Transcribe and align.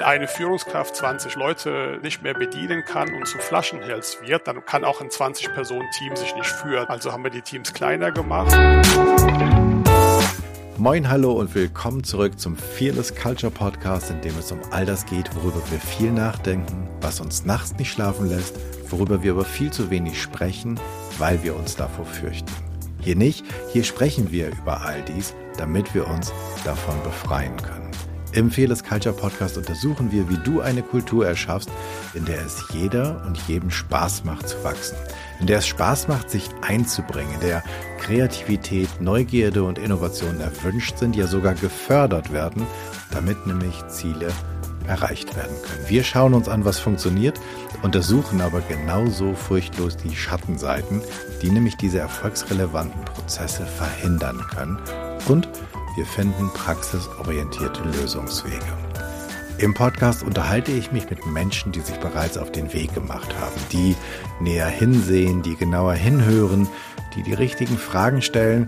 Wenn 0.00 0.06
eine 0.06 0.28
Führungskraft 0.28 0.96
20 0.96 1.34
Leute 1.34 1.98
nicht 2.02 2.22
mehr 2.22 2.32
bedienen 2.32 2.86
kann 2.86 3.12
und 3.12 3.26
zu 3.26 3.36
Flaschenhals 3.36 4.16
wird, 4.22 4.48
dann 4.48 4.64
kann 4.64 4.82
auch 4.82 5.02
ein 5.02 5.08
20-Personen-Team 5.08 6.16
sich 6.16 6.34
nicht 6.34 6.46
führen. 6.46 6.86
Also 6.88 7.12
haben 7.12 7.22
wir 7.22 7.30
die 7.30 7.42
Teams 7.42 7.74
kleiner 7.74 8.10
gemacht. 8.10 8.50
Moin, 10.78 11.10
hallo 11.10 11.32
und 11.32 11.54
willkommen 11.54 12.02
zurück 12.02 12.40
zum 12.40 12.56
Fearless 12.56 13.14
Culture 13.14 13.52
Podcast, 13.52 14.10
in 14.10 14.22
dem 14.22 14.38
es 14.38 14.50
um 14.50 14.60
all 14.70 14.86
das 14.86 15.04
geht, 15.04 15.36
worüber 15.36 15.60
wir 15.70 15.78
viel 15.78 16.12
nachdenken, 16.12 16.88
was 17.02 17.20
uns 17.20 17.44
nachts 17.44 17.76
nicht 17.76 17.92
schlafen 17.92 18.30
lässt, 18.30 18.58
worüber 18.88 19.22
wir 19.22 19.32
aber 19.32 19.44
viel 19.44 19.70
zu 19.70 19.90
wenig 19.90 20.18
sprechen, 20.22 20.80
weil 21.18 21.42
wir 21.42 21.54
uns 21.54 21.76
davor 21.76 22.06
fürchten. 22.06 22.50
Hier 23.02 23.16
nicht, 23.16 23.44
hier 23.70 23.84
sprechen 23.84 24.32
wir 24.32 24.48
über 24.48 24.80
all 24.80 25.02
dies, 25.02 25.34
damit 25.58 25.94
wir 25.94 26.08
uns 26.08 26.32
davon 26.64 26.94
befreien 27.02 27.58
können. 27.58 27.89
Im 28.32 28.48
Fearless 28.48 28.84
Culture 28.84 29.14
Podcast 29.14 29.56
untersuchen 29.58 30.12
wir, 30.12 30.28
wie 30.28 30.36
du 30.36 30.60
eine 30.60 30.82
Kultur 30.82 31.26
erschaffst, 31.26 31.68
in 32.14 32.24
der 32.24 32.40
es 32.46 32.62
jeder 32.72 33.24
und 33.26 33.36
jedem 33.48 33.70
Spaß 33.70 34.22
macht 34.22 34.48
zu 34.48 34.62
wachsen, 34.62 34.96
in 35.40 35.48
der 35.48 35.58
es 35.58 35.66
Spaß 35.66 36.06
macht, 36.06 36.30
sich 36.30 36.48
einzubringen, 36.62 37.34
in 37.34 37.40
der 37.40 37.64
Kreativität, 37.98 38.88
Neugierde 39.00 39.64
und 39.64 39.78
Innovation 39.78 40.38
erwünscht 40.38 40.96
sind, 40.96 41.16
ja 41.16 41.26
sogar 41.26 41.54
gefördert 41.54 42.32
werden, 42.32 42.64
damit 43.10 43.48
nämlich 43.48 43.84
Ziele 43.88 44.28
erreicht 44.86 45.34
werden 45.36 45.56
können. 45.64 45.88
Wir 45.88 46.04
schauen 46.04 46.32
uns 46.32 46.48
an, 46.48 46.64
was 46.64 46.78
funktioniert, 46.78 47.40
untersuchen 47.82 48.40
aber 48.40 48.60
genauso 48.60 49.34
furchtlos 49.34 49.96
die 49.96 50.14
Schattenseiten, 50.14 51.02
die 51.42 51.50
nämlich 51.50 51.76
diese 51.76 51.98
erfolgsrelevanten 51.98 53.04
Prozesse 53.06 53.66
verhindern 53.66 54.40
können 54.54 54.78
und 55.26 55.48
wir 56.00 56.06
finden 56.06 56.48
praxisorientierte 56.54 57.82
Lösungswege. 57.82 58.64
Im 59.58 59.74
Podcast 59.74 60.22
unterhalte 60.22 60.72
ich 60.72 60.92
mich 60.92 61.10
mit 61.10 61.26
Menschen, 61.26 61.72
die 61.72 61.82
sich 61.82 61.96
bereits 62.00 62.38
auf 62.38 62.50
den 62.50 62.72
Weg 62.72 62.94
gemacht 62.94 63.38
haben, 63.38 63.60
die 63.70 63.94
näher 64.40 64.68
hinsehen, 64.68 65.42
die 65.42 65.56
genauer 65.56 65.92
hinhören, 65.92 66.66
die 67.14 67.22
die 67.22 67.34
richtigen 67.34 67.76
Fragen 67.76 68.22
stellen 68.22 68.66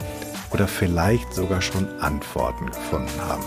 oder 0.50 0.69
vielleicht 0.69 1.33
sogar 1.33 1.62
schon 1.62 1.88
Antworten 2.00 2.66
gefunden 2.66 3.19
haben. 3.27 3.47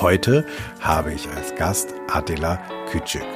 Heute 0.00 0.46
habe 0.78 1.12
ich 1.12 1.28
als 1.30 1.56
Gast 1.56 1.92
Attila 2.12 2.60
Küçük. 2.92 3.26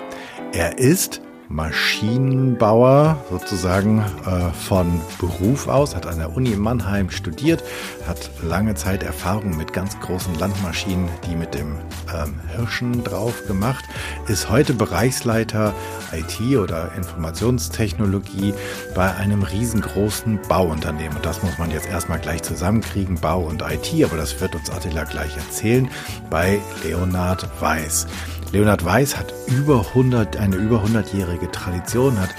Er 0.52 0.78
ist 0.78 1.20
Maschinenbauer 1.52 3.22
sozusagen 3.30 3.98
äh, 4.26 4.50
von 4.52 5.00
Beruf 5.18 5.68
aus, 5.68 5.94
hat 5.94 6.06
an 6.06 6.18
der 6.18 6.34
Uni 6.34 6.56
Mannheim 6.56 7.10
studiert, 7.10 7.62
hat 8.06 8.30
lange 8.42 8.74
Zeit 8.74 9.02
Erfahrung 9.02 9.56
mit 9.56 9.74
ganz 9.74 10.00
großen 10.00 10.38
Landmaschinen, 10.38 11.08
die 11.26 11.36
mit 11.36 11.54
dem 11.54 11.76
ähm, 12.14 12.40
Hirschen 12.56 13.04
drauf 13.04 13.46
gemacht, 13.46 13.84
ist 14.28 14.48
heute 14.48 14.72
Bereichsleiter 14.72 15.74
IT 16.12 16.56
oder 16.56 16.92
Informationstechnologie 16.96 18.54
bei 18.94 19.14
einem 19.14 19.42
riesengroßen 19.42 20.40
Bauunternehmen. 20.48 21.16
Und 21.16 21.26
das 21.26 21.42
muss 21.42 21.58
man 21.58 21.70
jetzt 21.70 21.86
erstmal 21.86 22.18
gleich 22.18 22.42
zusammenkriegen, 22.42 23.20
Bau 23.20 23.42
und 23.42 23.62
IT, 23.62 24.04
aber 24.04 24.16
das 24.16 24.40
wird 24.40 24.54
uns 24.54 24.70
Attila 24.70 25.04
gleich 25.04 25.36
erzählen, 25.36 25.88
bei 26.30 26.60
Leonard 26.82 27.46
Weiß. 27.60 28.06
Leonhard 28.52 28.84
Weiß 28.84 29.16
hat 29.16 29.32
über 29.46 29.86
100, 29.88 30.36
eine 30.36 30.56
über 30.56 30.84
100-jährige 30.84 31.50
Tradition, 31.50 32.20
hat 32.20 32.30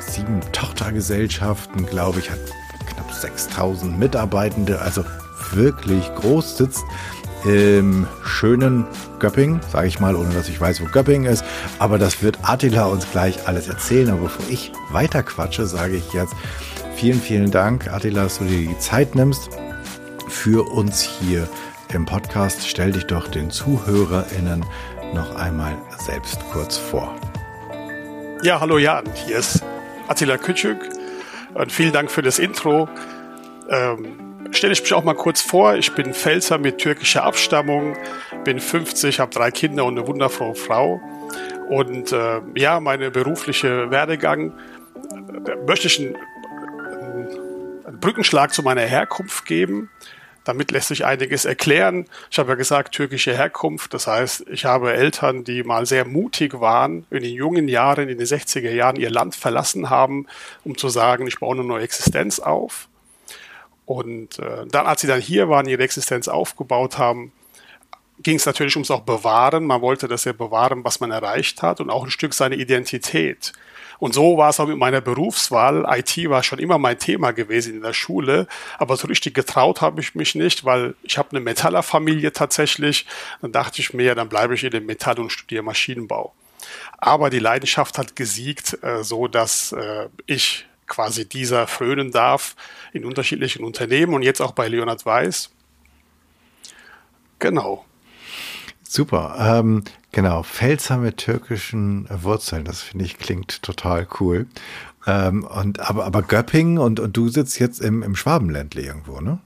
sieben 0.00 0.40
Tochtergesellschaften, 0.52 1.86
glaube 1.86 2.18
ich, 2.18 2.30
hat 2.30 2.40
knapp 2.92 3.12
6000 3.12 3.96
Mitarbeitende, 3.96 4.80
also 4.80 5.04
wirklich 5.52 6.12
groß, 6.16 6.56
sitzt 6.56 6.82
im 7.44 8.06
schönen 8.22 8.84
Göpping, 9.18 9.60
sage 9.72 9.86
ich 9.86 10.00
mal, 10.00 10.14
ohne 10.16 10.34
dass 10.34 10.48
ich 10.48 10.60
weiß, 10.60 10.82
wo 10.82 10.86
Göpping 10.86 11.24
ist. 11.24 11.44
Aber 11.78 11.98
das 11.98 12.22
wird 12.22 12.38
Attila 12.42 12.86
uns 12.86 13.10
gleich 13.10 13.48
alles 13.48 13.68
erzählen. 13.68 14.10
Aber 14.10 14.22
bevor 14.22 14.44
ich 14.50 14.72
weiter 14.90 15.22
quatsche, 15.22 15.66
sage 15.66 15.96
ich 15.96 16.12
jetzt 16.12 16.34
vielen, 16.96 17.20
vielen 17.20 17.50
Dank, 17.50 17.88
Attila, 17.88 18.24
dass 18.24 18.38
du 18.38 18.44
dir 18.44 18.68
die 18.68 18.78
Zeit 18.78 19.14
nimmst 19.14 19.48
für 20.28 20.70
uns 20.70 21.00
hier 21.00 21.48
im 21.94 22.04
Podcast. 22.04 22.68
Stell 22.68 22.92
dich 22.92 23.06
doch 23.06 23.28
den 23.28 23.50
ZuhörerInnen 23.50 24.64
noch 25.14 25.34
einmal 25.34 25.76
selbst 25.98 26.40
kurz 26.52 26.76
vor. 26.76 27.14
Ja, 28.42 28.60
hallo 28.60 28.78
Jan, 28.78 29.04
hier 29.26 29.38
ist 29.38 29.62
Attila 30.08 30.36
Küçük 30.36 30.78
und 31.54 31.72
vielen 31.72 31.92
Dank 31.92 32.10
für 32.10 32.22
das 32.22 32.38
Intro. 32.38 32.88
Ähm, 33.68 34.46
stelle 34.52 34.72
ich 34.72 34.82
mich 34.82 34.94
auch 34.94 35.04
mal 35.04 35.14
kurz 35.14 35.40
vor. 35.40 35.74
Ich 35.74 35.92
bin 35.94 36.14
Pfälzer 36.14 36.58
mit 36.58 36.78
türkischer 36.78 37.24
Abstammung, 37.24 37.96
bin 38.44 38.60
50, 38.60 39.20
habe 39.20 39.32
drei 39.32 39.50
Kinder 39.50 39.84
und 39.84 39.98
eine 39.98 40.06
wundervolle 40.06 40.54
Frau. 40.54 41.00
Und 41.68 42.12
äh, 42.12 42.40
ja, 42.54 42.80
meine 42.80 43.10
berufliche 43.10 43.90
Werdegang 43.90 44.52
äh, 45.46 45.56
möchte 45.66 45.88
ich 45.88 46.00
einen, 46.00 46.16
einen 47.84 48.00
Brückenschlag 48.00 48.52
zu 48.52 48.62
meiner 48.62 48.82
Herkunft 48.82 49.44
geben. 49.44 49.90
Damit 50.50 50.72
lässt 50.72 50.88
sich 50.88 51.04
einiges 51.04 51.44
erklären. 51.44 52.06
Ich 52.28 52.40
habe 52.40 52.48
ja 52.48 52.54
gesagt, 52.56 52.92
türkische 52.92 53.32
Herkunft. 53.36 53.94
Das 53.94 54.08
heißt, 54.08 54.46
ich 54.50 54.64
habe 54.64 54.92
Eltern, 54.92 55.44
die 55.44 55.62
mal 55.62 55.86
sehr 55.86 56.04
mutig 56.04 56.60
waren, 56.60 57.06
in 57.08 57.22
den 57.22 57.32
jungen 57.32 57.68
Jahren, 57.68 58.08
in 58.08 58.18
den 58.18 58.26
60er 58.26 58.72
Jahren 58.72 58.96
ihr 58.96 59.10
Land 59.10 59.36
verlassen 59.36 59.90
haben, 59.90 60.26
um 60.64 60.76
zu 60.76 60.88
sagen, 60.88 61.28
ich 61.28 61.38
baue 61.38 61.54
eine 61.54 61.62
neue 61.62 61.84
Existenz 61.84 62.40
auf. 62.40 62.88
Und 63.86 64.40
äh, 64.40 64.66
dann, 64.66 64.86
als 64.86 65.02
sie 65.02 65.06
dann 65.06 65.20
hier 65.20 65.48
waren, 65.48 65.68
ihre 65.68 65.84
Existenz 65.84 66.26
aufgebaut 66.26 66.98
haben, 66.98 67.30
ging 68.20 68.34
es 68.34 68.44
natürlich 68.44 68.74
ums 68.74 68.90
auch 68.90 69.02
Bewahren. 69.02 69.64
Man 69.66 69.82
wollte 69.82 70.08
das 70.08 70.24
ja 70.24 70.32
bewahren, 70.32 70.82
was 70.82 70.98
man 70.98 71.12
erreicht 71.12 71.62
hat 71.62 71.80
und 71.80 71.90
auch 71.90 72.02
ein 72.02 72.10
Stück 72.10 72.34
seine 72.34 72.56
Identität. 72.56 73.52
Und 74.00 74.14
so 74.14 74.38
war 74.38 74.48
es 74.50 74.58
auch 74.58 74.66
mit 74.66 74.78
meiner 74.78 75.00
Berufswahl. 75.00 75.86
IT 75.88 76.28
war 76.28 76.42
schon 76.42 76.58
immer 76.58 76.78
mein 76.78 76.98
Thema 76.98 77.32
gewesen 77.32 77.74
in 77.74 77.82
der 77.82 77.92
Schule, 77.92 78.48
aber 78.78 78.96
so 78.96 79.06
richtig 79.06 79.34
getraut 79.34 79.82
habe 79.82 80.00
ich 80.00 80.14
mich 80.14 80.34
nicht, 80.34 80.64
weil 80.64 80.94
ich 81.02 81.18
habe 81.18 81.30
eine 81.30 81.40
Metallerfamilie 81.40 82.32
tatsächlich. 82.32 83.06
Dann 83.42 83.52
dachte 83.52 83.80
ich 83.80 83.92
mir, 83.92 84.14
dann 84.14 84.30
bleibe 84.30 84.54
ich 84.54 84.64
in 84.64 84.70
dem 84.70 84.86
Metall 84.86 85.20
und 85.20 85.30
studiere 85.30 85.62
Maschinenbau. 85.62 86.32
Aber 86.98 87.30
die 87.30 87.38
Leidenschaft 87.38 87.98
hat 87.98 88.16
gesiegt, 88.16 88.78
äh, 88.82 89.04
so 89.04 89.28
dass 89.28 89.72
äh, 89.72 90.08
ich 90.26 90.66
quasi 90.86 91.28
dieser 91.28 91.66
frönen 91.66 92.10
darf 92.10 92.56
in 92.92 93.04
unterschiedlichen 93.04 93.64
Unternehmen 93.64 94.14
und 94.14 94.22
jetzt 94.22 94.40
auch 94.40 94.52
bei 94.52 94.66
Leonard 94.66 95.06
Weiß. 95.06 95.50
Genau. 97.38 97.84
Super. 98.82 99.36
Ähm, 99.38 99.84
genau, 100.12 100.42
Pfälzer 100.42 100.96
mit 100.98 101.18
türkischen 101.18 102.06
Wurzeln, 102.10 102.64
das 102.64 102.82
finde 102.82 103.04
ich 103.04 103.18
klingt 103.18 103.62
total 103.62 104.06
cool. 104.20 104.46
Ähm, 105.06 105.44
und, 105.44 105.80
aber, 105.80 106.04
aber 106.04 106.22
Göppingen 106.22 106.78
und, 106.78 107.00
und 107.00 107.16
du 107.16 107.28
sitzt 107.28 107.58
jetzt 107.58 107.80
im, 107.80 108.02
im 108.02 108.16
Schwabenländle 108.16 108.82
irgendwo, 108.82 109.20
ne? 109.20 109.38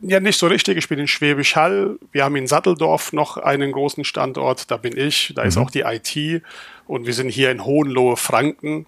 Ja, 0.00 0.20
nicht 0.20 0.38
so 0.38 0.46
richtig. 0.46 0.76
Ich 0.76 0.88
bin 0.88 0.98
in 0.98 1.08
Schwäbisch 1.08 1.56
Hall. 1.56 1.98
Wir 2.12 2.24
haben 2.24 2.36
in 2.36 2.46
Satteldorf 2.46 3.12
noch 3.12 3.36
einen 3.36 3.72
großen 3.72 4.04
Standort. 4.04 4.70
Da 4.70 4.76
bin 4.76 4.96
ich. 4.96 5.32
Da 5.34 5.42
mhm. 5.42 5.48
ist 5.48 5.56
auch 5.56 5.70
die 5.70 5.80
IT. 5.80 6.42
Und 6.86 7.06
wir 7.06 7.14
sind 7.14 7.28
hier 7.28 7.50
in 7.50 7.64
Hohenlohe, 7.64 8.16
Franken. 8.16 8.86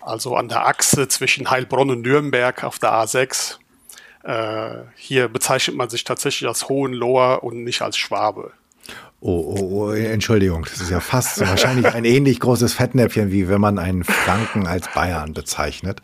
Also 0.00 0.36
an 0.36 0.48
der 0.48 0.66
Achse 0.66 1.08
zwischen 1.08 1.50
Heilbronn 1.50 1.90
und 1.90 2.02
Nürnberg 2.02 2.64
auf 2.64 2.78
der 2.78 2.92
A6. 2.92 3.56
Äh, 4.24 4.84
hier 4.96 5.28
bezeichnet 5.28 5.76
man 5.76 5.88
sich 5.88 6.04
tatsächlich 6.04 6.48
als 6.48 6.68
Hohenloher 6.68 7.42
und 7.42 7.64
nicht 7.64 7.82
als 7.82 7.96
Schwabe. 7.96 8.52
Oh, 9.24 9.56
oh, 9.56 9.84
oh, 9.84 9.90
Entschuldigung, 9.92 10.64
das 10.64 10.80
ist 10.80 10.90
ja 10.90 10.98
fast 10.98 11.36
so 11.36 11.46
wahrscheinlich 11.46 11.86
ein 11.86 12.04
ähnlich 12.04 12.40
großes 12.40 12.74
Fettnäpfchen, 12.74 13.30
wie 13.30 13.46
wenn 13.46 13.60
man 13.60 13.78
einen 13.78 14.02
Franken 14.02 14.66
als 14.66 14.88
Bayern 14.92 15.32
bezeichnet. 15.32 16.02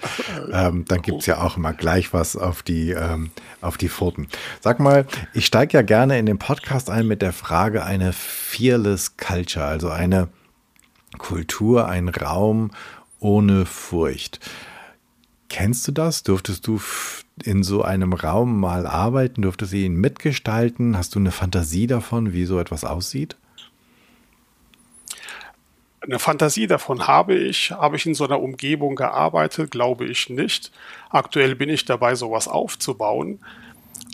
Ähm, 0.53 0.85
dann 0.87 1.03
gibt's 1.03 1.27
ja 1.27 1.41
auch 1.41 1.57
immer 1.57 1.73
gleich 1.73 2.13
was 2.13 2.37
auf 2.37 2.63
die, 2.63 2.91
ähm, 2.93 3.33
auf 3.61 3.77
die 3.77 3.89
Pfoten. 3.89 4.29
Sag 4.61 4.79
mal, 4.79 5.05
ich 5.35 5.47
steige 5.47 5.79
ja 5.79 5.83
gerne 5.83 6.17
in 6.17 6.27
den 6.27 6.39
Podcast 6.39 6.91
ein 6.91 7.09
mit 7.09 7.21
der 7.21 7.33
Frage 7.33 7.85
eine 7.85 8.13
Fearless 8.13 9.17
Culture, 9.17 9.65
also 9.65 9.91
eine 9.91 10.29
Kultur, 11.19 11.89
ein 11.89 12.09
Raum 12.09 12.71
ohne 13.19 13.67
Furcht. 13.67 14.39
Kennst 15.49 15.89
du 15.89 15.93
das? 15.93 16.23
Durftest 16.23 16.67
du 16.67 16.81
in 17.43 17.63
so 17.63 17.83
einem 17.83 18.13
Raum 18.13 18.61
mal 18.61 18.87
arbeiten? 18.87 19.43
Durftest 19.43 19.73
du 19.73 19.79
ihn 19.79 19.95
mitgestalten? 19.95 20.97
Hast 20.97 21.15
du 21.15 21.19
eine 21.19 21.33
Fantasie 21.33 21.87
davon, 21.87 22.33
wie 22.33 22.45
so 22.45 22.61
etwas 22.61 22.85
aussieht? 22.85 23.37
Eine 26.01 26.19
Fantasie 26.19 26.67
davon 26.67 27.07
habe 27.07 27.35
ich. 27.35 27.71
Habe 27.73 27.97
ich 27.97 28.07
in 28.07 28.15
so 28.15 28.25
einer 28.25 28.41
Umgebung 28.41 28.95
gearbeitet? 28.95 29.71
Glaube 29.71 30.05
ich 30.07 30.29
nicht. 30.31 30.71
Aktuell 31.11 31.55
bin 31.55 31.71
ich 31.71 31.85
dabei, 31.85 32.15
sowas 32.15 32.47
aufzubauen. 32.47 33.41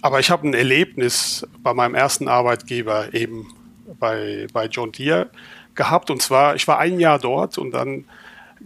Aber 0.03 0.21
ich 0.21 0.31
habe 0.31 0.49
ein 0.49 0.55
Erlebnis 0.55 1.47
bei 1.63 1.75
meinem 1.75 1.95
ersten 1.95 2.29
Arbeitgeber 2.29 3.13
eben 3.13 3.53
bei, 3.99 4.47
bei 4.53 4.67
John 4.67 4.93
Deere 4.93 5.31
gehabt. 5.75 6.11
Und 6.11 6.23
zwar, 6.23 6.55
ich 6.55 6.67
war 6.69 6.79
ein 6.79 7.01
Jahr 7.01 7.19
dort 7.19 7.59
und 7.59 7.73
dann 7.73 8.05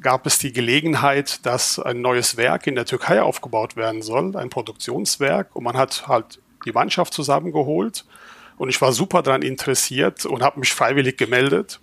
gab 0.01 0.27
es 0.27 0.39
die 0.39 0.53
Gelegenheit, 0.53 1.45
dass 1.47 1.79
ein 1.79 2.01
neues 2.01 2.37
Werk 2.37 2.67
in 2.67 2.75
der 2.75 2.85
Türkei 2.85 3.23
aufgebaut 3.23 3.77
werden 3.77 4.03
soll, 4.03 4.37
ein 4.37 4.51
Produktionswerk. 4.51 5.55
Und 5.55 5.65
man 5.65 5.77
hat 5.77 6.09
halt 6.09 6.41
die 6.65 6.73
Mannschaft 6.73 7.13
zusammengeholt 7.15 8.05
Und 8.59 8.69
ich 8.69 8.81
war 8.81 8.93
super 8.93 9.23
daran 9.23 9.43
interessiert 9.43 10.27
und 10.27 10.43
habe 10.43 10.61
mich 10.61 10.73
freiwillig 10.73 11.17
gemeldet. 11.17 11.81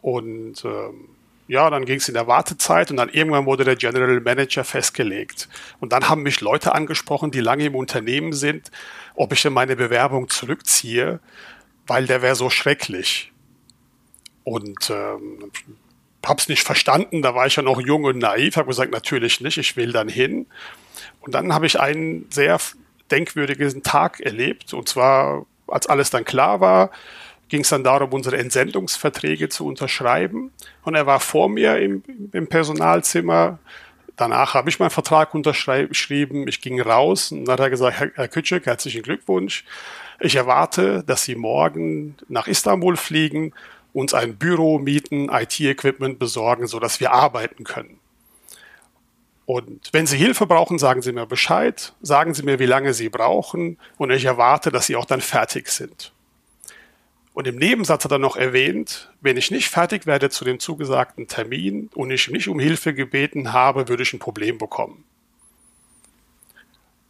Und 0.00 0.64
ähm, 0.64 1.08
ja, 1.48 1.68
dann 1.70 1.84
ging 1.84 1.96
es 1.96 2.08
in 2.08 2.14
der 2.14 2.28
Wartezeit 2.28 2.90
und 2.90 2.96
dann 2.96 3.08
irgendwann 3.08 3.46
wurde 3.46 3.64
der 3.64 3.76
General 3.76 4.20
Manager 4.20 4.64
festgelegt. 4.64 5.48
Und 5.80 5.92
dann 5.92 6.08
haben 6.08 6.22
mich 6.22 6.40
Leute 6.40 6.74
angesprochen, 6.74 7.30
die 7.32 7.40
lange 7.40 7.64
im 7.64 7.74
Unternehmen 7.74 8.32
sind, 8.32 8.70
ob 9.16 9.32
ich 9.32 9.42
denn 9.42 9.52
meine 9.52 9.76
Bewerbung 9.76 10.28
zurückziehe, 10.28 11.20
weil 11.86 12.06
der 12.06 12.22
wäre 12.22 12.36
so 12.36 12.48
schrecklich. 12.48 13.32
Und 14.44 14.88
ähm, 14.90 15.50
hab's 16.24 16.48
nicht 16.48 16.62
verstanden, 16.62 17.22
da 17.22 17.34
war 17.34 17.46
ich 17.46 17.56
ja 17.56 17.62
noch 17.62 17.80
jung 17.80 18.04
und 18.04 18.18
naiv, 18.18 18.56
habe 18.56 18.68
gesagt, 18.68 18.92
natürlich 18.92 19.40
nicht, 19.40 19.58
ich 19.58 19.76
will 19.76 19.92
dann 19.92 20.08
hin. 20.08 20.46
Und 21.20 21.34
dann 21.34 21.52
habe 21.52 21.66
ich 21.66 21.80
einen 21.80 22.26
sehr 22.30 22.58
denkwürdigen 23.10 23.82
Tag 23.82 24.20
erlebt. 24.20 24.72
Und 24.74 24.88
zwar, 24.88 25.46
als 25.68 25.86
alles 25.86 26.10
dann 26.10 26.24
klar 26.24 26.60
war, 26.60 26.90
ging 27.48 27.62
es 27.62 27.68
dann 27.68 27.84
darum, 27.84 28.12
unsere 28.12 28.38
Entsendungsverträge 28.38 29.48
zu 29.48 29.66
unterschreiben. 29.66 30.52
Und 30.84 30.94
er 30.94 31.06
war 31.06 31.20
vor 31.20 31.48
mir 31.48 31.78
im, 31.78 32.02
im 32.32 32.46
Personalzimmer. 32.46 33.58
Danach 34.16 34.54
habe 34.54 34.70
ich 34.70 34.78
meinen 34.78 34.90
Vertrag 34.90 35.34
unterschrieben. 35.34 36.48
Ich 36.48 36.60
ging 36.60 36.80
raus 36.80 37.30
und 37.30 37.44
dann 37.44 37.52
hat 37.52 37.60
er 37.60 37.70
gesagt, 37.70 37.98
Herr, 37.98 38.10
Herr 38.14 38.28
Kütschek, 38.28 38.66
herzlichen 38.66 39.02
Glückwunsch. 39.02 39.64
Ich 40.20 40.36
erwarte, 40.36 41.02
dass 41.06 41.24
Sie 41.24 41.34
morgen 41.34 42.16
nach 42.28 42.46
Istanbul 42.46 42.96
fliegen, 42.96 43.52
uns 43.92 44.14
ein 44.14 44.36
Büro 44.36 44.78
mieten, 44.78 45.28
IT-Equipment 45.28 46.18
besorgen, 46.18 46.66
sodass 46.66 47.00
wir 47.00 47.12
arbeiten 47.12 47.64
können. 47.64 47.98
Und 49.44 49.90
wenn 49.92 50.06
Sie 50.06 50.16
Hilfe 50.16 50.46
brauchen, 50.46 50.78
sagen 50.78 51.02
Sie 51.02 51.12
mir 51.12 51.26
Bescheid, 51.26 51.92
sagen 52.00 52.32
Sie 52.32 52.42
mir, 52.42 52.58
wie 52.58 52.66
lange 52.66 52.94
Sie 52.94 53.08
brauchen 53.08 53.76
und 53.98 54.10
ich 54.10 54.24
erwarte, 54.24 54.70
dass 54.70 54.86
Sie 54.86 54.96
auch 54.96 55.04
dann 55.04 55.20
fertig 55.20 55.68
sind. 55.68 56.12
Und 57.34 57.46
im 57.46 57.56
Nebensatz 57.56 58.04
hat 58.04 58.12
er 58.12 58.18
noch 58.18 58.36
erwähnt, 58.36 59.10
wenn 59.20 59.36
ich 59.36 59.50
nicht 59.50 59.68
fertig 59.68 60.06
werde 60.06 60.30
zu 60.30 60.44
dem 60.44 60.60
zugesagten 60.60 61.28
Termin 61.28 61.88
und 61.94 62.10
ich 62.10 62.30
nicht 62.30 62.48
um 62.48 62.58
Hilfe 62.58 62.94
gebeten 62.94 63.52
habe, 63.52 63.88
würde 63.88 64.02
ich 64.02 64.12
ein 64.12 64.18
Problem 64.18 64.58
bekommen. 64.58 65.04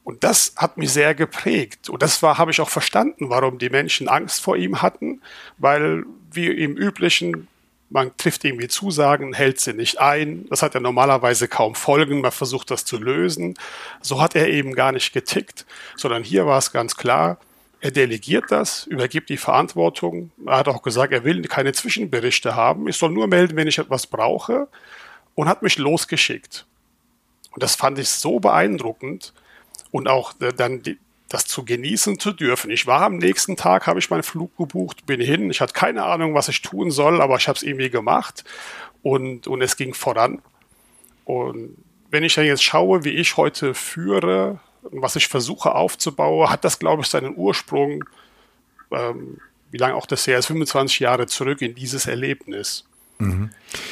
Und 0.04 0.24
das 0.24 0.54
hat 0.56 0.78
mich 0.78 0.92
sehr 0.92 1.14
geprägt. 1.14 1.88
Und 1.88 2.02
das 2.02 2.22
war, 2.22 2.38
habe 2.38 2.50
ich 2.50 2.60
auch 2.60 2.70
verstanden, 2.70 3.30
warum 3.30 3.58
die 3.58 3.70
Menschen 3.70 4.08
Angst 4.08 4.40
vor 4.40 4.56
ihm 4.56 4.82
hatten, 4.82 5.22
weil 5.58 6.04
wie 6.32 6.48
im 6.48 6.76
üblichen, 6.76 7.46
man 7.88 8.16
trifft 8.16 8.44
irgendwie 8.44 8.68
Zusagen, 8.68 9.32
hält 9.32 9.60
sie 9.60 9.74
nicht 9.74 10.00
ein. 10.00 10.46
Das 10.48 10.62
hat 10.62 10.74
ja 10.74 10.80
normalerweise 10.80 11.46
kaum 11.46 11.74
Folgen. 11.74 12.20
Man 12.20 12.32
versucht 12.32 12.70
das 12.70 12.84
zu 12.84 12.98
lösen. 12.98 13.54
So 14.00 14.20
hat 14.20 14.34
er 14.34 14.48
eben 14.48 14.74
gar 14.74 14.90
nicht 14.90 15.12
getickt, 15.12 15.66
sondern 15.96 16.24
hier 16.24 16.46
war 16.46 16.58
es 16.58 16.72
ganz 16.72 16.96
klar, 16.96 17.38
er 17.80 17.90
delegiert 17.90 18.44
das, 18.50 18.86
übergibt 18.86 19.28
die 19.28 19.36
Verantwortung. 19.36 20.30
Er 20.46 20.58
hat 20.58 20.68
auch 20.68 20.82
gesagt, 20.82 21.12
er 21.12 21.24
will 21.24 21.42
keine 21.42 21.72
Zwischenberichte 21.72 22.54
haben. 22.54 22.86
Ich 22.86 22.96
soll 22.96 23.10
nur 23.10 23.26
melden, 23.26 23.56
wenn 23.56 23.66
ich 23.66 23.78
etwas 23.78 24.06
brauche 24.06 24.68
und 25.34 25.48
hat 25.48 25.62
mich 25.62 25.78
losgeschickt. 25.78 26.64
Und 27.50 27.62
das 27.62 27.74
fand 27.74 27.98
ich 27.98 28.08
so 28.08 28.38
beeindruckend 28.38 29.32
und 29.92 30.08
auch 30.08 30.32
äh, 30.40 30.52
dann 30.52 30.82
die, 30.82 30.98
das 31.28 31.46
zu 31.46 31.64
genießen 31.64 32.18
zu 32.18 32.32
dürfen. 32.32 32.70
Ich 32.70 32.86
war 32.86 33.02
am 33.02 33.18
nächsten 33.18 33.56
Tag, 33.56 33.86
habe 33.86 34.00
ich 34.00 34.10
meinen 34.10 34.24
Flug 34.24 34.56
gebucht, 34.56 35.06
bin 35.06 35.20
hin. 35.20 35.50
Ich 35.50 35.60
hatte 35.60 35.72
keine 35.72 36.04
Ahnung, 36.04 36.34
was 36.34 36.48
ich 36.48 36.60
tun 36.62 36.90
soll, 36.90 37.22
aber 37.22 37.36
ich 37.36 37.46
habe 37.46 37.56
es 37.56 37.62
irgendwie 37.62 37.90
gemacht 37.90 38.44
und, 39.02 39.46
und 39.46 39.62
es 39.62 39.76
ging 39.76 39.94
voran. 39.94 40.42
Und 41.24 41.76
wenn 42.10 42.24
ich 42.24 42.34
dann 42.34 42.44
jetzt 42.44 42.64
schaue, 42.64 43.04
wie 43.04 43.10
ich 43.10 43.36
heute 43.36 43.74
führe, 43.74 44.60
was 44.82 45.16
ich 45.16 45.28
versuche 45.28 45.74
aufzubauen, 45.74 46.50
hat 46.50 46.64
das, 46.64 46.78
glaube 46.78 47.02
ich, 47.02 47.08
seinen 47.08 47.36
Ursprung, 47.36 48.04
ähm, 48.90 49.38
wie 49.70 49.78
lange 49.78 49.94
auch 49.94 50.06
das 50.06 50.26
her 50.26 50.38
ist, 50.38 50.46
25 50.46 51.00
Jahre 51.00 51.26
zurück 51.26 51.62
in 51.62 51.74
dieses 51.74 52.06
Erlebnis. 52.06 52.84
Mhm. 53.18 53.50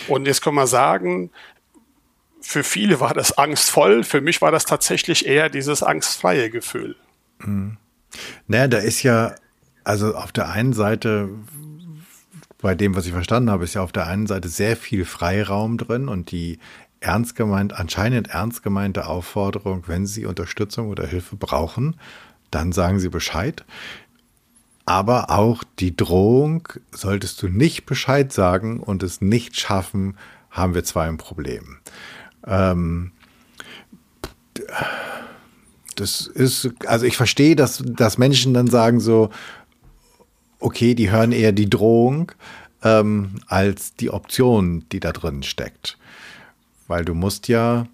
Und 0.08 0.26
jetzt 0.26 0.42
kann 0.42 0.54
man 0.54 0.66
sagen, 0.66 1.30
für 2.40 2.64
viele 2.64 3.00
war 3.00 3.14
das 3.14 3.36
angstvoll, 3.36 4.04
für 4.04 4.20
mich 4.20 4.42
war 4.42 4.50
das 4.50 4.64
tatsächlich 4.64 5.26
eher 5.26 5.48
dieses 5.48 5.82
angstfreie 5.82 6.50
Gefühl. 6.50 6.96
Mhm. 7.38 7.76
Naja, 8.46 8.68
da 8.68 8.78
ist 8.78 9.02
ja, 9.02 9.34
also 9.84 10.14
auf 10.14 10.32
der 10.32 10.48
einen 10.48 10.72
Seite, 10.72 11.28
bei 12.60 12.74
dem, 12.74 12.94
was 12.94 13.06
ich 13.06 13.12
verstanden 13.12 13.50
habe, 13.50 13.64
ist 13.64 13.74
ja 13.74 13.82
auf 13.82 13.92
der 13.92 14.06
einen 14.06 14.26
Seite 14.26 14.48
sehr 14.48 14.76
viel 14.76 15.04
Freiraum 15.04 15.78
drin 15.78 16.08
und 16.08 16.30
die 16.30 16.58
ernst 17.00 17.34
gemeint, 17.34 17.72
anscheinend 17.72 18.28
ernst 18.28 18.62
gemeinte 18.62 19.06
Aufforderung, 19.06 19.84
wenn 19.86 20.06
Sie 20.06 20.26
Unterstützung 20.26 20.88
oder 20.88 21.06
Hilfe 21.06 21.36
brauchen, 21.36 21.96
dann 22.50 22.72
sagen 22.72 23.00
Sie 23.00 23.08
Bescheid. 23.08 23.64
Aber 24.84 25.30
auch 25.30 25.64
die 25.78 25.96
Drohung, 25.96 26.68
solltest 26.90 27.40
du 27.42 27.48
nicht 27.48 27.86
Bescheid 27.86 28.32
sagen 28.32 28.80
und 28.80 29.02
es 29.02 29.20
nicht 29.20 29.58
schaffen, 29.58 30.16
haben 30.50 30.74
wir 30.74 30.84
zwar 30.84 31.04
ein 31.04 31.16
Problem. 31.16 31.78
Ähm, 32.46 33.12
das 35.96 36.26
ist, 36.26 36.70
also 36.86 37.06
ich 37.06 37.16
verstehe, 37.16 37.56
dass, 37.56 37.82
dass 37.84 38.18
Menschen 38.18 38.54
dann 38.54 38.68
sagen 38.68 39.00
so, 39.00 39.30
okay, 40.58 40.94
die 40.94 41.10
hören 41.10 41.32
eher 41.32 41.52
die 41.52 41.68
Drohung 41.68 42.32
ähm, 42.82 43.40
als 43.46 43.94
die 43.94 44.10
Option, 44.10 44.84
die 44.92 45.00
da 45.00 45.12
drin 45.12 45.42
steckt. 45.42 45.98
Weil 46.86 47.04
du 47.04 47.14
musst 47.14 47.48
ja, 47.48 47.86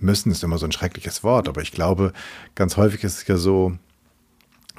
müssen 0.00 0.32
ist 0.32 0.42
immer 0.42 0.58
so 0.58 0.66
ein 0.66 0.72
schreckliches 0.72 1.22
Wort, 1.22 1.48
aber 1.48 1.62
ich 1.62 1.72
glaube, 1.72 2.12
ganz 2.54 2.76
häufig 2.76 3.04
ist 3.04 3.18
es 3.18 3.26
ja 3.26 3.36
so, 3.36 3.76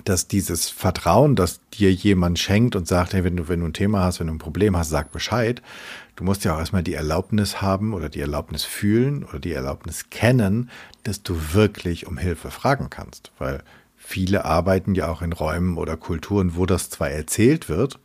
dass 0.03 0.27
dieses 0.27 0.69
Vertrauen, 0.69 1.35
das 1.35 1.61
dir 1.73 1.91
jemand 1.91 2.37
schenkt 2.37 2.75
und 2.75 2.87
sagt, 2.87 3.13
hey, 3.13 3.23
wenn 3.23 3.37
du, 3.37 3.47
wenn 3.47 3.61
du 3.61 3.65
ein 3.65 3.73
Thema 3.73 4.03
hast, 4.03 4.19
wenn 4.19 4.27
du 4.27 4.33
ein 4.33 4.39
Problem 4.39 4.77
hast, 4.77 4.89
sag 4.89 5.11
Bescheid. 5.11 5.61
Du 6.15 6.23
musst 6.23 6.43
ja 6.43 6.53
auch 6.53 6.59
erstmal 6.59 6.83
die 6.83 6.93
Erlaubnis 6.93 7.61
haben 7.61 7.93
oder 7.93 8.09
die 8.09 8.21
Erlaubnis 8.21 8.63
fühlen 8.63 9.23
oder 9.23 9.39
die 9.39 9.53
Erlaubnis 9.53 10.09
kennen, 10.09 10.69
dass 11.03 11.23
du 11.23 11.53
wirklich 11.53 12.07
um 12.07 12.17
Hilfe 12.17 12.51
fragen 12.51 12.89
kannst. 12.89 13.31
Weil 13.39 13.63
viele 13.95 14.45
arbeiten 14.45 14.95
ja 14.95 15.07
auch 15.07 15.21
in 15.21 15.33
Räumen 15.33 15.77
oder 15.77 15.97
Kulturen, 15.97 16.55
wo 16.55 16.65
das 16.65 16.89
zwar 16.89 17.09
erzählt 17.09 17.67
wird, 17.67 17.99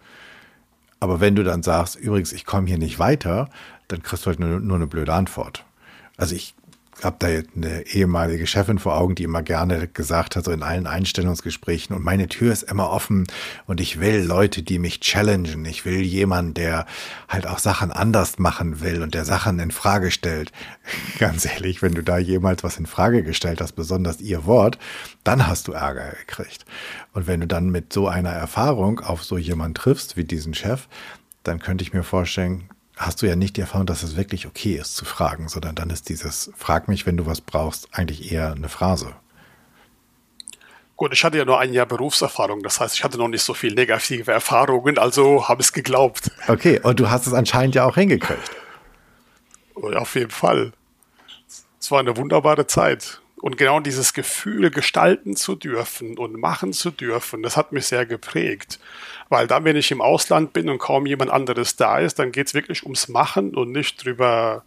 aber 1.01 1.19
wenn 1.21 1.35
du 1.35 1.43
dann 1.43 1.63
sagst, 1.63 1.97
übrigens, 1.97 2.33
ich 2.33 2.45
komme 2.45 2.69
hier 2.69 2.79
nicht 2.79 2.99
weiter, 2.99 3.49
dann 3.89 4.03
kriegst 4.03 4.27
du 4.27 4.29
halt 4.29 4.39
nur, 4.39 4.61
nur 4.61 4.77
eine 4.77 4.87
blöde 4.87 5.15
Antwort. 5.15 5.65
Also 6.19 6.35
ich 6.35 6.55
habe 7.03 7.17
da 7.19 7.29
eine 7.29 7.87
ehemalige 7.87 8.47
Chefin 8.47 8.79
vor 8.79 8.97
Augen, 8.97 9.15
die 9.15 9.23
immer 9.23 9.43
gerne 9.43 9.89
gesagt 9.89 10.37
hat, 10.37 10.45
so 10.45 10.51
in 10.51 10.63
allen 10.63 10.87
Einstellungsgesprächen, 10.87 11.97
und 11.97 12.05
meine 12.05 12.29
Tür 12.29 12.53
ist 12.53 12.65
immer 12.65 12.91
offen 12.91 13.27
und 13.67 13.81
ich 13.81 14.01
will 14.01 14.21
Leute, 14.23 14.63
die 14.63 14.79
mich 14.79 15.01
challengen. 15.01 15.65
Ich 15.65 15.85
will 15.85 16.03
jemanden, 16.03 16.55
der 16.55 16.87
halt 17.29 17.47
auch 17.47 17.59
Sachen 17.59 17.91
anders 17.91 18.39
machen 18.39 18.81
will 18.81 19.03
und 19.03 19.15
der 19.15 19.25
Sachen 19.25 19.59
in 19.59 19.71
Frage 19.71 20.11
stellt. 20.11 20.53
Ganz 21.19 21.45
ehrlich, 21.45 21.83
wenn 21.83 21.95
du 21.95 22.03
da 22.03 22.19
jemals 22.19 22.63
was 22.65 22.77
in 22.77 22.87
Frage 22.87 23.23
gestellt 23.23 23.61
hast, 23.61 23.73
besonders 23.73 24.21
ihr 24.21 24.45
Wort, 24.45 24.79
dann 25.25 25.47
hast 25.47 25.69
du 25.69 25.73
Ärger 25.73 26.15
gekriegt. 26.27 26.65
Und 27.13 27.27
wenn 27.27 27.41
du 27.41 27.47
dann 27.47 27.71
mit 27.71 27.93
so 27.93 28.09
einer 28.09 28.31
Erfahrung 28.31 29.01
auf 29.01 29.25
so 29.25 29.39
jemanden 29.39 29.75
triffst 29.75 30.17
wie 30.17 30.25
diesen 30.25 30.55
Chef, 30.55 30.89
dann 31.43 31.59
könnte 31.59 31.83
ich 31.83 31.93
mir 31.93 32.03
vorstellen, 32.03 32.69
hast 33.01 33.23
du 33.23 33.27
ja 33.27 33.35
nicht 33.35 33.57
die 33.57 33.63
Erfahrung, 33.63 33.87
dass 33.87 34.03
es 34.03 34.17
wirklich 34.17 34.47
okay 34.47 34.75
ist 34.75 34.95
zu 34.95 35.07
fragen, 35.07 35.49
sondern 35.49 35.75
dann 35.75 35.89
ist 35.89 36.11
dieses 36.11 36.53
Frag 36.57 36.87
mich, 36.87 37.07
wenn 37.07 37.17
du 37.17 37.25
was 37.25 37.41
brauchst, 37.41 37.89
eigentlich 37.93 38.31
eher 38.31 38.53
eine 38.53 38.69
Phrase. 38.69 39.15
Gut, 40.97 41.15
ich 41.15 41.25
hatte 41.25 41.39
ja 41.39 41.47
nur 41.47 41.59
ein 41.59 41.73
Jahr 41.73 41.87
Berufserfahrung, 41.87 42.63
das 42.63 42.79
heißt, 42.79 42.95
ich 42.95 43.03
hatte 43.03 43.17
noch 43.17 43.29
nicht 43.29 43.43
so 43.43 43.55
viel 43.55 43.73
negative 43.73 44.31
Erfahrungen, 44.31 44.99
also 44.99 45.49
habe 45.49 45.63
ich 45.63 45.69
es 45.69 45.73
geglaubt. 45.73 46.31
Okay, 46.47 46.79
und 46.79 47.01
du 47.01 47.09
hast 47.09 47.27
es 47.27 47.33
anscheinend 47.33 47.75
ja 47.75 47.87
auch 47.87 47.95
hingekriegt. 47.95 48.51
Auf 49.75 50.15
jeden 50.15 50.31
Fall. 50.31 50.73
Es 51.81 51.91
war 51.91 52.01
eine 52.01 52.15
wunderbare 52.19 52.67
Zeit. 52.67 53.23
Und 53.41 53.57
genau 53.57 53.81
dieses 53.81 54.13
Gefühl, 54.13 54.71
gestalten 54.71 55.35
zu 55.35 55.55
dürfen 55.55 56.19
und 56.19 56.37
machen 56.37 56.73
zu 56.73 56.91
dürfen, 56.91 57.43
das 57.43 57.57
hat 57.57 57.73
mich 57.73 57.87
sehr 57.87 58.05
geprägt. 58.05 58.79
Weil 59.31 59.47
dann, 59.47 59.65
wenn 59.65 59.77
ich 59.77 59.91
im 59.91 60.03
Ausland 60.03 60.53
bin 60.53 60.69
und 60.69 60.79
kaum 60.79 61.07
jemand 61.07 61.31
anderes 61.31 61.77
da 61.77 61.99
ist, 61.99 62.19
dann 62.19 62.33
geht 62.33 62.49
es 62.49 62.55
wirklich 62.55 62.83
ums 62.83 63.09
Machen 63.09 63.55
und 63.55 63.73
nicht 63.73 64.05
drüber 64.05 64.65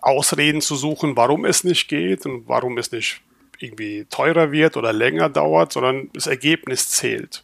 Ausreden 0.00 0.60
zu 0.60 0.76
suchen, 0.76 1.16
warum 1.16 1.44
es 1.44 1.64
nicht 1.64 1.88
geht 1.88 2.26
und 2.26 2.46
warum 2.46 2.76
es 2.76 2.92
nicht 2.92 3.22
irgendwie 3.58 4.06
teurer 4.08 4.52
wird 4.52 4.76
oder 4.76 4.92
länger 4.92 5.28
dauert, 5.28 5.72
sondern 5.72 6.10
das 6.12 6.26
Ergebnis 6.26 6.90
zählt. 6.90 7.42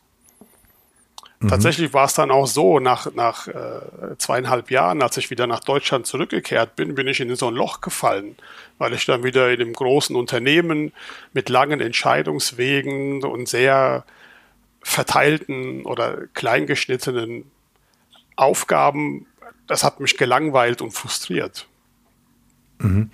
Mhm. 1.40 1.48
Tatsächlich 1.48 1.92
war 1.92 2.06
es 2.06 2.14
dann 2.14 2.30
auch 2.30 2.46
so, 2.46 2.80
nach, 2.80 3.12
nach 3.14 3.48
äh, 3.48 4.16
zweieinhalb 4.18 4.70
Jahren, 4.70 5.02
als 5.02 5.16
ich 5.16 5.30
wieder 5.30 5.46
nach 5.46 5.60
Deutschland 5.60 6.06
zurückgekehrt 6.06 6.76
bin, 6.76 6.94
bin 6.94 7.06
ich 7.08 7.20
in 7.20 7.34
so 7.36 7.48
ein 7.48 7.54
Loch 7.54 7.80
gefallen, 7.80 8.36
weil 8.78 8.92
ich 8.92 9.06
dann 9.06 9.22
wieder 9.22 9.52
in 9.52 9.60
einem 9.60 9.72
großen 9.72 10.16
Unternehmen 10.16 10.92
mit 11.32 11.48
langen 11.48 11.80
Entscheidungswegen 11.80 13.22
und 13.24 13.48
sehr 13.48 14.04
verteilten 14.82 15.84
oder 15.84 16.26
kleingeschnittenen 16.34 17.50
Aufgaben, 18.36 19.26
das 19.66 19.84
hat 19.84 20.00
mich 20.00 20.16
gelangweilt 20.16 20.82
und 20.82 20.92
frustriert. 20.92 21.66
Mhm. 22.78 23.10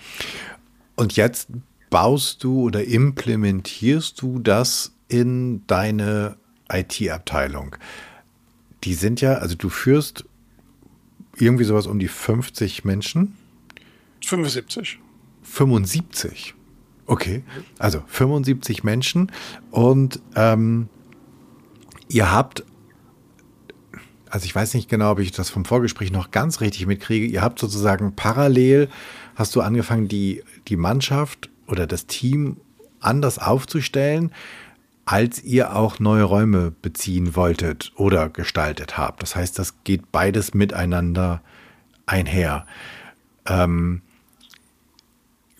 Und 0.97 1.17
jetzt 1.17 1.49
baust 1.90 2.43
du 2.45 2.62
oder 2.62 2.85
implementierst 2.85 4.21
du 4.21 4.38
das 4.38 4.93
in 5.09 5.67
deine 5.67 6.37
IT-Abteilung. 6.71 7.76
Die 8.85 8.95
sind 8.95 9.21
ja, 9.21 9.35
also 9.35 9.57
du 9.57 9.69
führst 9.69 10.25
irgendwie 11.37 11.64
sowas 11.64 11.87
um 11.87 11.99
die 11.99 12.09
50 12.09 12.85
Menschen. 12.85 13.37
75. 14.25 14.99
75. 15.50 16.54
Okay, 17.07 17.42
also 17.78 18.02
75 18.07 18.85
Menschen 18.85 19.33
und 19.73 20.21
ähm, 20.37 20.88
ihr 22.09 22.30
habt, 22.30 22.64
also 24.28 24.45
ich 24.45 24.54
weiß 24.54 24.75
nicht 24.75 24.88
genau, 24.88 25.11
ob 25.11 25.19
ich 25.19 25.33
das 25.33 25.50
vom 25.50 25.64
Vorgespräch 25.64 26.12
noch 26.12 26.30
ganz 26.30 26.61
richtig 26.61 26.87
mitkriege, 26.87 27.26
ihr 27.26 27.42
habt 27.42 27.59
sozusagen 27.59 28.14
parallel, 28.14 28.88
hast 29.35 29.57
du 29.57 29.61
angefangen, 29.61 30.07
die, 30.07 30.45
die 30.69 30.76
Mannschaft 30.76 31.50
oder 31.66 31.88
das 31.88 32.07
Team 32.07 32.59
anders 33.00 33.40
aufzustellen, 33.40 34.30
als 35.04 35.42
ihr 35.42 35.75
auch 35.75 35.99
neue 35.99 36.23
Räume 36.23 36.71
beziehen 36.71 37.35
wolltet 37.35 37.90
oder 37.97 38.28
gestaltet 38.28 38.99
habt. 38.99 39.21
Das 39.23 39.35
heißt, 39.35 39.59
das 39.59 39.83
geht 39.83 40.12
beides 40.12 40.54
miteinander 40.54 41.42
einher. 42.07 42.66
Ähm, 43.47 44.02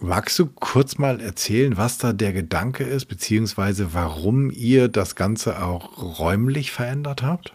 magst 0.00 0.38
du 0.38 0.47
kurz 0.47 0.99
mal 0.99 1.21
erzählen, 1.21 1.76
was 1.76 1.99
da 1.99 2.12
der 2.12 2.33
Gedanke 2.33 2.85
ist, 2.85 3.07
beziehungsweise 3.07 3.95
warum 3.95 4.50
ihr 4.50 4.88
das 4.88 5.14
Ganze 5.14 5.62
auch 5.62 6.19
räumlich 6.19 6.73
verändert 6.73 7.23
habt? 7.23 7.54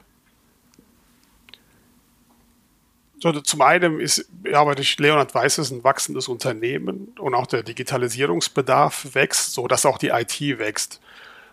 Zum 3.43 3.61
einen 3.61 3.99
ist, 3.99 4.29
arbeite 4.53 4.83
ich, 4.83 4.99
Leonard 4.99 5.33
Weiß 5.33 5.57
ist 5.57 5.71
ein 5.71 5.83
wachsendes 5.83 6.27
Unternehmen 6.27 7.13
und 7.17 7.33
auch 7.33 7.47
der 7.47 7.63
Digitalisierungsbedarf 7.63 9.15
wächst, 9.15 9.53
so 9.53 9.67
dass 9.67 9.85
auch 9.85 9.97
die 9.97 10.09
IT 10.09 10.39
wächst. 10.59 11.01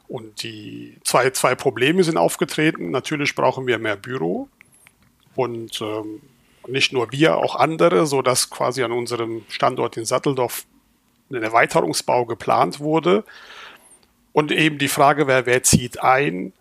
Und 0.07 0.43
die 0.43 0.99
zwei, 1.05 1.31
zwei 1.31 1.55
Probleme 1.55 2.05
sind 2.05 2.19
aufgetreten. 2.19 2.91
Natürlich 2.91 3.35
brauchen 3.35 3.67
wir 3.67 3.79
mehr 3.79 3.97
Büro 3.97 4.49
und 5.35 5.81
ähm, 5.81 6.21
nicht 6.67 6.93
nur 6.93 7.11
wir, 7.11 7.39
auch 7.39 7.57
andere, 7.57 8.07
so 8.07 8.21
dass 8.21 8.51
quasi 8.51 8.83
an 8.83 8.93
unserem 8.93 9.43
Standort 9.49 9.97
in 9.97 10.05
Satteldorf 10.05 10.67
ein 11.35 11.43
Erweiterungsbau 11.43 12.27
geplant 12.27 12.81
wurde. 12.81 13.25
Und 14.33 14.53
eben 14.53 14.79
die 14.79 14.89
Frage 14.89 15.27
wäre, 15.27 15.47
wer 15.47 15.63
zieht 15.63 16.03
ein 16.03 16.53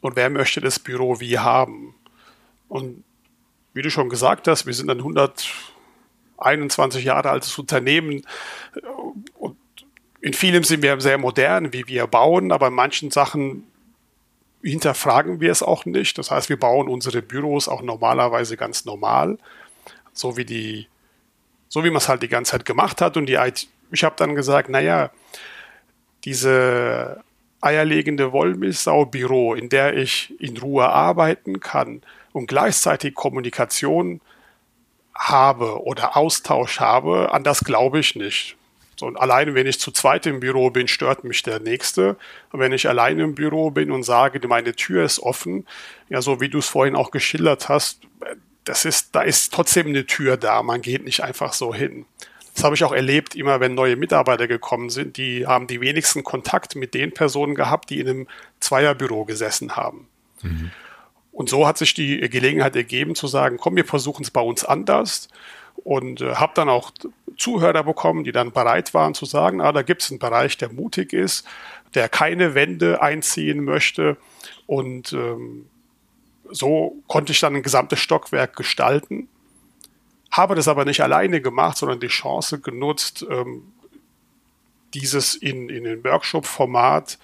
und 0.00 0.16
wer 0.16 0.30
möchte 0.30 0.60
das 0.60 0.78
Büro 0.78 1.20
wie 1.20 1.38
haben. 1.38 1.94
Und 2.68 3.04
wie 3.72 3.82
du 3.82 3.90
schon 3.90 4.08
gesagt 4.08 4.48
hast, 4.48 4.66
wir 4.66 4.74
sind 4.74 4.90
ein 4.90 4.98
121 4.98 7.04
Jahre 7.04 7.30
altes 7.30 7.56
Unternehmen 7.58 8.22
und 9.34 9.56
in 10.20 10.34
vielem 10.34 10.64
sind 10.64 10.82
wir 10.82 11.00
sehr 11.00 11.16
modern, 11.16 11.72
wie 11.72 11.86
wir 11.86 12.06
bauen, 12.06 12.50
aber 12.50 12.68
in 12.68 12.74
manchen 12.74 13.10
Sachen 13.10 13.64
hinterfragen 14.62 15.40
wir 15.40 15.52
es 15.52 15.62
auch 15.62 15.84
nicht. 15.84 16.18
Das 16.18 16.30
heißt, 16.30 16.48
wir 16.48 16.58
bauen 16.58 16.88
unsere 16.88 17.22
Büros 17.22 17.68
auch 17.68 17.82
normalerweise 17.82 18.56
ganz 18.56 18.84
normal, 18.84 19.38
so 20.12 20.36
wie 20.36 20.44
die, 20.44 20.88
so 21.68 21.84
wie 21.84 21.90
man 21.90 21.98
es 21.98 22.08
halt 22.08 22.22
die 22.22 22.28
ganze 22.28 22.52
Zeit 22.52 22.64
gemacht 22.64 23.00
hat. 23.00 23.16
Und 23.16 23.26
die 23.26 23.34
IT, 23.34 23.68
ich 23.90 24.04
habe 24.04 24.16
dann 24.16 24.34
gesagt, 24.34 24.68
naja, 24.68 25.10
diese 26.24 27.22
eierlegende 27.60 28.32
Wollmilchsau-Büro, 28.32 29.54
in 29.54 29.68
der 29.68 29.96
ich 29.96 30.34
in 30.40 30.56
Ruhe 30.56 30.88
arbeiten 30.88 31.60
kann 31.60 32.02
und 32.32 32.46
gleichzeitig 32.46 33.14
Kommunikation 33.14 34.20
habe 35.14 35.82
oder 35.82 36.16
Austausch 36.16 36.80
habe, 36.80 37.32
an 37.32 37.42
das 37.42 37.64
glaube 37.64 37.98
ich 37.98 38.14
nicht. 38.14 38.56
So, 38.98 39.06
und 39.06 39.16
alleine, 39.16 39.54
wenn 39.54 39.66
ich 39.66 39.78
zu 39.78 39.92
zweit 39.92 40.26
im 40.26 40.40
Büro 40.40 40.70
bin, 40.70 40.88
stört 40.88 41.22
mich 41.22 41.42
der 41.44 41.60
Nächste. 41.60 42.16
Und 42.50 42.58
wenn 42.58 42.72
ich 42.72 42.88
alleine 42.88 43.22
im 43.22 43.36
Büro 43.36 43.70
bin 43.70 43.92
und 43.92 44.02
sage, 44.02 44.46
meine 44.48 44.74
Tür 44.74 45.04
ist 45.04 45.20
offen, 45.20 45.66
ja, 46.08 46.20
so 46.20 46.40
wie 46.40 46.48
du 46.48 46.58
es 46.58 46.68
vorhin 46.68 46.96
auch 46.96 47.12
geschildert 47.12 47.68
hast, 47.68 48.00
das 48.64 48.84
ist, 48.84 49.14
da 49.14 49.22
ist 49.22 49.52
trotzdem 49.54 49.86
eine 49.86 50.04
Tür 50.04 50.36
da. 50.36 50.62
Man 50.64 50.82
geht 50.82 51.04
nicht 51.04 51.22
einfach 51.22 51.52
so 51.52 51.72
hin. 51.72 52.06
Das 52.58 52.64
habe 52.64 52.74
ich 52.74 52.82
auch 52.82 52.90
erlebt, 52.90 53.36
immer 53.36 53.60
wenn 53.60 53.74
neue 53.74 53.94
Mitarbeiter 53.94 54.48
gekommen 54.48 54.90
sind, 54.90 55.16
die 55.16 55.46
haben 55.46 55.68
die 55.68 55.80
wenigsten 55.80 56.24
Kontakt 56.24 56.74
mit 56.74 56.92
den 56.92 57.14
Personen 57.14 57.54
gehabt, 57.54 57.88
die 57.88 58.00
in 58.00 58.08
einem 58.08 58.26
Zweierbüro 58.58 59.24
gesessen 59.24 59.76
haben. 59.76 60.08
Mhm. 60.42 60.72
Und 61.30 61.48
so 61.48 61.68
hat 61.68 61.78
sich 61.78 61.94
die 61.94 62.18
Gelegenheit 62.28 62.74
ergeben 62.74 63.14
zu 63.14 63.28
sagen, 63.28 63.58
komm, 63.58 63.76
wir 63.76 63.84
versuchen 63.84 64.24
es 64.24 64.32
bei 64.32 64.40
uns 64.40 64.64
anders 64.64 65.28
und 65.84 66.20
äh, 66.20 66.34
habe 66.34 66.50
dann 66.56 66.68
auch 66.68 66.90
Zuhörer 67.36 67.84
bekommen, 67.84 68.24
die 68.24 68.32
dann 68.32 68.50
bereit 68.50 68.92
waren 68.92 69.14
zu 69.14 69.24
sagen, 69.24 69.60
ah, 69.60 69.70
da 69.70 69.82
gibt 69.82 70.02
es 70.02 70.10
einen 70.10 70.18
Bereich, 70.18 70.58
der 70.58 70.72
mutig 70.72 71.12
ist, 71.12 71.46
der 71.94 72.08
keine 72.08 72.56
Wände 72.56 73.00
einziehen 73.00 73.62
möchte 73.62 74.16
und 74.66 75.12
ähm, 75.12 75.66
so 76.50 76.96
konnte 77.06 77.30
ich 77.30 77.38
dann 77.38 77.54
ein 77.54 77.62
gesamtes 77.62 78.00
Stockwerk 78.00 78.56
gestalten 78.56 79.28
habe 80.30 80.54
das 80.54 80.68
aber 80.68 80.84
nicht 80.84 81.02
alleine 81.02 81.40
gemacht, 81.40 81.78
sondern 81.78 82.00
die 82.00 82.08
Chance 82.08 82.60
genutzt, 82.60 83.26
ähm, 83.30 83.72
dieses 84.94 85.34
in, 85.34 85.68
in 85.68 85.84
den 85.84 86.04
Workshop-Format 86.04 87.18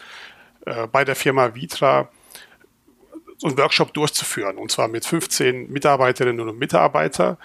äh, 0.67 0.87
bei 0.87 1.05
der 1.05 1.17
Firma 1.17 1.55
Vitra 1.55 2.09
so 3.39 3.49
einen 3.49 3.59
Workshop 3.59 3.93
durchzuführen. 3.95 4.57
Und 4.57 4.71
zwar 4.71 4.89
mit 4.89 5.05
15 5.05 5.71
Mitarbeiterinnen 5.71 6.49
und 6.49 6.59
Mitarbeitern, 6.59 7.37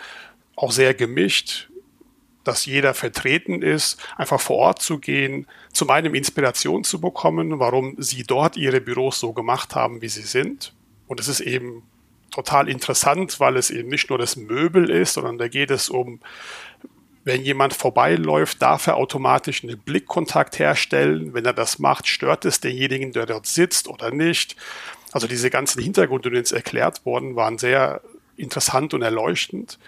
auch 0.56 0.72
sehr 0.72 0.94
gemischt, 0.94 1.70
dass 2.44 2.66
jeder 2.66 2.94
vertreten 2.94 3.62
ist, 3.62 4.00
einfach 4.18 4.40
vor 4.40 4.58
Ort 4.58 4.82
zu 4.82 5.00
gehen, 5.00 5.48
zum 5.72 5.90
einen 5.90 6.16
Inspiration 6.16 6.84
zu 6.84 7.00
bekommen, 7.02 7.60
warum 7.60 7.96
sie 7.98 8.24
dort 8.24 8.58
ihre 8.58 8.82
Büros 8.82 9.20
so 9.20 9.34
gemacht 9.34 9.76
haben, 9.76 10.02
wie 10.02 10.10
sie 10.10 10.24
sind. 10.24 10.74
Und 11.08 11.20
es 11.20 11.28
ist 11.28 11.42
eben 11.42 11.84
total 12.30 12.70
interessant, 12.70 13.40
weil 13.40 13.58
es 13.58 13.70
eben 13.70 13.90
nicht 13.90 14.10
nur 14.10 14.18
das 14.18 14.36
Möbel 14.36 14.90
ist, 14.90 15.14
sondern 15.14 15.38
da 15.38 15.48
geht 15.48 15.72
es 15.72 15.90
um, 15.90 16.20
wenn 17.24 17.44
jemand 17.44 17.74
vorbeiläuft, 17.74 18.62
darf 18.62 18.88
er 18.88 18.96
automatisch 18.96 19.64
einen 19.64 19.78
Blickkontakt 19.78 20.58
herstellen. 20.58 21.34
Wenn 21.34 21.46
er 21.46 21.54
das 21.54 21.80
macht, 21.80 22.08
stört 22.08 22.46
es 22.46 22.60
denjenigen, 22.60 23.12
der 23.12 23.26
dort 23.26 23.46
sitzt 23.46 23.88
oder 23.88 24.12
nicht. 24.12 24.56
Also 25.12 25.28
diese 25.28 25.50
ganzen 25.50 25.82
Hintergründe, 25.82 26.32
die 26.32 26.38
uns 26.38 26.52
erklärt 26.52 27.06
wurden, 27.06 27.36
waren 27.36 27.58
sehr 27.58 28.02
interessant 28.38 28.94
und 28.94 29.02
erleuchtend. 29.02 29.80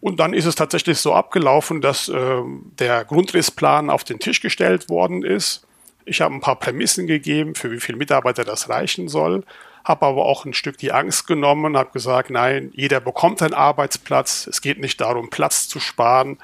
Und 0.00 0.18
dann 0.20 0.34
ist 0.34 0.46
es 0.46 0.56
tatsächlich 0.56 0.98
so 0.98 1.14
abgelaufen, 1.14 1.80
dass 1.80 2.08
äh, 2.08 2.42
der 2.78 3.04
Grundrissplan 3.04 3.88
auf 3.88 4.04
den 4.04 4.18
Tisch 4.18 4.40
gestellt 4.40 4.88
worden 4.88 5.24
ist. 5.24 5.64
Ich 6.04 6.20
habe 6.20 6.34
ein 6.34 6.40
paar 6.40 6.58
Prämissen 6.58 7.06
gegeben, 7.06 7.54
für 7.54 7.70
wie 7.70 7.80
viele 7.80 7.98
Mitarbeiter 7.98 8.44
das 8.44 8.68
reichen 8.68 9.08
soll 9.08 9.44
habe 9.84 10.06
aber 10.06 10.24
auch 10.24 10.44
ein 10.44 10.54
Stück 10.54 10.78
die 10.78 10.92
Angst 10.92 11.26
genommen, 11.26 11.76
habe 11.76 11.90
gesagt, 11.92 12.30
nein, 12.30 12.70
jeder 12.74 13.00
bekommt 13.00 13.42
einen 13.42 13.54
Arbeitsplatz. 13.54 14.46
Es 14.46 14.60
geht 14.60 14.78
nicht 14.78 15.00
darum, 15.00 15.30
Platz 15.30 15.68
zu 15.68 15.80
sparen. 15.80 16.38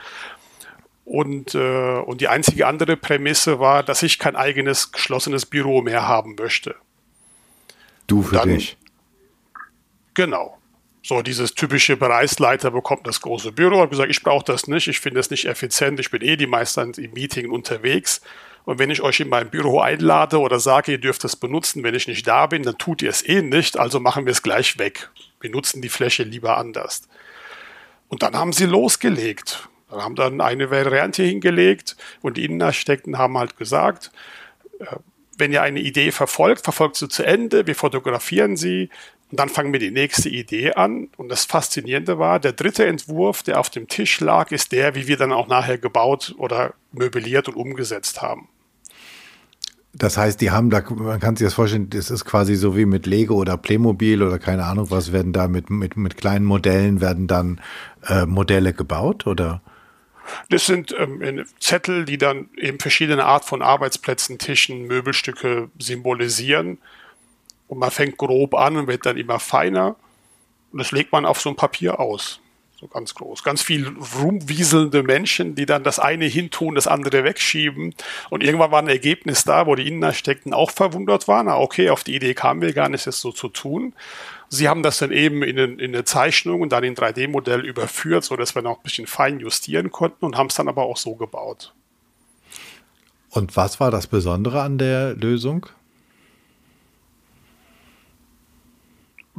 Und, 1.04 1.54
äh, 1.54 2.00
und 2.00 2.21
die 2.21 2.28
einzige 2.28 2.66
andere 2.66 2.97
Prämisse 2.97 3.61
war, 3.61 3.83
dass 3.83 4.02
ich 4.02 4.18
kein 4.18 4.37
eigenes 4.37 4.92
geschlossenes 4.92 5.47
Büro 5.47 5.80
mehr 5.80 6.07
haben 6.07 6.35
möchte. 6.38 6.75
Du 8.07 8.23
für 8.23 8.37
Dann, 8.37 8.50
dich. 8.50 8.76
Genau. 10.14 10.59
So 11.02 11.23
dieses 11.23 11.54
typische 11.54 11.97
Bereichsleiter 11.97 12.71
bekommt 12.71 13.07
das 13.07 13.21
große 13.23 13.52
Büro. 13.52 13.76
Ich 13.76 13.80
habe 13.80 13.90
gesagt, 13.90 14.11
ich 14.11 14.23
brauche 14.23 14.45
das 14.45 14.66
nicht, 14.66 14.88
ich 14.88 15.00
finde 15.00 15.21
es 15.21 15.30
nicht 15.30 15.47
effizient, 15.47 15.99
ich 16.00 16.11
bin 16.11 16.21
eh 16.21 16.37
die 16.37 16.47
meisten 16.47 16.92
im 16.95 17.12
Meeting 17.12 17.50
unterwegs. 17.50 18.21
Und 18.68 18.78
wenn 18.78 18.90
ich 18.90 19.00
euch 19.00 19.18
in 19.20 19.30
mein 19.30 19.48
Büro 19.48 19.80
einlade 19.80 20.38
oder 20.38 20.60
sage, 20.60 20.92
ihr 20.92 20.98
dürft 20.98 21.25
es 21.25 21.37
benutzen, 21.37 21.82
wenn 21.84 21.94
ich 21.94 22.06
nicht 22.06 22.28
da 22.28 22.44
bin, 22.44 22.64
dann 22.64 22.76
tut 22.76 23.00
ihr 23.00 23.08
es 23.08 23.26
eh 23.26 23.40
nicht, 23.40 23.78
also 23.78 23.98
machen 23.98 24.26
wir 24.26 24.32
es 24.32 24.42
gleich 24.42 24.78
weg. 24.78 25.08
Wir 25.40 25.48
nutzen 25.48 25.80
die 25.80 25.88
Fläche 25.88 26.22
lieber 26.22 26.58
anders. 26.58 27.08
Und 28.08 28.22
dann 28.22 28.37
haben 28.37 28.52
sie 28.52 28.66
losgelegt. 28.66 29.70
Dann 29.88 30.02
haben 30.02 30.16
dann 30.16 30.42
eine 30.42 30.70
Variante 30.70 31.22
hingelegt 31.22 31.96
und 32.20 32.37
die 32.37 32.44
Innenarchitekten 32.44 33.16
haben 33.16 33.38
halt 33.38 33.56
gesagt, 33.56 34.12
äh, 34.80 34.96
wenn 35.38 35.50
ihr 35.50 35.62
eine 35.62 35.80
Idee 35.80 36.12
verfolgt, 36.12 36.64
verfolgt 36.64 36.96
sie 36.96 37.08
zu 37.08 37.22
Ende, 37.22 37.66
wir 37.66 37.75
fotografieren 37.75 38.58
sie 38.58 38.90
und 39.30 39.40
dann 39.40 39.48
fangen 39.48 39.72
wir 39.72 39.80
die 39.80 39.92
nächste 39.92 40.28
Idee 40.28 40.75
an. 40.75 41.08
Und 41.16 41.30
das 41.30 41.46
Faszinierende 41.46 42.18
war, 42.18 42.38
der 42.38 42.52
dritte 42.52 42.84
Entwurf, 42.84 43.42
der 43.42 43.60
auf 43.60 43.70
dem 43.70 43.88
Tisch 43.88 44.20
lag, 44.20 44.50
ist 44.50 44.72
der, 44.72 44.94
wie 44.94 45.06
wir 45.06 45.16
dann 45.16 45.32
auch 45.32 45.48
nachher 45.48 45.78
gebaut 45.78 46.34
oder 46.37 46.75
möbliert 46.92 47.48
und 47.48 47.56
umgesetzt 47.56 48.20
haben. 48.20 48.46
Das 49.98 50.16
heißt, 50.16 50.40
die 50.40 50.52
haben 50.52 50.70
da, 50.70 50.82
man 50.90 51.18
kann 51.18 51.36
sich 51.36 51.46
das 51.46 51.54
vorstellen, 51.54 51.90
das 51.90 52.10
ist 52.10 52.24
quasi 52.24 52.54
so 52.54 52.76
wie 52.76 52.86
mit 52.86 53.06
Lego 53.06 53.34
oder 53.34 53.56
Playmobil 53.56 54.22
oder 54.22 54.38
keine 54.38 54.64
Ahnung 54.64 54.90
was, 54.90 55.12
werden 55.12 55.32
da 55.32 55.48
mit, 55.48 55.70
mit, 55.70 55.96
mit 55.96 56.16
kleinen 56.16 56.44
Modellen 56.44 57.00
werden 57.00 57.26
dann 57.26 57.60
äh, 58.06 58.24
Modelle 58.24 58.72
gebaut 58.72 59.26
oder? 59.26 59.60
Das 60.50 60.66
sind 60.66 60.94
ähm, 60.96 61.44
Zettel, 61.58 62.04
die 62.04 62.18
dann 62.18 62.48
eben 62.56 62.78
verschiedene 62.78 63.24
Art 63.24 63.44
von 63.44 63.62
Arbeitsplätzen, 63.62 64.38
Tischen, 64.38 64.86
Möbelstücke 64.86 65.70
symbolisieren. 65.78 66.78
Und 67.66 67.78
man 67.78 67.90
fängt 67.90 68.18
grob 68.18 68.54
an 68.54 68.76
und 68.76 68.86
wird 68.86 69.06
dann 69.06 69.16
immer 69.16 69.40
feiner. 69.40 69.96
Und 70.70 70.78
das 70.78 70.92
legt 70.92 71.12
man 71.12 71.24
auf 71.24 71.40
so 71.40 71.50
ein 71.50 71.56
Papier 71.56 71.98
aus. 71.98 72.40
So 72.80 72.87
ganz 72.87 73.14
groß. 73.14 73.42
Ganz 73.42 73.61
viel 73.61 73.92
rumwieselnde 74.23 75.02
Menschen, 75.02 75.56
die 75.56 75.66
dann 75.66 75.82
das 75.82 75.99
eine 75.99 76.26
hintun, 76.26 76.76
das 76.76 76.87
andere 76.87 77.25
wegschieben. 77.25 77.92
Und 78.30 78.44
irgendwann 78.44 78.70
war 78.70 78.80
ein 78.80 78.88
Ergebnis 78.88 79.42
da, 79.42 79.66
wo 79.66 79.75
die 79.75 79.88
Innenarchitekten 79.88 80.54
auch 80.54 80.70
verwundert 80.70 81.26
waren. 81.26 81.49
Ah, 81.49 81.58
okay, 81.58 81.90
auf 81.90 82.04
die 82.04 82.14
Idee 82.14 82.35
kamen 82.35 82.61
wir 82.61 82.73
gar 82.73 82.88
nicht, 82.88 83.04
das 83.08 83.20
so 83.20 83.32
zu 83.32 83.49
tun. 83.49 83.94
Sie 84.49 84.68
haben 84.68 84.85
das 84.85 84.99
dann 84.99 85.11
eben 85.11 85.42
in, 85.42 85.58
in 85.58 85.92
eine 85.92 86.04
Zeichnung 86.04 86.61
und 86.61 86.70
dann 86.70 86.85
in 86.85 86.94
3D-Modell 86.94 87.66
überführt, 87.66 88.23
so 88.23 88.37
dass 88.37 88.54
wir 88.54 88.62
noch 88.62 88.76
ein 88.76 88.82
bisschen 88.85 89.08
fein 89.08 89.40
justieren 89.40 89.90
konnten 89.90 90.25
und 90.25 90.37
haben 90.37 90.47
es 90.47 90.54
dann 90.54 90.68
aber 90.68 90.85
auch 90.85 90.99
so 90.99 91.16
gebaut. 91.16 91.75
Und 93.30 93.56
was 93.56 93.80
war 93.80 93.90
das 93.90 94.06
Besondere 94.06 94.62
an 94.62 94.78
der 94.78 95.14
Lösung? 95.16 95.66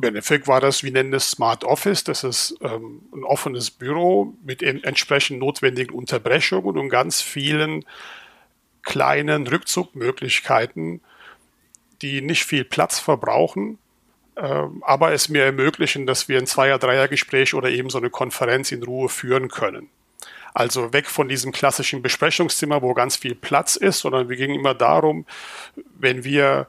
Im 0.01 0.07
Endeffekt 0.07 0.47
war 0.47 0.61
das, 0.61 0.81
wir 0.83 0.93
nennen 0.93 1.13
es 1.13 1.31
Smart 1.31 1.65
Office. 1.65 2.05
Das 2.05 2.23
ist 2.23 2.55
ähm, 2.61 3.01
ein 3.13 3.25
offenes 3.25 3.69
Büro 3.69 4.33
mit 4.45 4.63
entsprechend 4.63 5.39
notwendigen 5.39 5.93
Unterbrechungen 5.93 6.77
und 6.77 6.87
ganz 6.87 7.21
vielen 7.21 7.83
kleinen 8.83 9.45
Rückzugmöglichkeiten, 9.45 11.01
die 12.01 12.21
nicht 12.21 12.45
viel 12.45 12.63
Platz 12.63 12.97
verbrauchen, 12.97 13.77
äh, 14.35 14.63
aber 14.81 15.11
es 15.11 15.27
mir 15.27 15.43
ermöglichen, 15.43 16.07
dass 16.07 16.29
wir 16.29 16.37
ein 16.37 16.47
Zweier-, 16.47 16.79
Dreier-Gespräch 16.79 17.53
oder 17.53 17.69
eben 17.69 17.89
so 17.89 17.97
eine 17.97 18.09
Konferenz 18.09 18.71
in 18.71 18.83
Ruhe 18.83 19.09
führen 19.09 19.49
können. 19.49 19.89
Also 20.53 20.93
weg 20.93 21.07
von 21.07 21.27
diesem 21.27 21.51
klassischen 21.51 22.01
Besprechungszimmer, 22.01 22.81
wo 22.81 22.93
ganz 22.93 23.17
viel 23.17 23.35
Platz 23.35 23.75
ist, 23.75 23.99
sondern 23.99 24.29
wir 24.29 24.37
gingen 24.37 24.55
immer 24.55 24.73
darum, 24.73 25.25
wenn 25.97 26.23
wir 26.23 26.67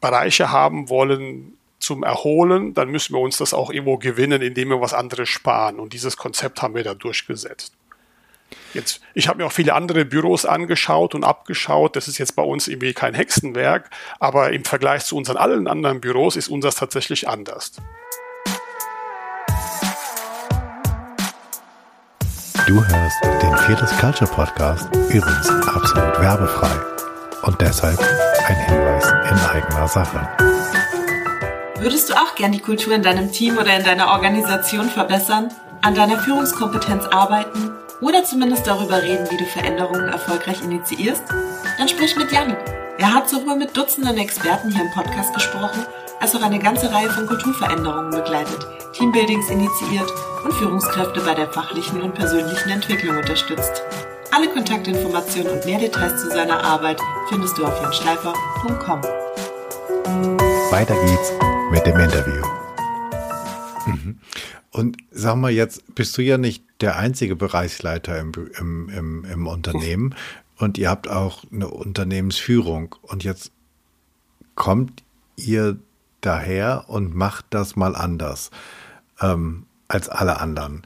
Bereiche 0.00 0.50
haben 0.50 0.88
wollen, 0.88 1.58
zum 1.82 2.02
Erholen, 2.02 2.74
dann 2.74 2.88
müssen 2.88 3.14
wir 3.14 3.20
uns 3.20 3.38
das 3.38 3.54
auch 3.54 3.70
irgendwo 3.70 3.98
gewinnen, 3.98 4.42
indem 4.42 4.70
wir 4.70 4.80
was 4.80 4.94
anderes 4.94 5.28
sparen. 5.28 5.78
Und 5.78 5.92
dieses 5.92 6.16
Konzept 6.16 6.62
haben 6.62 6.74
wir 6.74 6.84
dann 6.84 6.98
durchgesetzt. 6.98 7.74
Jetzt, 8.74 9.00
ich 9.14 9.28
habe 9.28 9.38
mir 9.38 9.46
auch 9.46 9.52
viele 9.52 9.74
andere 9.74 10.04
Büros 10.04 10.46
angeschaut 10.46 11.14
und 11.14 11.24
abgeschaut. 11.24 11.96
Das 11.96 12.08
ist 12.08 12.18
jetzt 12.18 12.36
bei 12.36 12.42
uns 12.42 12.68
irgendwie 12.68 12.92
kein 12.92 13.14
Hexenwerk, 13.14 13.90
aber 14.18 14.52
im 14.52 14.64
Vergleich 14.64 15.04
zu 15.04 15.16
unseren 15.16 15.36
allen 15.36 15.66
anderen 15.68 16.00
Büros 16.00 16.36
ist 16.36 16.48
unseres 16.48 16.76
tatsächlich 16.76 17.28
anders. 17.28 17.72
Du 22.66 22.74
hörst 22.76 23.24
den 23.42 23.56
Fearless 23.56 23.90
Culture 23.98 24.30
Podcast, 24.30 24.88
übrigens 25.10 25.50
absolut 25.66 26.20
werbefrei 26.20 26.70
und 27.42 27.60
deshalb 27.60 27.98
ein 28.46 28.56
Hinweis 28.66 29.06
in 29.08 29.38
eigener 29.50 29.88
Sache. 29.88 30.81
Würdest 31.82 32.08
du 32.08 32.14
auch 32.14 32.36
gern 32.36 32.52
die 32.52 32.60
Kultur 32.60 32.94
in 32.94 33.02
deinem 33.02 33.32
Team 33.32 33.58
oder 33.58 33.76
in 33.76 33.82
deiner 33.82 34.12
Organisation 34.12 34.88
verbessern, 34.88 35.48
an 35.80 35.96
deiner 35.96 36.16
Führungskompetenz 36.16 37.06
arbeiten 37.06 37.72
oder 38.00 38.22
zumindest 38.22 38.68
darüber 38.68 39.02
reden, 39.02 39.28
wie 39.30 39.36
du 39.36 39.44
Veränderungen 39.46 40.08
erfolgreich 40.08 40.62
initiierst? 40.62 41.24
Dann 41.78 41.88
sprich 41.88 42.14
mit 42.14 42.30
Jan. 42.30 42.56
Er 42.98 43.12
hat 43.12 43.28
sowohl 43.28 43.56
mit 43.56 43.76
Dutzenden 43.76 44.16
Experten 44.16 44.70
hier 44.70 44.82
im 44.82 44.92
Podcast 44.92 45.34
gesprochen, 45.34 45.84
als 46.20 46.36
auch 46.36 46.42
eine 46.42 46.60
ganze 46.60 46.92
Reihe 46.92 47.10
von 47.10 47.26
Kulturveränderungen 47.26 48.12
begleitet, 48.12 48.64
Teambuildings 48.92 49.50
initiiert 49.50 50.08
und 50.44 50.54
Führungskräfte 50.54 51.20
bei 51.22 51.34
der 51.34 51.50
fachlichen 51.50 52.00
und 52.00 52.14
persönlichen 52.14 52.70
Entwicklung 52.70 53.16
unterstützt. 53.16 53.82
Alle 54.30 54.46
Kontaktinformationen 54.46 55.50
und 55.50 55.66
mehr 55.66 55.80
Details 55.80 56.22
zu 56.22 56.30
seiner 56.30 56.62
Arbeit 56.62 57.00
findest 57.28 57.58
du 57.58 57.64
auf 57.64 57.82
janschleifer.com. 57.82 59.02
Weiter 60.70 60.94
geht's 61.04 61.32
mit 61.72 61.86
dem 61.86 61.98
Interview. 61.98 62.42
Mhm. 63.86 64.18
Und 64.72 64.98
sag 65.10 65.36
mal, 65.36 65.50
jetzt 65.50 65.94
bist 65.94 66.16
du 66.18 66.22
ja 66.22 66.36
nicht 66.36 66.62
der 66.82 66.96
einzige 66.96 67.34
Bereichsleiter 67.34 68.20
im, 68.20 68.32
im, 68.58 68.88
im, 68.90 69.24
im 69.24 69.46
Unternehmen 69.46 70.14
und 70.58 70.76
ihr 70.76 70.90
habt 70.90 71.08
auch 71.08 71.44
eine 71.50 71.68
Unternehmensführung. 71.68 72.94
Und 73.00 73.24
jetzt 73.24 73.52
kommt 74.54 75.02
ihr 75.36 75.78
daher 76.20 76.84
und 76.88 77.14
macht 77.14 77.46
das 77.48 77.74
mal 77.74 77.96
anders 77.96 78.50
ähm, 79.22 79.64
als 79.88 80.10
alle 80.10 80.40
anderen. 80.40 80.82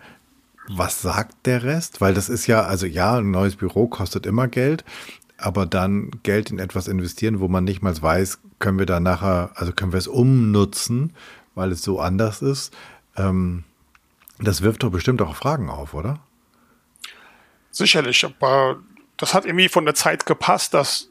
Was 0.69 1.03
sagt 1.03 1.47
der 1.47 1.65
Rest? 1.65 2.01
Weil 2.01 2.15
das 2.15 2.29
ist 2.29 2.47
ja, 2.47 2.63
also 2.63 2.87
ja, 2.87 3.17
ein 3.17 3.33
neues 3.33 3.57
Büro 3.57 3.89
kostet 3.89 4.25
immer 4.25 4.47
Geld, 4.47 4.85
aber 5.37 5.67
dann 5.67 6.13
Geld 6.23 6.53
in 6.53 6.61
etwas 6.61 6.87
investieren, 6.87 7.41
wo 7.41 7.49
man 7.49 7.65
nicht 7.65 7.83
mal 7.83 8.01
weiß, 8.01 8.39
können 8.59 8.79
wir 8.79 8.87
da 8.87 9.01
nachher, 9.01 9.51
also 9.55 9.73
können 9.73 9.93
wir 9.93 9.99
es 9.99 10.09
umnutzen, 10.09 11.15
weil 11.55 11.73
es 11.73 11.83
so 11.83 12.01
anders 12.01 12.43
ist. 12.43 12.75
Ähm, 13.17 13.65
das 14.39 14.63
wirft 14.63 14.83
doch 14.83 14.91
bestimmt 14.91 15.23
auch 15.23 15.37
Fragen 15.37 15.71
auf, 15.71 15.95
oder? 15.95 16.21
Sicherlich, 17.71 18.25
aber 18.25 18.81
das 19.17 19.35
hat 19.35 19.45
irgendwie 19.45 19.69
von 19.69 19.85
der 19.85 19.95
Zeit 19.95 20.27
gepasst, 20.27 20.75
dass 20.75 21.09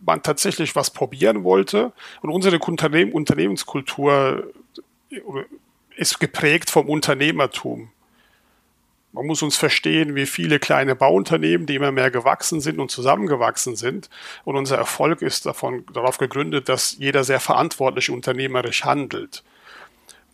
man 0.00 0.22
tatsächlich 0.22 0.76
was 0.76 0.90
probieren 0.90 1.44
wollte. 1.44 1.92
Und 2.20 2.30
unsere 2.30 2.58
Unternehmen, 2.58 3.12
Unternehmenskultur 3.12 4.52
ist 5.96 6.20
geprägt 6.20 6.70
vom 6.70 6.88
Unternehmertum. 6.88 7.90
Man 9.12 9.26
muss 9.26 9.42
uns 9.42 9.56
verstehen, 9.56 10.14
wie 10.14 10.24
viele 10.24 10.58
kleine 10.58 10.96
Bauunternehmen, 10.96 11.66
die 11.66 11.74
immer 11.74 11.92
mehr 11.92 12.10
gewachsen 12.10 12.62
sind 12.62 12.80
und 12.80 12.90
zusammengewachsen 12.90 13.76
sind. 13.76 14.08
Und 14.44 14.56
unser 14.56 14.78
Erfolg 14.78 15.20
ist 15.20 15.44
davon, 15.44 15.84
darauf 15.92 16.16
gegründet, 16.16 16.70
dass 16.70 16.96
jeder 16.98 17.22
sehr 17.22 17.40
verantwortlich 17.40 18.08
unternehmerisch 18.08 18.84
handelt. 18.84 19.44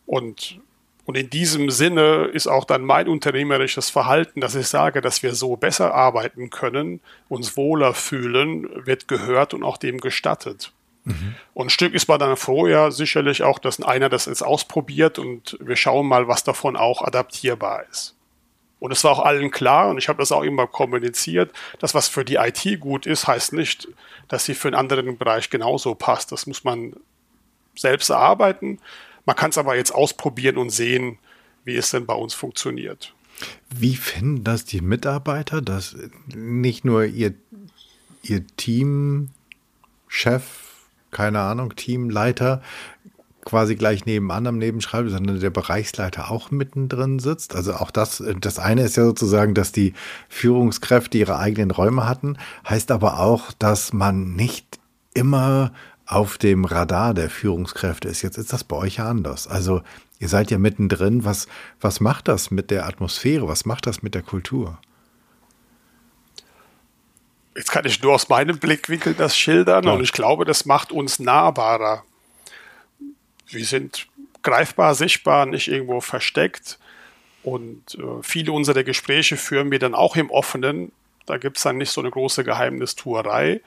Und, 0.07 0.61
und 1.07 1.17
in 1.17 1.29
diesem 1.29 1.71
Sinne 1.71 2.31
ist 2.33 2.47
auch 2.47 2.65
dann 2.65 2.85
mein 2.85 3.09
unternehmerisches 3.09 3.91
Verhalten, 3.91 4.41
dass 4.41 4.55
ich 4.55 4.69
sage, 4.69 5.01
dass 5.01 5.25
wir 5.25 5.35
so 5.35 5.57
besser 5.57 5.93
arbeiten 5.93 6.51
können, 6.51 7.01
uns 7.29 7.57
wohler 7.57 7.95
fühlen, 7.95 8.69
wird 8.87 9.09
gehört 9.09 9.55
und 9.55 9.65
auch 9.65 9.77
dem 9.77 9.99
gestattet. 9.99 10.73
Mhm. 11.03 11.35
Und 11.53 11.67
ein 11.67 11.71
Stück 11.71 11.95
ist 11.95 12.07
man 12.07 12.21
dann 12.21 12.37
froh, 12.37 12.69
ja, 12.69 12.93
sicherlich 12.93 13.43
auch, 13.43 13.59
dass 13.59 13.83
einer 13.83 14.09
das 14.09 14.27
jetzt 14.27 14.43
ausprobiert 14.43 15.19
und 15.19 15.59
wir 15.61 15.77
schauen 15.77 16.07
mal, 16.07 16.29
was 16.29 16.45
davon 16.45 16.77
auch 16.77 17.03
adaptierbar 17.03 17.85
ist. 17.91 18.15
Und 18.81 18.93
es 18.93 19.03
war 19.05 19.13
auch 19.13 19.25
allen 19.25 19.51
klar, 19.51 19.89
und 19.89 19.99
ich 19.99 20.09
habe 20.09 20.21
das 20.21 20.31
auch 20.31 20.43
immer 20.43 20.67
kommuniziert, 20.67 21.53
dass 21.81 21.95
was 21.95 22.09
für 22.09 22.25
die 22.25 22.37
IT 22.37 22.81
gut 22.81 23.07
ist, 23.07 23.27
heißt 23.27 23.53
nicht, 23.53 23.89
dass 24.29 24.45
sie 24.45 24.55
für 24.55 24.69
einen 24.69 24.77
anderen 24.77 25.19
Bereich 25.19 25.51
genauso 25.51 25.95
passt. 25.95 26.31
Das 26.31 26.47
muss 26.47 26.65
man 26.65 26.95
selbst 27.77 28.11
erarbeiten. 28.11 28.79
Man 29.27 29.37
kann 29.37 29.51
es 29.51 29.59
aber 29.59 29.77
jetzt 29.77 29.93
ausprobieren 29.93 30.59
und 30.59 30.71
sehen, 30.71 31.19
wie 31.65 31.77
es 31.77 31.91
denn 31.91 32.07
bei 32.07 32.15
uns 32.15 32.35
funktioniert. 32.35 33.13
Wie 33.71 33.97
finden 33.97 34.45
das 34.45 34.65
die 34.65 34.81
Mitarbeiter, 34.81 35.61
dass 35.61 35.97
nicht 36.35 36.85
nur 36.85 37.05
ihr, 37.05 37.35
ihr 38.23 38.47
Teamchef, 38.57 39.31
keine 41.11 41.41
Ahnung, 41.41 41.75
Teamleiter 41.77 42.63
quasi 43.49 43.77
gleich 43.77 44.05
nebenan 44.05 44.47
am 44.47 44.59
Nebenschreibtisch, 44.59 45.15
sondern 45.15 45.41
der 45.41 45.49
Bereichsleiter 45.49 46.31
auch 46.31 46.51
mittendrin 46.51 47.19
sitzt. 47.19 47.57
Also 47.57 47.73
auch 47.75 47.91
das, 47.91 48.23
das 48.41 48.59
eine 48.59 48.83
ist 48.83 48.99
ja 48.99 49.05
sozusagen, 49.05 49.55
dass 49.55 49.73
die 49.73 49.95
Führungskräfte 50.29 51.17
ihre 51.17 51.39
eigenen 51.39 51.71
Räume 51.71 52.07
hatten, 52.07 52.37
heißt 52.69 52.91
aber 52.91 53.21
auch, 53.21 53.53
dass 53.59 53.95
man 53.95 54.35
nicht 54.37 54.79
immer 55.15 55.73
auf 56.05 56.37
dem 56.37 56.67
Radar 56.67 57.15
der 57.15 57.31
Führungskräfte 57.31 58.09
ist. 58.09 58.21
Jetzt 58.21 58.37
ist 58.37 58.53
das 58.53 58.65
bei 58.65 58.77
euch 58.77 58.97
ja 58.97 59.09
anders. 59.09 59.49
Also 59.49 59.81
ihr 60.19 60.29
seid 60.29 60.51
ja 60.51 60.59
mittendrin. 60.59 61.25
Was, 61.25 61.49
was 61.81 62.01
macht 62.01 62.29
das 62.29 62.51
mit 62.51 62.71
der 62.71 62.87
Atmosphäre? 62.87 63.49
Was 63.49 63.65
macht 63.65 63.87
das 63.87 64.03
mit 64.03 64.15
der 64.15 64.23
Kultur? 64.23 64.79
Jetzt 67.57 67.73
kann 67.73 67.87
ich 67.87 68.03
nur 68.03 68.13
aus 68.13 68.29
meinem 68.29 68.59
Blickwinkel 68.59 69.15
das 69.15 69.37
schildern 69.39 69.85
ja. 69.85 69.93
und 69.93 70.03
ich 70.03 70.13
glaube, 70.13 70.45
das 70.45 70.67
macht 70.67 70.93
uns 70.93 71.19
nahbarer 71.19 72.05
wir 73.51 73.65
sind 73.65 74.09
greifbar, 74.43 74.95
sichtbar, 74.95 75.47
nicht 75.47 75.69
irgendwo 75.69 76.01
versteckt. 76.01 76.79
Und 77.43 77.95
äh, 77.95 78.23
viele 78.23 78.53
unserer 78.53 78.85
Gespräche 78.85 79.37
führen 79.37 79.71
wir 79.71 79.79
dann 79.79 79.95
auch 79.95 80.17
im 80.17 80.31
Offenen. 80.31 80.93
Da 81.27 81.39
gibt 81.39 81.57
es 81.57 81.63
dann 81.63 81.79
nicht 81.79 81.91
so 81.91 82.01
eine 82.01 82.11
große 82.11 82.45
Geheimnistuerei. 82.45 83.61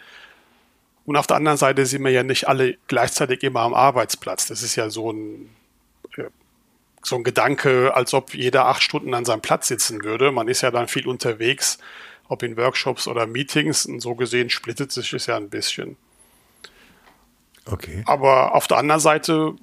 Und 1.06 1.16
auf 1.16 1.28
der 1.28 1.38
anderen 1.38 1.58
Seite 1.58 1.86
sind 1.86 2.04
wir 2.04 2.12
ja 2.12 2.24
nicht 2.24 2.48
alle 2.48 2.78
gleichzeitig 2.88 3.44
immer 3.44 3.62
am 3.62 3.74
Arbeitsplatz. 3.74 4.48
Das 4.48 4.62
ist 4.62 4.76
ja 4.76 4.90
so 4.90 5.12
ein, 5.12 5.50
äh, 6.18 6.26
so 7.04 7.16
ein 7.16 7.24
Gedanke, 7.24 7.96
als 7.96 8.14
ob 8.14 8.34
jeder 8.34 8.68
acht 8.68 8.84
Stunden 8.84 9.14
an 9.14 9.26
seinem 9.26 9.42
Platz 9.42 9.68
sitzen 9.68 10.04
würde. 10.04 10.32
Man 10.32 10.48
ist 10.48 10.62
ja 10.62 10.72
dann 10.72 10.88
viel 10.88 11.08
unterwegs, 11.08 11.80
ob 12.28 12.44
in 12.44 12.58
Workshops 12.58 13.08
oder 13.08 13.26
Meetings. 13.26 13.86
Und 13.86 14.00
so 14.02 14.16
gesehen 14.16 14.50
splittet 14.50 14.92
sich 14.92 15.14
es 15.14 15.26
ja 15.26 15.38
ein 15.38 15.50
bisschen. 15.50 15.98
Okay. 17.66 18.04
Aber 18.06 18.56
auf 18.56 18.68
der 18.68 18.78
anderen 18.78 19.02
Seite 19.02 19.54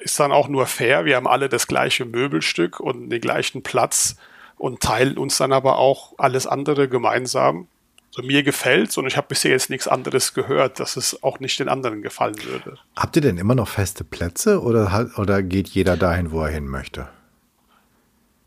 ist 0.00 0.18
dann 0.20 0.32
auch 0.32 0.48
nur 0.48 0.66
fair. 0.66 1.04
Wir 1.04 1.16
haben 1.16 1.26
alle 1.26 1.48
das 1.48 1.66
gleiche 1.66 2.04
Möbelstück 2.04 2.80
und 2.80 3.10
den 3.10 3.20
gleichen 3.20 3.62
Platz 3.62 4.16
und 4.56 4.80
teilen 4.80 5.18
uns 5.18 5.38
dann 5.38 5.52
aber 5.52 5.78
auch 5.78 6.14
alles 6.18 6.46
andere 6.46 6.88
gemeinsam. 6.88 7.68
Also 8.16 8.26
mir 8.26 8.44
gefällt's 8.44 8.96
und 8.96 9.06
ich 9.06 9.16
habe 9.16 9.26
bisher 9.28 9.50
jetzt 9.50 9.70
nichts 9.70 9.88
anderes 9.88 10.34
gehört, 10.34 10.78
dass 10.78 10.96
es 10.96 11.22
auch 11.22 11.40
nicht 11.40 11.58
den 11.58 11.68
anderen 11.68 12.00
gefallen 12.00 12.36
würde. 12.44 12.78
Habt 12.94 13.16
ihr 13.16 13.22
denn 13.22 13.38
immer 13.38 13.56
noch 13.56 13.68
feste 13.68 14.04
Plätze 14.04 14.62
oder, 14.62 15.10
oder 15.16 15.42
geht 15.42 15.68
jeder 15.68 15.96
dahin, 15.96 16.30
wo 16.30 16.42
er 16.42 16.50
hin 16.50 16.68
möchte? 16.68 17.08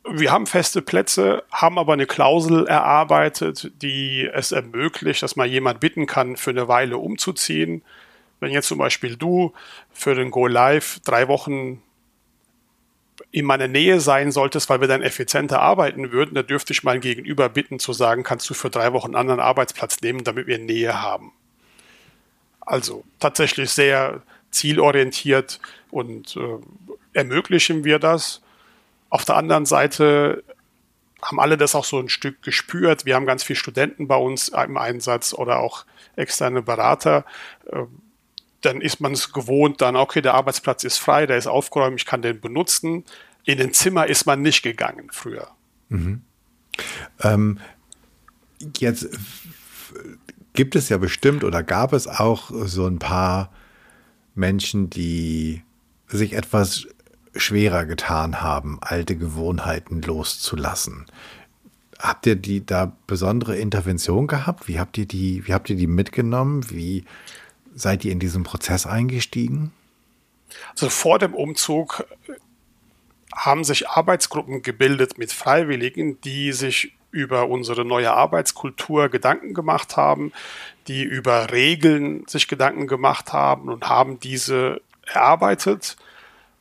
Wir 0.09 0.31
haben 0.31 0.45
feste 0.45 0.81
Plätze, 0.81 1.43
haben 1.51 1.77
aber 1.77 1.91
eine 1.91 2.05
Klausel 2.05 2.65
erarbeitet, 2.65 3.71
die 3.81 4.29
es 4.31 4.53
ermöglicht, 4.53 5.21
dass 5.21 5.35
man 5.35 5.49
jemand 5.49 5.81
bitten 5.81 6.05
kann, 6.05 6.37
für 6.37 6.51
eine 6.51 6.69
Weile 6.69 6.97
umzuziehen. 6.97 7.81
Wenn 8.39 8.51
jetzt 8.51 8.67
zum 8.67 8.77
Beispiel 8.77 9.15
du 9.15 9.53
für 9.91 10.15
den 10.15 10.31
Go 10.31 10.47
Live 10.47 10.99
drei 11.03 11.27
Wochen 11.27 11.81
in 13.31 13.45
meiner 13.45 13.67
Nähe 13.67 13.99
sein 13.99 14.31
solltest, 14.31 14.69
weil 14.69 14.81
wir 14.81 14.87
dann 14.87 15.01
effizienter 15.01 15.61
arbeiten 15.61 16.11
würden, 16.11 16.35
da 16.35 16.43
dürfte 16.43 16.73
ich 16.73 16.83
mein 16.83 17.01
Gegenüber 17.01 17.49
bitten 17.49 17.79
zu 17.79 17.93
sagen, 17.93 18.23
kannst 18.23 18.49
du 18.49 18.53
für 18.53 18.69
drei 18.69 18.93
Wochen 18.93 19.07
einen 19.07 19.15
anderen 19.15 19.39
Arbeitsplatz 19.39 20.01
nehmen, 20.01 20.23
damit 20.23 20.47
wir 20.47 20.59
Nähe 20.59 21.01
haben. 21.01 21.33
Also 22.61 23.03
tatsächlich 23.19 23.71
sehr 23.71 24.21
zielorientiert 24.51 25.59
und 25.89 26.35
äh, 26.35 26.59
ermöglichen 27.13 27.83
wir 27.83 27.99
das. 27.99 28.41
Auf 29.09 29.25
der 29.25 29.35
anderen 29.35 29.65
Seite 29.65 30.43
haben 31.21 31.39
alle 31.39 31.57
das 31.57 31.75
auch 31.75 31.85
so 31.85 31.99
ein 31.99 32.09
Stück 32.09 32.41
gespürt. 32.43 33.05
Wir 33.05 33.15
haben 33.15 33.25
ganz 33.25 33.43
viele 33.43 33.57
Studenten 33.57 34.07
bei 34.07 34.15
uns 34.15 34.49
im 34.49 34.77
Einsatz 34.77 35.33
oder 35.33 35.59
auch 35.59 35.85
externe 36.15 36.61
Berater. 36.61 37.25
Äh, 37.65 37.83
dann 38.67 38.81
ist 38.81 38.99
man 38.99 39.13
es 39.13 39.31
gewohnt, 39.31 39.81
dann, 39.81 39.95
okay, 39.95 40.21
der 40.21 40.33
Arbeitsplatz 40.33 40.83
ist 40.83 40.97
frei, 40.97 41.25
der 41.25 41.37
ist 41.37 41.47
aufgeräumt, 41.47 42.01
ich 42.01 42.05
kann 42.05 42.21
den 42.21 42.41
benutzen. 42.41 43.05
In 43.45 43.57
den 43.57 43.73
Zimmer 43.73 44.07
ist 44.07 44.25
man 44.25 44.41
nicht 44.41 44.61
gegangen 44.61 45.07
früher. 45.11 45.47
Mhm. 45.87 46.21
Ähm, 47.21 47.59
jetzt 48.77 49.07
gibt 50.53 50.75
es 50.75 50.89
ja 50.89 50.97
bestimmt 50.97 51.45
oder 51.45 51.63
gab 51.63 51.93
es 51.93 52.07
auch 52.07 52.51
so 52.65 52.85
ein 52.85 52.99
paar 52.99 53.51
Menschen, 54.35 54.89
die 54.89 55.63
sich 56.07 56.33
etwas 56.33 56.87
schwerer 57.35 57.85
getan 57.85 58.41
haben, 58.41 58.79
alte 58.81 59.15
Gewohnheiten 59.15 60.01
loszulassen. 60.01 61.05
Habt 61.99 62.25
ihr 62.25 62.35
die 62.35 62.65
da 62.65 62.91
besondere 63.07 63.55
Intervention 63.57 64.27
gehabt? 64.27 64.67
Wie 64.67 64.79
habt 64.79 64.97
ihr 64.97 65.05
die, 65.05 65.47
wie 65.47 65.53
habt 65.53 65.69
ihr 65.69 65.77
die 65.77 65.87
mitgenommen? 65.87 66.69
Wie 66.69 67.05
seid 67.77 68.03
ihr 68.03 68.11
in 68.11 68.19
diesen 68.19 68.43
Prozess 68.43 68.85
eingestiegen? 68.85 69.71
Also 70.71 70.89
vor 70.89 71.19
dem 71.19 71.33
Umzug 71.33 72.05
haben 73.35 73.63
sich 73.63 73.87
Arbeitsgruppen 73.87 74.63
gebildet 74.63 75.17
mit 75.17 75.31
Freiwilligen, 75.31 76.19
die 76.21 76.51
sich 76.53 76.93
über 77.11 77.47
unsere 77.47 77.85
neue 77.85 78.11
Arbeitskultur 78.11 79.09
Gedanken 79.09 79.53
gemacht 79.53 79.95
haben, 79.95 80.33
die 80.87 81.03
über 81.03 81.51
Regeln 81.51 82.25
sich 82.27 82.47
Gedanken 82.47 82.87
gemacht 82.87 83.31
haben 83.31 83.69
und 83.69 83.87
haben 83.87 84.19
diese 84.19 84.81
erarbeitet, 85.05 85.97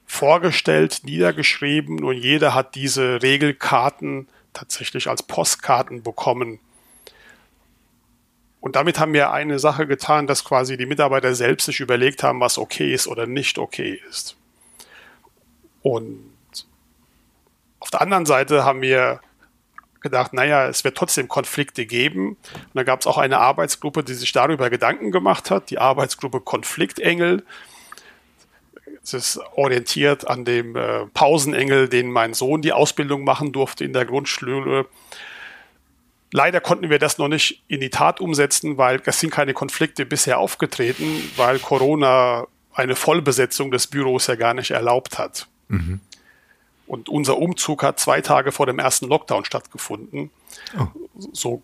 vorgestellt, 0.07 1.00
niedergeschrieben 1.05 2.05
und 2.05 2.16
jeder 2.16 2.55
hat 2.55 2.74
diese 2.74 3.22
Regelkarten 3.22 4.29
tatsächlich 4.52 5.09
als 5.09 5.22
Postkarten 5.22 6.02
bekommen 6.02 6.61
und 8.66 8.74
damit 8.74 8.98
haben 8.98 9.12
wir 9.12 9.31
eine 9.31 9.61
Sache 9.61 9.87
getan, 9.87 10.26
dass 10.26 10.44
quasi 10.44 10.76
die 10.76 10.87
Mitarbeiter 10.87 11.37
selbst 11.37 11.66
sich 11.66 11.79
überlegt 11.79 12.24
haben, 12.24 12.40
was 12.40 12.59
okay 12.59 12.92
ist 12.92 13.07
oder 13.07 13.24
nicht 13.29 13.59
okay 13.59 14.00
ist. 14.11 14.37
Und 15.83 16.33
auf 17.79 17.90
der 17.92 18.00
anderen 18.00 18.26
Seite 18.26 18.64
haben 18.64 18.83
wir 18.83 19.20
gedacht, 20.00 20.33
naja, 20.33 20.66
es 20.66 20.83
wird 20.83 20.96
trotzdem 20.96 21.29
Konflikte 21.29 21.87
geben. 21.87 22.31
Und 22.31 22.74
da 22.74 22.83
gab 22.83 23.02
es 23.02 23.07
auch 23.07 23.18
eine 23.18 23.38
Arbeitsgruppe, 23.38 24.02
die 24.02 24.14
sich 24.14 24.33
darüber 24.33 24.68
Gedanken 24.68 25.12
gemacht 25.12 25.48
hat, 25.52 25.70
die 25.70 25.79
Arbeitsgruppe 25.79 26.40
Konfliktengel. 26.40 27.44
Es 29.00 29.14
ist 29.14 29.38
orientiert 29.55 30.26
an 30.26 30.44
dem 30.44 30.74
äh, 30.74 31.07
Pausenengel, 31.14 31.88
den 31.88 32.11
mein 32.11 32.35
Sohn 32.35 32.62
die 32.62 32.72
Ausbildung 32.72 33.22
machen 33.22 33.52
durfte 33.52 33.85
in 33.85 33.92
der 33.92 34.07
Grundschule. 34.07 34.87
Leider 36.32 36.60
konnten 36.60 36.90
wir 36.90 36.98
das 36.98 37.18
noch 37.18 37.28
nicht 37.28 37.62
in 37.68 37.80
die 37.80 37.90
Tat 37.90 38.20
umsetzen, 38.20 38.78
weil 38.78 39.00
es 39.04 39.20
sind 39.20 39.30
keine 39.30 39.54
Konflikte 39.54 40.04
bisher 40.04 40.38
aufgetreten, 40.38 41.22
weil 41.36 41.58
Corona 41.58 42.46
eine 42.74 42.96
Vollbesetzung 42.96 43.70
des 43.70 43.86
Büros 43.86 44.26
ja 44.26 44.34
gar 44.34 44.52
nicht 44.54 44.70
erlaubt 44.70 45.18
hat. 45.18 45.46
Mhm. 45.68 46.00
Und 46.86 47.08
unser 47.08 47.38
Umzug 47.38 47.82
hat 47.82 47.98
zwei 47.98 48.20
Tage 48.20 48.52
vor 48.52 48.66
dem 48.66 48.78
ersten 48.78 49.06
Lockdown 49.06 49.44
stattgefunden. 49.44 50.30
Oh. 50.78 50.86
So, 51.32 51.62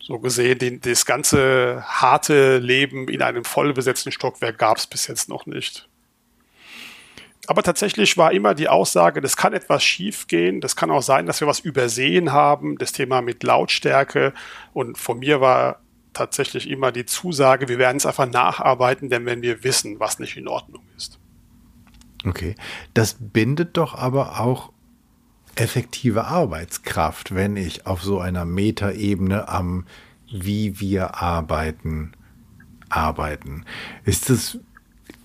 so 0.00 0.18
gesehen, 0.18 0.58
den, 0.58 0.80
das 0.80 1.06
ganze 1.06 1.82
harte 1.86 2.58
Leben 2.58 3.08
in 3.08 3.22
einem 3.22 3.44
vollbesetzten 3.44 4.12
Stockwerk 4.12 4.58
gab 4.58 4.78
es 4.78 4.86
bis 4.86 5.06
jetzt 5.06 5.28
noch 5.28 5.46
nicht. 5.46 5.88
Aber 7.48 7.62
tatsächlich 7.62 8.18
war 8.18 8.32
immer 8.32 8.54
die 8.54 8.68
Aussage, 8.68 9.22
das 9.22 9.38
kann 9.38 9.54
etwas 9.54 9.82
schief 9.82 10.26
gehen, 10.26 10.60
das 10.60 10.76
kann 10.76 10.90
auch 10.90 11.00
sein, 11.00 11.24
dass 11.24 11.40
wir 11.40 11.48
was 11.48 11.60
übersehen 11.60 12.30
haben, 12.30 12.76
das 12.76 12.92
Thema 12.92 13.22
mit 13.22 13.42
Lautstärke. 13.42 14.34
Und 14.74 14.98
von 14.98 15.18
mir 15.18 15.40
war 15.40 15.80
tatsächlich 16.12 16.68
immer 16.68 16.92
die 16.92 17.06
Zusage, 17.06 17.66
wir 17.68 17.78
werden 17.78 17.96
es 17.96 18.04
einfach 18.04 18.30
nacharbeiten, 18.30 19.08
denn 19.08 19.24
wenn 19.24 19.40
wir 19.40 19.64
wissen, 19.64 19.98
was 19.98 20.18
nicht 20.18 20.36
in 20.36 20.46
Ordnung 20.46 20.82
ist. 20.94 21.18
Okay, 22.26 22.54
das 22.92 23.16
bindet 23.18 23.78
doch 23.78 23.94
aber 23.94 24.40
auch 24.40 24.70
effektive 25.54 26.26
Arbeitskraft, 26.26 27.34
wenn 27.34 27.56
ich 27.56 27.86
auf 27.86 28.02
so 28.02 28.20
einer 28.20 28.44
Metaebene 28.44 29.48
am 29.48 29.86
wie 30.30 30.78
wir 30.80 31.22
arbeiten 31.22 32.12
arbeiten. 32.90 33.64
Ist 34.04 34.30
es 34.30 34.58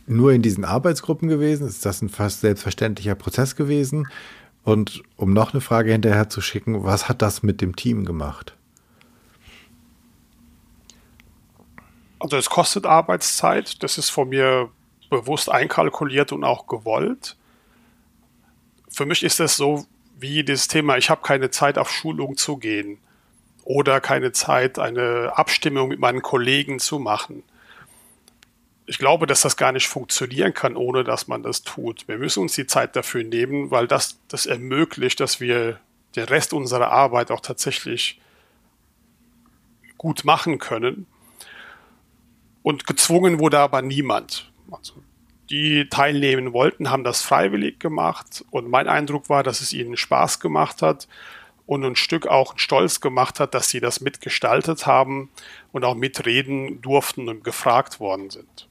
nur 0.05 0.31
in 0.31 0.41
diesen 0.41 0.65
Arbeitsgruppen 0.65 1.27
gewesen? 1.27 1.67
Ist 1.67 1.85
das 1.85 2.01
ein 2.01 2.09
fast 2.09 2.41
selbstverständlicher 2.41 3.15
Prozess 3.15 3.55
gewesen? 3.55 4.07
Und 4.63 5.03
um 5.17 5.33
noch 5.33 5.53
eine 5.53 5.61
Frage 5.61 5.91
hinterher 5.91 6.29
zu 6.29 6.41
schicken, 6.41 6.83
was 6.83 7.09
hat 7.09 7.21
das 7.21 7.43
mit 7.43 7.61
dem 7.61 7.75
Team 7.75 8.05
gemacht? 8.05 8.55
Also 12.19 12.37
es 12.37 12.49
kostet 12.49 12.85
Arbeitszeit, 12.85 13.83
das 13.83 13.97
ist 13.97 14.09
von 14.09 14.29
mir 14.29 14.69
bewusst 15.09 15.51
einkalkuliert 15.51 16.31
und 16.31 16.45
auch 16.45 16.67
gewollt. 16.67 17.35
Für 18.89 19.05
mich 19.05 19.23
ist 19.23 19.41
das 19.41 19.57
so 19.57 19.85
wie 20.17 20.43
das 20.45 20.69
Thema, 20.69 20.97
ich 20.97 21.09
habe 21.09 21.21
keine 21.21 21.49
Zeit 21.49 21.77
auf 21.77 21.91
Schulung 21.91 22.37
zu 22.37 22.55
gehen 22.55 22.99
oder 23.65 23.99
keine 23.99 24.31
Zeit, 24.31 24.79
eine 24.79 25.33
Abstimmung 25.35 25.89
mit 25.89 25.99
meinen 25.99 26.21
Kollegen 26.21 26.79
zu 26.79 26.99
machen 26.99 27.43
ich 28.85 28.97
glaube, 28.97 29.27
dass 29.27 29.41
das 29.41 29.57
gar 29.57 29.71
nicht 29.71 29.87
funktionieren 29.87 30.53
kann, 30.53 30.75
ohne 30.75 31.03
dass 31.03 31.27
man 31.27 31.43
das 31.43 31.63
tut. 31.63 32.07
Wir 32.07 32.17
müssen 32.17 32.41
uns 32.41 32.53
die 32.53 32.67
Zeit 32.67 32.95
dafür 32.95 33.23
nehmen, 33.23 33.71
weil 33.71 33.87
das 33.87 34.19
das 34.27 34.45
ermöglicht, 34.45 35.19
dass 35.19 35.39
wir 35.39 35.79
den 36.15 36.25
Rest 36.25 36.53
unserer 36.53 36.91
Arbeit 36.91 37.31
auch 37.31 37.39
tatsächlich 37.39 38.19
gut 39.97 40.25
machen 40.25 40.59
können. 40.59 41.07
Und 42.61 42.85
gezwungen 42.85 43.39
wurde 43.39 43.59
aber 43.59 43.81
niemand. 43.81 44.51
Also 44.71 44.93
die 45.49 45.87
teilnehmen 45.89 46.53
wollten, 46.53 46.89
haben 46.89 47.03
das 47.03 47.21
freiwillig 47.21 47.79
gemacht. 47.79 48.43
Und 48.51 48.69
mein 48.69 48.87
Eindruck 48.87 49.29
war, 49.29 49.43
dass 49.43 49.61
es 49.61 49.73
ihnen 49.73 49.97
Spaß 49.97 50.39
gemacht 50.39 50.81
hat 50.81 51.07
und 51.65 51.85
ein 51.85 51.95
Stück 51.95 52.27
auch 52.27 52.57
stolz 52.57 52.99
gemacht 53.01 53.39
hat, 53.39 53.53
dass 53.53 53.69
sie 53.69 53.79
das 53.79 54.01
mitgestaltet 54.01 54.85
haben 54.85 55.29
und 55.71 55.85
auch 55.85 55.95
mitreden 55.95 56.81
durften 56.81 57.29
und 57.29 57.43
gefragt 57.43 57.99
worden 57.99 58.29
sind. 58.29 58.67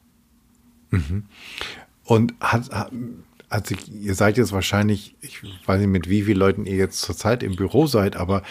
Mhm. 0.93 1.25
Und 2.05 2.35
hat, 2.41 2.71
also 3.49 3.75
ihr 4.01 4.15
seid 4.15 4.37
jetzt 4.37 4.53
wahrscheinlich, 4.53 5.17
ich 5.21 5.43
weiß 5.67 5.81
nicht, 5.81 5.89
mit 5.89 6.09
wie 6.09 6.23
vielen 6.23 6.39
Leuten 6.39 6.67
ihr 6.67 6.77
jetzt 6.77 7.01
zurzeit 7.01 7.43
im 7.43 7.57
Büro 7.57 7.87
seid, 7.87 8.17
aber 8.17 8.43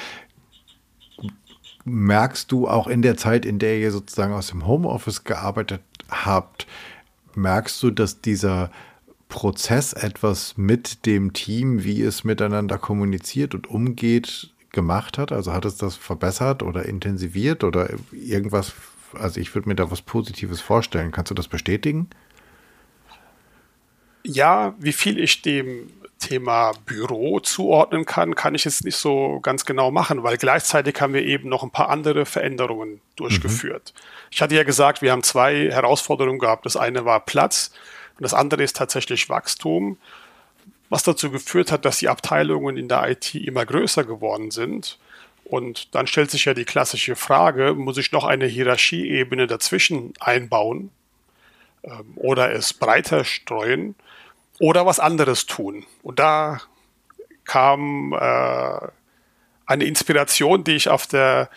merkst 1.86 2.51
du 2.51 2.67
auch 2.67 2.88
in 2.88 3.01
der 3.01 3.17
Zeit, 3.17 3.45
in 3.45 3.58
der 3.58 3.80
ihr 3.80 3.91
sozusagen 3.91 4.34
aus 4.34 4.47
dem 4.47 4.67
Homeoffice 4.67 5.23
gearbeitet 5.23 5.82
habt, 6.10 6.67
merkst 7.34 7.82
du, 7.82 7.91
dass 7.91 8.21
dieser 8.21 8.71
Prozess 9.30 9.93
etwas 9.93 10.58
mit 10.58 11.06
dem 11.06 11.34
Team, 11.34 11.84
wie 11.84 12.01
es 12.01 12.23
miteinander 12.23 12.77
kommuniziert 12.77 13.56
und 13.56 13.67
umgeht, 13.67 14.54
gemacht 14.71 15.17
hat? 15.17 15.32
Also 15.32 15.54
hat 15.54 15.65
es 15.65 15.77
das 15.77 15.95
verbessert 15.95 16.63
oder 16.63 16.86
intensiviert 16.86 17.63
oder 17.63 17.89
irgendwas? 18.12 18.73
Also 19.13 19.39
ich 19.39 19.54
würde 19.56 19.67
mir 19.67 19.75
da 19.75 19.91
was 19.91 20.01
Positives 20.01 20.62
vorstellen. 20.62 21.12
Kannst 21.12 21.32
du 21.32 21.36
das 21.36 21.47
bestätigen? 21.47 22.10
Ja, 24.23 24.75
wie 24.79 24.93
viel 24.93 25.19
ich 25.19 25.41
dem 25.41 25.91
Thema 26.19 26.73
Büro 26.86 27.39
zuordnen 27.39 28.05
kann, 28.05 28.36
kann 28.36 28.55
ich 28.55 28.63
jetzt 28.63 28.86
nicht 28.86 28.95
so 28.95 29.39
ganz 29.41 29.65
genau 29.65 29.91
machen, 29.91 30.23
weil 30.23 30.38
gleichzeitig 30.38 31.01
haben 31.01 31.13
wir 31.13 31.25
eben 31.25 31.49
noch 31.49 31.63
ein 31.63 31.71
paar 31.71 31.89
andere 31.89 32.25
Veränderungen 32.25 33.01
durchgeführt. 33.15 33.93
Mhm. 33.93 34.01
Ich 34.29 34.41
hatte 34.41 34.55
ja 34.55 34.63
gesagt, 34.63 35.01
wir 35.01 35.12
haben 35.12 35.23
zwei 35.23 35.69
Herausforderungen 35.71 36.39
gehabt. 36.39 36.65
Das 36.65 36.77
eine 36.77 37.05
war 37.05 37.19
Platz 37.19 37.71
und 38.17 38.23
das 38.23 38.34
andere 38.34 38.63
ist 38.63 38.77
tatsächlich 38.77 39.29
Wachstum, 39.29 39.97
was 40.89 41.03
dazu 41.03 41.31
geführt 41.31 41.71
hat, 41.71 41.86
dass 41.86 41.97
die 41.97 42.07
Abteilungen 42.07 42.77
in 42.77 42.88
der 42.88 43.10
IT 43.10 43.34
immer 43.34 43.65
größer 43.65 44.03
geworden 44.03 44.51
sind. 44.51 44.99
Und 45.43 45.93
dann 45.95 46.07
stellt 46.07 46.31
sich 46.31 46.45
ja 46.45 46.53
die 46.53 46.65
klassische 46.65 47.15
Frage, 47.15 47.73
muss 47.73 47.97
ich 47.97 48.12
noch 48.12 48.23
eine 48.23 48.45
Hierarchieebene 48.45 49.47
dazwischen 49.47 50.13
einbauen 50.19 50.91
ähm, 51.84 52.13
oder 52.15 52.51
es 52.53 52.73
breiter 52.73 53.25
streuen? 53.25 53.95
Oder 54.62 54.86
was 54.86 55.00
anderes 55.00 55.47
tun. 55.47 55.86
Und 56.04 56.19
da 56.19 56.62
kam 57.45 58.13
äh, 58.13 58.88
eine 59.65 59.84
Inspiration, 59.86 60.63
die 60.63 60.76
ich 60.76 60.88
auf 60.88 61.08
der 61.08 61.50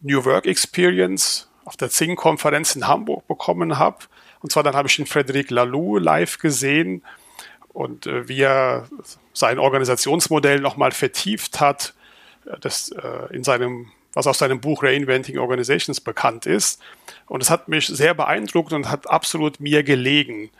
New 0.00 0.24
Work 0.24 0.46
Experience, 0.46 1.50
auf 1.66 1.76
der 1.76 1.90
Zing-Konferenz 1.90 2.74
in 2.74 2.88
Hamburg 2.88 3.28
bekommen 3.28 3.78
habe. 3.78 3.98
Und 4.40 4.50
zwar 4.50 4.62
dann 4.62 4.74
habe 4.74 4.88
ich 4.88 4.96
den 4.96 5.04
Frederic 5.04 5.50
Laloux 5.50 5.98
live 5.98 6.38
gesehen 6.38 7.02
und 7.68 8.06
äh, 8.06 8.26
wie 8.26 8.40
er 8.40 8.88
sein 9.34 9.58
Organisationsmodell 9.58 10.60
nochmal 10.60 10.92
vertieft 10.92 11.60
hat, 11.60 11.92
äh, 12.46 12.58
das 12.58 12.90
äh, 12.90 13.34
in 13.34 13.44
seinem, 13.44 13.92
was 14.14 14.26
aus 14.26 14.38
seinem 14.38 14.62
Buch 14.62 14.82
Reinventing 14.82 15.38
Organizations 15.38 16.00
bekannt 16.00 16.46
ist. 16.46 16.80
Und 17.26 17.42
es 17.42 17.50
hat 17.50 17.68
mich 17.68 17.86
sehr 17.86 18.14
beeindruckt 18.14 18.72
und 18.72 18.90
hat 18.90 19.10
absolut 19.10 19.60
mir 19.60 19.82
gelegen. 19.82 20.50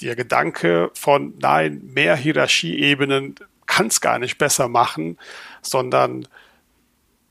Der 0.00 0.16
Gedanke 0.16 0.90
von, 0.94 1.34
nein, 1.38 1.80
mehr 1.92 2.16
Hierarchieebenen 2.16 3.36
kann 3.66 3.86
es 3.86 4.00
gar 4.00 4.18
nicht 4.18 4.38
besser 4.38 4.68
machen, 4.68 5.18
sondern 5.62 6.26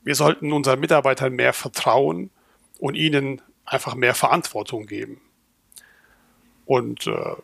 wir 0.02 0.14
sollten 0.14 0.52
unseren 0.52 0.80
Mitarbeitern 0.80 1.34
mehr 1.34 1.52
vertrauen 1.52 2.30
und 2.78 2.94
ihnen 2.94 3.40
einfach 3.64 3.94
mehr 3.94 4.14
Verantwortung 4.14 4.86
geben. 4.86 5.20
Und 6.66 7.06
äh, 7.06 7.36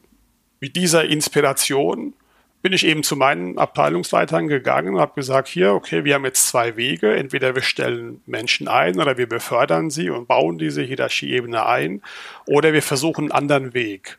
mit 0.60 0.76
dieser 0.76 1.04
Inspiration 1.04 2.14
bin 2.62 2.74
ich 2.74 2.84
eben 2.84 3.02
zu 3.02 3.16
meinen 3.16 3.58
Abteilungsleitern 3.58 4.46
gegangen 4.46 4.94
und 4.94 5.00
habe 5.00 5.14
gesagt, 5.14 5.48
hier, 5.48 5.72
okay, 5.72 6.04
wir 6.04 6.14
haben 6.14 6.26
jetzt 6.26 6.48
zwei 6.48 6.76
Wege. 6.76 7.16
Entweder 7.16 7.54
wir 7.54 7.62
stellen 7.62 8.20
Menschen 8.26 8.68
ein 8.68 9.00
oder 9.00 9.16
wir 9.16 9.26
befördern 9.26 9.88
sie 9.88 10.10
und 10.10 10.28
bauen 10.28 10.58
diese 10.58 10.82
Hierarchieebene 10.82 11.64
ein 11.64 12.02
oder 12.46 12.74
wir 12.74 12.82
versuchen 12.82 13.24
einen 13.24 13.32
anderen 13.32 13.74
Weg. 13.74 14.18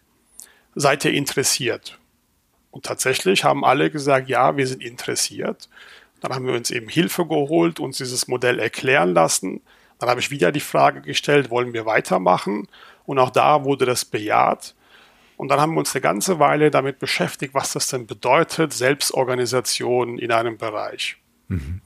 Seid 0.76 1.06
ihr 1.06 1.14
interessiert? 1.14 2.00
Und 2.72 2.86
tatsächlich 2.86 3.44
haben 3.44 3.66
alle 3.66 3.92
gesagt, 3.92 4.30
ja, 4.30 4.56
wir 4.56 4.66
sind 4.66 4.82
interessiert. 4.82 5.70
Dann 6.22 6.34
haben 6.34 6.46
wir 6.46 6.54
uns 6.54 6.72
eben 6.72 6.88
Hilfe 6.88 7.26
geholt, 7.26 7.80
uns 7.80 7.98
dieses 7.98 8.28
Modell 8.28 8.60
erklären 8.60 9.14
lassen. 9.14 9.62
Dann 10.00 10.10
habe 10.10 10.22
ich 10.22 10.32
wieder 10.32 10.52
die 10.52 10.62
Frage 10.62 11.02
gestellt, 11.02 11.50
wollen 11.50 11.74
wir 11.74 11.86
weitermachen? 11.86 12.68
Und 13.06 13.20
auch 13.20 13.30
da 13.30 13.66
wurde 13.66 13.86
das 13.86 14.06
bejaht. 14.06 14.74
Und 15.38 15.50
dann 15.50 15.60
haben 15.60 15.74
wir 15.74 15.80
uns 15.80 15.94
eine 15.94 16.02
ganze 16.02 16.40
Weile 16.40 16.72
damit 16.72 17.00
beschäftigt, 17.00 17.54
was 17.54 17.74
das 17.74 17.88
denn 17.88 18.08
bedeutet, 18.08 18.74
Selbstorganisation 18.74 20.18
in 20.18 20.32
einem 20.32 20.58
Bereich. 20.58 21.18
Mhm. 21.48 21.82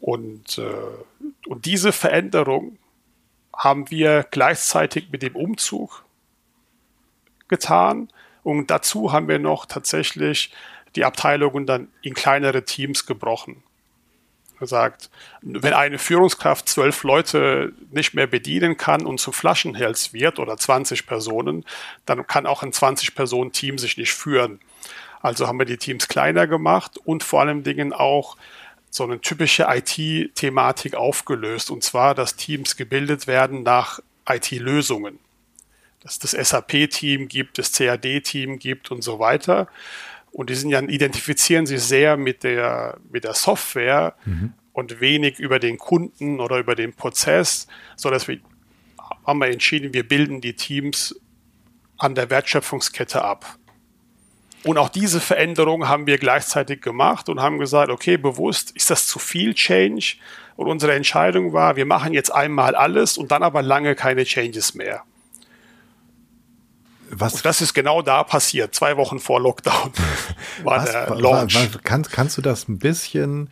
Und, 0.00 0.58
äh, 0.58 1.48
und 1.48 1.64
diese 1.64 1.92
Veränderung 1.92 2.78
haben 3.54 3.90
wir 3.90 4.24
gleichzeitig 4.30 5.10
mit 5.10 5.22
dem 5.22 5.34
Umzug 5.34 6.05
getan. 7.48 8.08
Und 8.42 8.70
dazu 8.70 9.12
haben 9.12 9.28
wir 9.28 9.38
noch 9.38 9.66
tatsächlich 9.66 10.52
die 10.94 11.04
Abteilungen 11.04 11.66
dann 11.66 11.88
in 12.02 12.14
kleinere 12.14 12.64
Teams 12.64 13.06
gebrochen 13.06 13.62
gesagt, 14.58 15.10
wenn 15.42 15.74
eine 15.74 15.98
Führungskraft 15.98 16.68
zwölf 16.68 17.02
Leute 17.02 17.72
nicht 17.90 18.14
mehr 18.14 18.26
bedienen 18.26 18.76
kann 18.76 19.06
und 19.06 19.18
zu 19.20 19.32
Flaschenhals 19.32 20.12
wird 20.12 20.38
oder 20.38 20.56
20 20.56 21.06
Personen, 21.06 21.64
dann 22.04 22.26
kann 22.26 22.46
auch 22.46 22.62
ein 22.62 22.72
20-Personen-Team 22.72 23.78
sich 23.78 23.96
nicht 23.96 24.12
führen. 24.12 24.60
Also 25.20 25.46
haben 25.46 25.58
wir 25.58 25.66
die 25.66 25.78
Teams 25.78 26.08
kleiner 26.08 26.46
gemacht 26.46 26.98
und 27.04 27.22
vor 27.22 27.40
allem 27.40 27.62
Dingen 27.62 27.92
auch 27.92 28.36
so 28.90 29.04
eine 29.04 29.20
typische 29.20 29.66
IT-Thematik 29.68 30.94
aufgelöst. 30.94 31.70
Und 31.70 31.82
zwar, 31.82 32.14
dass 32.14 32.36
Teams 32.36 32.76
gebildet 32.76 33.26
werden 33.26 33.62
nach 33.62 34.00
IT-Lösungen. 34.28 35.18
Dass 36.06 36.18
das 36.20 36.30
SAP-Team 36.30 37.26
gibt, 37.26 37.58
das 37.58 37.72
CAD-Team 37.72 38.60
gibt 38.60 38.92
und 38.92 39.02
so 39.02 39.18
weiter. 39.18 39.66
Und 40.30 40.50
die 40.50 40.54
sind 40.54 40.70
ja, 40.70 40.80
identifizieren 40.80 41.66
sich 41.66 41.82
sehr 41.82 42.16
mit 42.16 42.44
der, 42.44 42.98
mit 43.10 43.24
der 43.24 43.34
Software 43.34 44.14
mhm. 44.24 44.52
und 44.72 45.00
wenig 45.00 45.40
über 45.40 45.58
den 45.58 45.78
Kunden 45.78 46.38
oder 46.40 46.58
über 46.58 46.76
den 46.76 46.94
Prozess, 46.94 47.66
so 47.96 48.10
dass 48.10 48.28
wir 48.28 48.38
haben 49.26 49.40
wir 49.40 49.48
entschieden, 49.48 49.92
wir 49.92 50.06
bilden 50.06 50.40
die 50.40 50.54
Teams 50.54 51.20
an 51.98 52.14
der 52.14 52.30
Wertschöpfungskette 52.30 53.22
ab. 53.22 53.58
Und 54.64 54.78
auch 54.78 54.88
diese 54.88 55.20
Veränderung 55.20 55.88
haben 55.88 56.06
wir 56.06 56.18
gleichzeitig 56.18 56.80
gemacht 56.80 57.28
und 57.28 57.40
haben 57.40 57.58
gesagt, 57.58 57.90
okay, 57.90 58.16
bewusst 58.16 58.72
ist 58.72 58.90
das 58.90 59.06
zu 59.06 59.18
viel 59.18 59.54
Change. 59.54 60.16
Und 60.56 60.68
unsere 60.68 60.94
Entscheidung 60.94 61.52
war, 61.52 61.76
wir 61.76 61.86
machen 61.86 62.14
jetzt 62.14 62.30
einmal 62.30 62.74
alles 62.74 63.18
und 63.18 63.30
dann 63.30 63.42
aber 63.42 63.62
lange 63.62 63.94
keine 63.94 64.24
Changes 64.24 64.74
mehr. 64.74 65.02
Was? 67.10 67.34
Und 67.34 67.44
das 67.44 67.60
ist 67.60 67.74
genau 67.74 68.02
da 68.02 68.24
passiert, 68.24 68.74
zwei 68.74 68.96
Wochen 68.96 69.20
vor 69.20 69.40
Lockdown 69.40 69.92
war 70.64 70.82
was, 70.82 70.90
der 70.90 71.14
Launch. 71.14 71.54
Was, 71.54 71.82
kannst, 71.82 72.10
kannst 72.10 72.36
du 72.36 72.42
das 72.42 72.68
ein 72.68 72.78
bisschen 72.78 73.50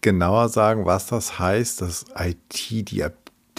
genauer 0.00 0.48
sagen, 0.48 0.86
was 0.86 1.06
das 1.06 1.38
heißt, 1.38 1.80
dass 1.80 2.06
IT, 2.16 2.90
die, 2.90 3.04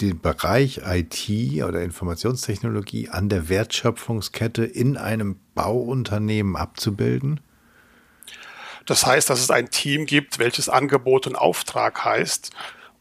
den 0.00 0.20
Bereich 0.20 0.80
IT 0.84 1.62
oder 1.62 1.82
Informationstechnologie 1.82 3.08
an 3.08 3.28
der 3.28 3.48
Wertschöpfungskette 3.48 4.64
in 4.64 4.96
einem 4.96 5.38
Bauunternehmen 5.54 6.56
abzubilden? 6.56 7.40
Das 8.86 9.06
heißt, 9.06 9.30
dass 9.30 9.40
es 9.40 9.50
ein 9.50 9.70
Team 9.70 10.06
gibt, 10.06 10.38
welches 10.38 10.68
Angebot 10.68 11.26
und 11.26 11.36
Auftrag 11.36 12.04
heißt. 12.04 12.50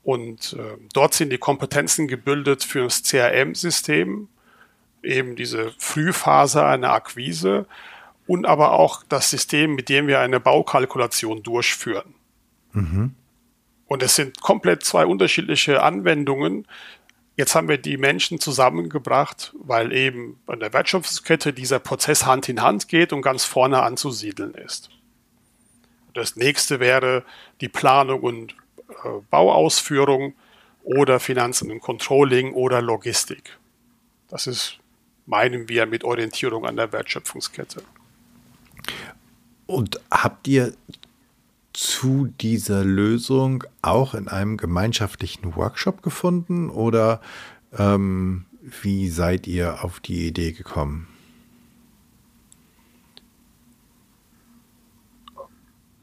Und 0.03 0.53
äh, 0.53 0.77
dort 0.93 1.13
sind 1.13 1.29
die 1.29 1.38
Kompetenzen 1.38 2.08
gebildet 2.08 2.63
für 2.63 2.84
das 2.84 3.03
CRM-System, 3.03 4.27
eben 5.04 5.36
diese 5.36 5.74
Frühphase 5.78 6.66
einer 6.66 6.92
Akquise 6.92 7.66
und 8.26 8.46
aber 8.46 8.72
auch 8.72 9.04
das 9.08 9.30
System, 9.30 9.76
mit 9.76 9.89
dem 9.89 10.08
wir 10.08 10.20
eine 10.20 10.39
Baukalkulation 10.39 11.44
durchführen. 11.44 12.16
Mhm. 12.72 13.16
Und 13.86 14.02
es 14.02 14.16
sind 14.16 14.42
komplett 14.42 14.84
zwei 14.84 15.06
unterschiedliche 15.06 15.84
Anwendungen. 15.84 16.68
Jetzt 17.36 17.54
haben 17.56 17.68
wir 17.68 17.78
die 17.78 17.98
Menschen 17.98 18.39
zusammengebracht, 18.39 19.54
weil 19.58 19.92
eben 19.92 20.39
an 20.48 20.60
der 20.60 20.72
Wertschöpfungskette 20.72 21.54
dieser 21.54 21.80
Prozess 21.80 22.26
Hand 22.26 22.48
in 22.48 22.62
Hand 22.62 22.88
geht 22.88 23.12
und 23.12 23.22
ganz 23.22 23.44
vorne 23.44 23.82
anzusiedeln 23.84 24.54
ist. 24.54 24.89
Das 26.13 26.36
nächste 26.36 26.80
wäre 26.80 27.24
die 27.60 27.70
Planung 27.70 28.22
und 28.22 28.56
äh, 28.89 29.22
Bauausführung 29.30 30.36
oder 30.84 31.20
Finanzen 31.20 31.72
und 31.72 31.80
Controlling 31.80 32.54
oder 32.54 32.82
Logistik. 32.82 33.58
Das 34.30 34.48
ist 34.48 34.80
meinen 35.26 35.70
wir 35.70 35.86
mit 35.86 36.04
Orientierung 36.04 36.66
an 36.66 36.76
der 36.76 36.92
Wertschöpfungskette. 36.92 37.84
Und 39.66 40.00
habt 40.12 40.48
ihr 40.48 40.74
zu 41.74 42.32
dieser 42.40 42.84
Lösung 42.84 43.64
auch 43.82 44.14
in 44.14 44.28
einem 44.28 44.58
gemeinschaftlichen 44.58 45.56
Workshop 45.56 46.04
gefunden 46.04 46.70
oder 46.70 47.22
ähm, 47.78 48.46
wie 48.62 49.10
seid 49.10 49.48
ihr 49.48 49.84
auf 49.84 50.00
die 50.00 50.28
Idee 50.28 50.52
gekommen? 50.52 51.08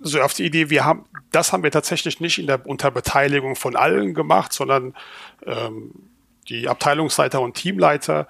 So 0.01 0.21
auf 0.23 0.35
die 0.35 0.45
Idee, 0.45 0.71
wir 0.71 0.85
haben, 0.85 1.05
das 1.31 1.53
haben 1.53 1.63
wir 1.63 1.71
tatsächlich 1.71 2.21
nicht 2.21 2.39
in 2.39 2.47
der 2.47 2.67
unter 2.67 2.91
Beteiligung 2.91 3.55
von 3.55 3.77
allen 3.77 4.15
gemacht, 4.15 4.53
sondern 4.53 4.95
ähm, 5.47 5.93
die 6.49 6.69
Abteilungsleiter 6.69 7.41
und 7.41 7.55
Teamleiter 7.55 8.27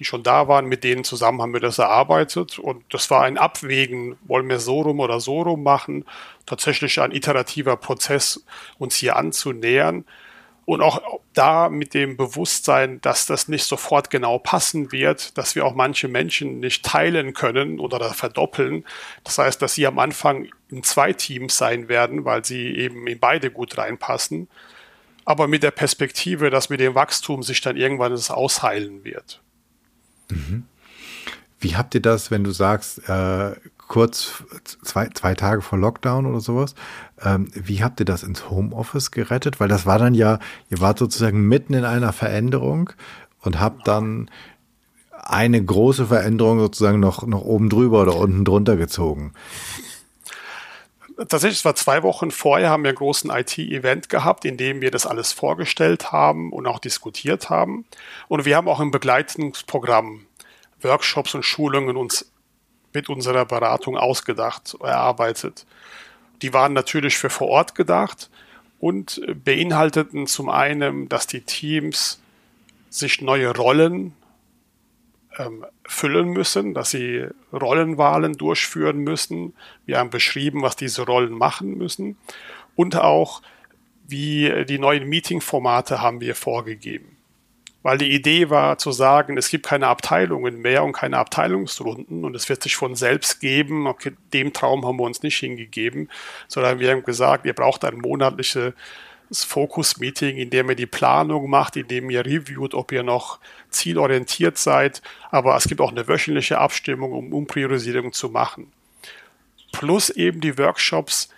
die 0.00 0.04
schon 0.06 0.22
da 0.22 0.48
waren, 0.48 0.64
mit 0.64 0.82
denen 0.82 1.04
zusammen 1.04 1.42
haben 1.42 1.52
wir 1.52 1.60
das 1.60 1.78
erarbeitet. 1.78 2.58
Und 2.58 2.82
das 2.88 3.10
war 3.10 3.22
ein 3.22 3.36
Abwägen, 3.36 4.16
wollen 4.22 4.48
wir 4.48 4.58
so 4.58 4.80
rum 4.80 4.98
oder 4.98 5.20
so 5.20 5.42
rum 5.42 5.62
machen. 5.62 6.06
Tatsächlich 6.46 6.98
ein 7.00 7.12
iterativer 7.12 7.76
Prozess, 7.76 8.44
uns 8.78 8.96
hier 8.96 9.16
anzunähern. 9.16 10.06
Und 10.64 10.80
auch 10.80 11.20
da 11.34 11.68
mit 11.68 11.92
dem 11.92 12.16
Bewusstsein, 12.16 13.00
dass 13.02 13.26
das 13.26 13.48
nicht 13.48 13.64
sofort 13.64 14.08
genau 14.08 14.38
passen 14.38 14.90
wird, 14.90 15.36
dass 15.36 15.54
wir 15.54 15.66
auch 15.66 15.74
manche 15.74 16.08
Menschen 16.08 16.60
nicht 16.60 16.82
teilen 16.82 17.34
können 17.34 17.78
oder 17.78 18.14
verdoppeln. 18.14 18.86
Das 19.22 19.36
heißt, 19.36 19.60
dass 19.60 19.74
sie 19.74 19.86
am 19.86 19.98
Anfang 19.98 20.48
in 20.70 20.82
zwei 20.82 21.12
Teams 21.12 21.58
sein 21.58 21.88
werden, 21.88 22.24
weil 22.24 22.42
sie 22.44 22.74
eben 22.74 23.06
in 23.06 23.18
beide 23.18 23.50
gut 23.50 23.76
reinpassen. 23.76 24.48
Aber 25.26 25.46
mit 25.46 25.62
der 25.62 25.72
Perspektive, 25.72 26.48
dass 26.48 26.70
mit 26.70 26.80
dem 26.80 26.94
Wachstum 26.94 27.42
sich 27.42 27.60
dann 27.60 27.76
irgendwann 27.76 28.12
es 28.12 28.30
ausheilen 28.30 29.04
wird. 29.04 29.42
Wie 31.60 31.76
habt 31.76 31.94
ihr 31.94 32.02
das, 32.02 32.30
wenn 32.30 32.42
du 32.42 32.52
sagst, 32.52 33.08
äh, 33.08 33.54
kurz 33.86 34.44
zwei, 34.82 35.08
zwei 35.08 35.34
Tage 35.34 35.62
vor 35.62 35.78
Lockdown 35.78 36.24
oder 36.24 36.40
sowas, 36.40 36.74
ähm, 37.22 37.48
wie 37.54 37.82
habt 37.82 38.00
ihr 38.00 38.06
das 38.06 38.22
ins 38.22 38.48
Homeoffice 38.48 39.10
gerettet? 39.10 39.60
Weil 39.60 39.68
das 39.68 39.84
war 39.84 39.98
dann 39.98 40.14
ja, 40.14 40.38
ihr 40.70 40.80
wart 40.80 40.98
sozusagen 40.98 41.48
mitten 41.48 41.74
in 41.74 41.84
einer 41.84 42.12
Veränderung 42.12 42.90
und 43.40 43.60
habt 43.60 43.88
dann 43.88 44.30
eine 45.22 45.62
große 45.62 46.06
Veränderung 46.06 46.60
sozusagen 46.60 47.00
noch, 47.00 47.26
noch 47.26 47.42
oben 47.42 47.68
drüber 47.68 48.02
oder 48.02 48.16
unten 48.16 48.44
drunter 48.44 48.76
gezogen. 48.76 49.32
Tatsächlich, 51.28 51.58
es 51.58 51.64
war 51.66 51.74
zwei 51.74 52.02
Wochen 52.02 52.30
vorher, 52.30 52.70
haben 52.70 52.82
wir 52.82 52.90
einen 52.90 52.96
großen 52.96 53.30
IT-Event 53.30 54.08
gehabt, 54.08 54.46
in 54.46 54.56
dem 54.56 54.80
wir 54.80 54.90
das 54.90 55.06
alles 55.06 55.32
vorgestellt 55.32 56.12
haben 56.12 56.50
und 56.50 56.66
auch 56.66 56.78
diskutiert 56.78 57.50
haben. 57.50 57.84
Und 58.28 58.46
wir 58.46 58.56
haben 58.56 58.68
auch 58.68 58.80
ein 58.80 58.90
Begleitungsprogramm, 58.90 60.26
Workshops 60.80 61.34
und 61.34 61.44
Schulungen 61.44 61.96
uns 61.98 62.30
mit 62.94 63.10
unserer 63.10 63.44
Beratung 63.44 63.98
ausgedacht, 63.98 64.76
erarbeitet. 64.80 65.66
die 66.42 66.54
waren 66.54 66.72
natürlich 66.72 67.18
für 67.18 67.28
vor 67.28 67.48
Ort 67.48 67.74
gedacht 67.74 68.30
und 68.78 69.20
beinhalteten 69.44 70.26
zum 70.26 70.48
einen, 70.48 71.08
dass 71.08 71.26
die 71.26 71.42
Teams 71.42 72.20
sich 72.88 73.20
neue 73.20 73.54
Rollen 73.54 74.14
ähm, 75.40 75.64
füllen 75.86 76.28
müssen, 76.28 76.74
dass 76.74 76.90
sie 76.90 77.26
Rollenwahlen 77.52 78.34
durchführen 78.34 78.98
müssen. 78.98 79.54
Wir 79.86 79.98
haben 79.98 80.10
beschrieben, 80.10 80.62
was 80.62 80.76
diese 80.76 81.02
Rollen 81.02 81.32
machen 81.32 81.78
müssen 81.78 82.16
und 82.76 82.96
auch, 82.96 83.42
wie 84.06 84.64
die 84.64 84.78
neuen 84.78 85.08
Meeting-Formate 85.08 86.00
haben 86.00 86.20
wir 86.20 86.34
vorgegeben. 86.34 87.16
Weil 87.82 87.96
die 87.96 88.12
Idee 88.12 88.50
war 88.50 88.76
zu 88.76 88.92
sagen, 88.92 89.38
es 89.38 89.48
gibt 89.48 89.66
keine 89.66 89.86
Abteilungen 89.86 90.60
mehr 90.60 90.84
und 90.84 90.92
keine 90.92 91.16
Abteilungsrunden 91.16 92.24
und 92.24 92.36
es 92.36 92.48
wird 92.48 92.62
sich 92.62 92.76
von 92.76 92.94
selbst 92.94 93.40
geben. 93.40 93.86
Okay, 93.86 94.12
dem 94.34 94.52
Traum 94.52 94.84
haben 94.84 94.98
wir 94.98 95.04
uns 95.04 95.22
nicht 95.22 95.38
hingegeben, 95.38 96.10
sondern 96.46 96.78
wir 96.78 96.90
haben 96.90 97.04
gesagt, 97.04 97.46
ihr 97.46 97.54
braucht 97.54 97.84
ein 97.84 97.98
monatliches 97.98 98.74
Focus-Meeting, 99.32 100.36
in 100.36 100.50
dem 100.50 100.68
ihr 100.68 100.76
die 100.76 100.86
Planung 100.86 101.48
macht, 101.48 101.76
in 101.76 101.88
dem 101.88 102.10
ihr 102.10 102.26
reviewt, 102.26 102.74
ob 102.74 102.92
ihr 102.92 103.02
noch 103.02 103.38
zielorientiert 103.70 104.58
seid. 104.58 105.02
Aber 105.30 105.56
es 105.56 105.64
gibt 105.64 105.80
auch 105.80 105.90
eine 105.90 106.08
wöchentliche 106.08 106.58
Abstimmung, 106.58 107.12
um 107.12 107.32
Umpriorisierung 107.32 108.12
zu 108.12 108.28
machen. 108.28 108.72
Plus 109.72 110.10
eben 110.10 110.40
die 110.40 110.58
Workshops, 110.58 111.28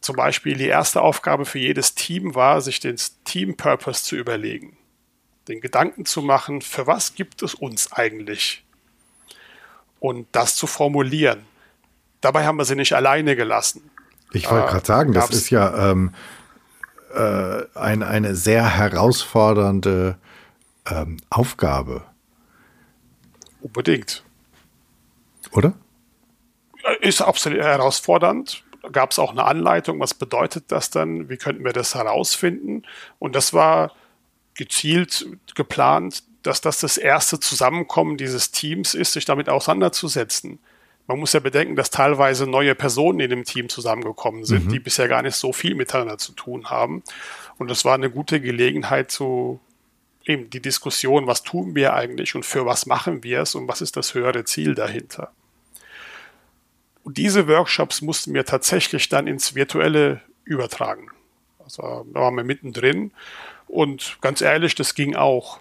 zum 0.00 0.16
Beispiel 0.16 0.56
die 0.56 0.66
erste 0.66 1.00
Aufgabe 1.00 1.44
für 1.44 1.58
jedes 1.58 1.94
Team 1.94 2.34
war, 2.34 2.60
sich 2.60 2.80
den 2.80 2.96
Team-Purpose 3.24 4.04
zu 4.04 4.16
überlegen 4.16 4.76
den 5.48 5.60
Gedanken 5.60 6.04
zu 6.04 6.22
machen, 6.22 6.60
für 6.60 6.86
was 6.86 7.14
gibt 7.14 7.42
es 7.42 7.54
uns 7.54 7.92
eigentlich? 7.92 8.64
Und 10.00 10.26
das 10.32 10.56
zu 10.56 10.66
formulieren. 10.66 11.44
Dabei 12.20 12.44
haben 12.44 12.56
wir 12.56 12.64
sie 12.64 12.74
nicht 12.74 12.94
alleine 12.94 13.36
gelassen. 13.36 13.90
Ich 14.32 14.50
wollte 14.50 14.66
äh, 14.66 14.70
gerade 14.70 14.86
sagen, 14.86 15.12
das 15.12 15.30
ist 15.30 15.50
ja 15.50 15.90
ähm, 15.90 16.12
äh, 17.14 17.62
ein, 17.74 18.02
eine 18.02 18.34
sehr 18.34 18.76
herausfordernde 18.76 20.18
ähm, 20.90 21.16
Aufgabe. 21.30 22.04
Unbedingt. 23.60 24.22
Oder? 25.52 25.74
Ist 27.00 27.22
absolut 27.22 27.60
herausfordernd. 27.60 28.64
Gab 28.92 29.10
es 29.10 29.18
auch 29.18 29.32
eine 29.32 29.44
Anleitung, 29.44 29.98
was 29.98 30.14
bedeutet 30.14 30.66
das 30.68 30.90
dann? 30.90 31.28
Wie 31.28 31.36
könnten 31.36 31.64
wir 31.64 31.72
das 31.72 31.94
herausfinden? 31.94 32.84
Und 33.18 33.34
das 33.34 33.52
war 33.52 33.92
gezielt 34.54 35.26
geplant, 35.54 36.22
dass 36.42 36.60
das 36.60 36.78
das 36.78 36.96
erste 36.96 37.40
Zusammenkommen 37.40 38.16
dieses 38.16 38.52
Teams 38.52 38.94
ist, 38.94 39.12
sich 39.12 39.24
damit 39.24 39.48
auseinanderzusetzen. 39.48 40.60
Man 41.08 41.18
muss 41.18 41.32
ja 41.32 41.40
bedenken, 41.40 41.76
dass 41.76 41.90
teilweise 41.90 42.46
neue 42.46 42.74
Personen 42.74 43.20
in 43.20 43.30
dem 43.30 43.44
Team 43.44 43.68
zusammengekommen 43.68 44.44
sind, 44.44 44.66
mhm. 44.66 44.70
die 44.70 44.80
bisher 44.80 45.08
gar 45.08 45.22
nicht 45.22 45.36
so 45.36 45.52
viel 45.52 45.74
miteinander 45.74 46.18
zu 46.18 46.32
tun 46.32 46.70
haben. 46.70 47.02
Und 47.58 47.70
das 47.70 47.84
war 47.84 47.94
eine 47.94 48.10
gute 48.10 48.40
Gelegenheit 48.40 49.10
zu 49.10 49.60
eben 50.26 50.50
die 50.50 50.60
Diskussion, 50.60 51.26
was 51.26 51.42
tun 51.42 51.74
wir 51.74 51.94
eigentlich 51.94 52.34
und 52.34 52.44
für 52.44 52.66
was 52.66 52.86
machen 52.86 53.22
wir 53.22 53.40
es 53.40 53.54
und 53.54 53.68
was 53.68 53.80
ist 53.80 53.96
das 53.96 54.14
höhere 54.14 54.44
Ziel 54.44 54.74
dahinter. 54.74 55.32
Und 57.04 57.18
diese 57.18 57.46
Workshops 57.46 58.02
mussten 58.02 58.34
wir 58.34 58.44
tatsächlich 58.44 59.08
dann 59.08 59.26
ins 59.26 59.54
Virtuelle 59.54 60.20
übertragen. 60.44 61.08
Also 61.60 62.06
da 62.12 62.20
waren 62.20 62.34
wir 62.34 62.44
mittendrin 62.44 63.12
und 63.68 64.18
ganz 64.20 64.40
ehrlich, 64.40 64.74
das 64.74 64.94
ging 64.94 65.14
auch. 65.14 65.60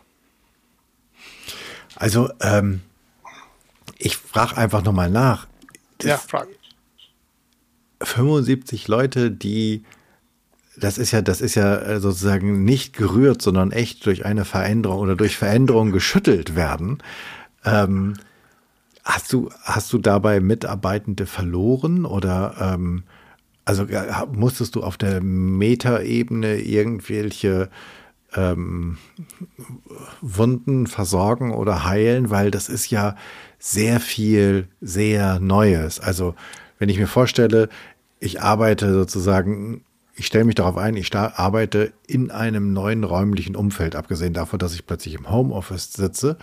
Also, 1.96 2.30
ähm, 2.42 2.82
ich 3.98 4.18
frage 4.18 4.58
einfach 4.58 4.84
nochmal 4.84 5.10
nach. 5.10 5.48
Das 6.00 6.08
ja, 6.08 6.18
frag. 6.18 6.48
75 8.02 8.88
Leute, 8.88 9.32
die, 9.32 9.84
das 10.78 10.98
ist 10.98 11.12
ja, 11.12 11.22
das 11.22 11.42
ist 11.42 11.56
ja 11.56 11.78
äh, 11.78 12.00
sozusagen 12.00 12.64
nicht 12.64 12.96
gerührt, 12.96 13.42
sondern 13.42 13.72
echt 13.72 14.06
durch 14.06 14.26
eine 14.26 14.46
Veränderung 14.46 15.00
oder 15.00 15.16
durch 15.16 15.38
Veränderung 15.38 15.92
geschüttelt 15.92 16.56
werden. 16.56 17.00
Ähm, 17.64 18.16
hast 19.04 19.32
du, 19.32 19.50
hast 19.64 19.94
du 19.94 19.98
dabei 19.98 20.40
Mitarbeitende 20.40 21.26
verloren 21.26 22.06
oder 22.06 22.56
ähm, 22.60 23.04
also 23.66 23.88
musstest 24.32 24.76
du 24.76 24.84
auf 24.84 24.96
der 24.96 25.22
Metaebene 25.22 26.58
irgendwelche 26.58 27.70
ähm, 28.36 28.98
Wunden 30.22 30.86
versorgen 30.88 31.52
oder 31.52 31.86
heilen, 31.86 32.30
weil 32.30 32.52
das 32.52 32.70
ist 32.70 32.92
ja 32.92 33.16
sehr 33.58 34.00
viel, 34.00 34.68
sehr 34.82 35.40
Neues. 35.40 36.00
Also 36.00 36.36
wenn 36.78 36.90
ich 36.90 37.00
mir 37.00 37.08
vorstelle, 37.08 37.70
ich 38.20 38.42
arbeite 38.42 38.94
sozusagen, 38.94 39.84
ich 40.16 40.28
stelle 40.28 40.46
mich 40.46 40.56
darauf 40.56 40.78
ein, 40.78 40.96
ich 40.96 41.14
arbeite 41.14 41.94
in 42.08 42.32
einem 42.32 42.74
neuen 42.74 43.04
räumlichen 43.04 43.56
Umfeld, 43.56 43.96
abgesehen 43.96 44.34
davon, 44.34 44.60
dass 44.60 44.74
ich 44.74 44.86
plötzlich 44.86 45.16
im 45.16 45.30
Homeoffice 45.30 45.94
sitze, 45.94 46.38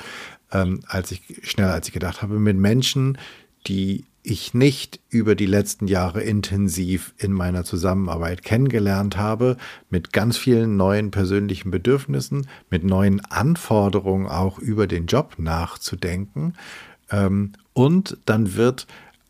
ähm, 0.53 0.81
als 0.87 1.11
ich 1.11 1.23
schneller 1.43 1.73
als 1.73 1.89
ich 1.89 1.95
gedacht 1.95 2.23
habe, 2.23 2.39
mit 2.39 2.57
Menschen, 2.57 3.19
die 3.67 4.05
ich 4.23 4.55
nicht 4.55 5.01
über 5.09 5.35
die 5.35 5.47
letzten 5.47 5.89
Jahre 5.89 6.23
intensiv 6.23 7.13
in 7.19 7.33
meiner 7.33 7.65
Zusammenarbeit 7.65 8.43
kennengelernt 8.43 9.17
habe, 9.17 9.57
mit 9.91 10.13
ganz 10.13 10.37
vielen 10.37 10.77
neuen 10.77 11.11
persönlichen 11.11 11.71
Bedürfnissen, 11.71 12.47
mit 12.71 12.85
neuen 12.85 13.25
Anforderungen 13.25 14.29
auch 14.29 14.59
über 14.59 14.87
den 14.87 15.07
Job 15.07 15.35
nachzudenken. 15.39 16.55
Ähm, 17.11 17.53
und 17.73 18.19
dann 18.27 18.55
wird 18.55 18.87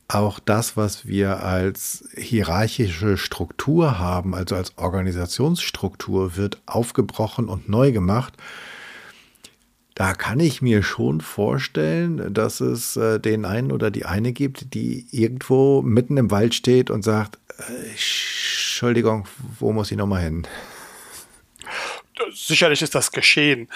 auch 0.08 0.38
das, 0.38 0.76
was 0.76 1.06
wir 1.06 1.42
als 1.42 2.04
hierarchische 2.14 3.16
Struktur 3.16 3.98
haben, 3.98 4.34
also 4.34 4.56
als 4.56 4.76
Organisationsstruktur, 4.76 6.36
wird 6.36 6.60
aufgebrochen 6.66 7.48
und 7.48 7.68
neu 7.68 7.92
gemacht 7.92 8.34
da 9.94 10.14
kann 10.14 10.40
ich 10.40 10.62
mir 10.62 10.82
schon 10.82 11.20
vorstellen, 11.20 12.32
dass 12.32 12.60
es 12.60 12.96
äh, 12.96 13.20
den 13.20 13.44
einen 13.44 13.72
oder 13.72 13.90
die 13.90 14.06
eine 14.06 14.32
gibt, 14.32 14.74
die 14.74 15.06
irgendwo 15.10 15.82
mitten 15.82 16.16
im 16.16 16.30
Wald 16.30 16.54
steht 16.54 16.90
und 16.90 17.02
sagt, 17.02 17.38
äh, 17.58 17.90
Entschuldigung, 17.90 19.28
wo 19.58 19.72
muss 19.72 19.90
ich 19.90 19.98
nochmal 19.98 20.22
hin? 20.22 20.46
Sicherlich 22.32 22.80
ist 22.80 22.94
das 22.94 23.12
geschehen. 23.12 23.68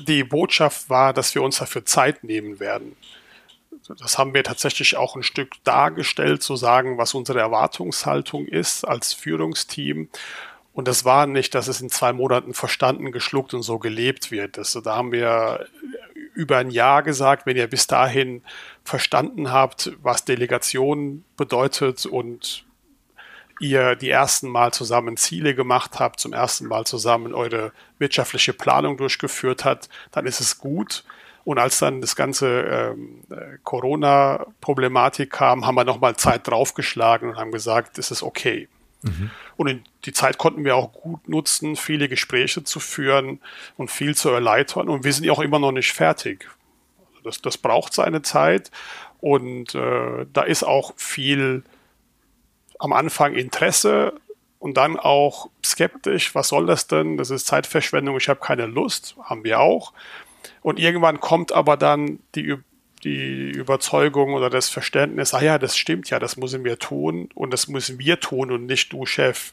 Die 0.00 0.24
Botschaft 0.24 0.90
war, 0.90 1.12
dass 1.12 1.34
wir 1.34 1.42
uns 1.42 1.58
dafür 1.58 1.84
Zeit 1.84 2.24
nehmen 2.24 2.58
werden. 2.58 2.96
Das 3.98 4.16
haben 4.18 4.32
wir 4.32 4.44
tatsächlich 4.44 4.96
auch 4.96 5.16
ein 5.16 5.22
Stück 5.22 5.62
dargestellt, 5.64 6.42
zu 6.42 6.56
sagen, 6.56 6.98
was 6.98 7.14
unsere 7.14 7.40
Erwartungshaltung 7.40 8.46
ist 8.46 8.84
als 8.84 9.12
Führungsteam 9.12 10.08
und 10.74 10.88
das 10.88 11.04
war 11.04 11.26
nicht, 11.26 11.54
dass 11.54 11.68
es 11.68 11.80
in 11.80 11.90
zwei 11.90 12.12
Monaten 12.12 12.54
verstanden, 12.54 13.12
geschluckt 13.12 13.52
und 13.54 13.62
so 13.62 13.78
gelebt 13.78 14.30
wird. 14.30 14.56
Das, 14.56 14.72
da 14.72 14.96
haben 14.96 15.12
wir 15.12 15.66
über 16.34 16.56
ein 16.58 16.70
Jahr 16.70 17.02
gesagt, 17.02 17.44
wenn 17.44 17.56
ihr 17.56 17.66
bis 17.66 17.86
dahin 17.86 18.42
verstanden 18.82 19.52
habt, 19.52 19.92
was 20.02 20.24
Delegation 20.24 21.24
bedeutet 21.36 22.06
und 22.06 22.64
ihr 23.60 23.96
die 23.96 24.08
ersten 24.08 24.48
Mal 24.48 24.72
zusammen 24.72 25.18
Ziele 25.18 25.54
gemacht 25.54 26.00
habt, 26.00 26.18
zum 26.18 26.32
ersten 26.32 26.66
Mal 26.66 26.86
zusammen 26.86 27.34
eure 27.34 27.72
wirtschaftliche 27.98 28.54
Planung 28.54 28.96
durchgeführt 28.96 29.66
habt, 29.66 29.90
dann 30.10 30.26
ist 30.26 30.40
es 30.40 30.58
gut. 30.58 31.04
Und 31.44 31.58
als 31.58 31.78
dann 31.78 32.00
das 32.00 32.14
ganze 32.14 32.62
ähm, 32.62 33.22
Corona-Problematik 33.64 35.30
kam, 35.30 35.66
haben 35.66 35.74
wir 35.74 35.84
nochmal 35.84 36.16
Zeit 36.16 36.46
draufgeschlagen 36.46 37.30
und 37.30 37.36
haben 37.36 37.50
gesagt, 37.50 37.98
es 37.98 38.10
ist 38.10 38.22
okay. 38.22 38.68
Mhm. 39.02 39.30
Und 39.56 39.66
in 39.66 39.84
die 40.04 40.12
Zeit 40.12 40.38
konnten 40.38 40.64
wir 40.64 40.76
auch 40.76 40.92
gut 40.92 41.28
nutzen, 41.28 41.76
viele 41.76 42.08
Gespräche 42.08 42.64
zu 42.64 42.80
führen 42.80 43.40
und 43.76 43.90
viel 43.90 44.14
zu 44.14 44.30
erleichtern. 44.30 44.88
Und 44.88 45.04
wir 45.04 45.12
sind 45.12 45.24
ja 45.24 45.32
auch 45.32 45.40
immer 45.40 45.58
noch 45.58 45.72
nicht 45.72 45.92
fertig. 45.92 46.48
Das, 47.24 47.42
das 47.42 47.58
braucht 47.58 47.92
seine 47.92 48.22
Zeit. 48.22 48.70
Und 49.20 49.74
äh, 49.74 50.26
da 50.32 50.42
ist 50.42 50.62
auch 50.62 50.92
viel 50.96 51.62
am 52.78 52.92
Anfang 52.92 53.34
Interesse 53.34 54.14
und 54.58 54.76
dann 54.76 54.98
auch 54.98 55.50
skeptisch. 55.64 56.34
Was 56.34 56.48
soll 56.48 56.66
das 56.66 56.86
denn? 56.86 57.16
Das 57.16 57.30
ist 57.30 57.46
Zeitverschwendung. 57.46 58.16
Ich 58.16 58.28
habe 58.28 58.40
keine 58.40 58.66
Lust. 58.66 59.16
Haben 59.22 59.44
wir 59.44 59.60
auch. 59.60 59.92
Und 60.62 60.78
irgendwann 60.78 61.20
kommt 61.20 61.52
aber 61.52 61.76
dann 61.76 62.18
die 62.34 62.56
die 63.04 63.50
Überzeugung 63.50 64.34
oder 64.34 64.48
das 64.48 64.68
Verständnis, 64.68 65.34
ah 65.34 65.42
ja, 65.42 65.58
das 65.58 65.76
stimmt 65.76 66.10
ja, 66.10 66.18
das 66.18 66.36
müssen 66.36 66.64
wir 66.64 66.78
tun 66.78 67.28
und 67.34 67.52
das 67.52 67.68
müssen 67.68 67.98
wir 67.98 68.20
tun 68.20 68.52
und 68.52 68.66
nicht 68.66 68.92
du 68.92 69.06
Chef. 69.06 69.52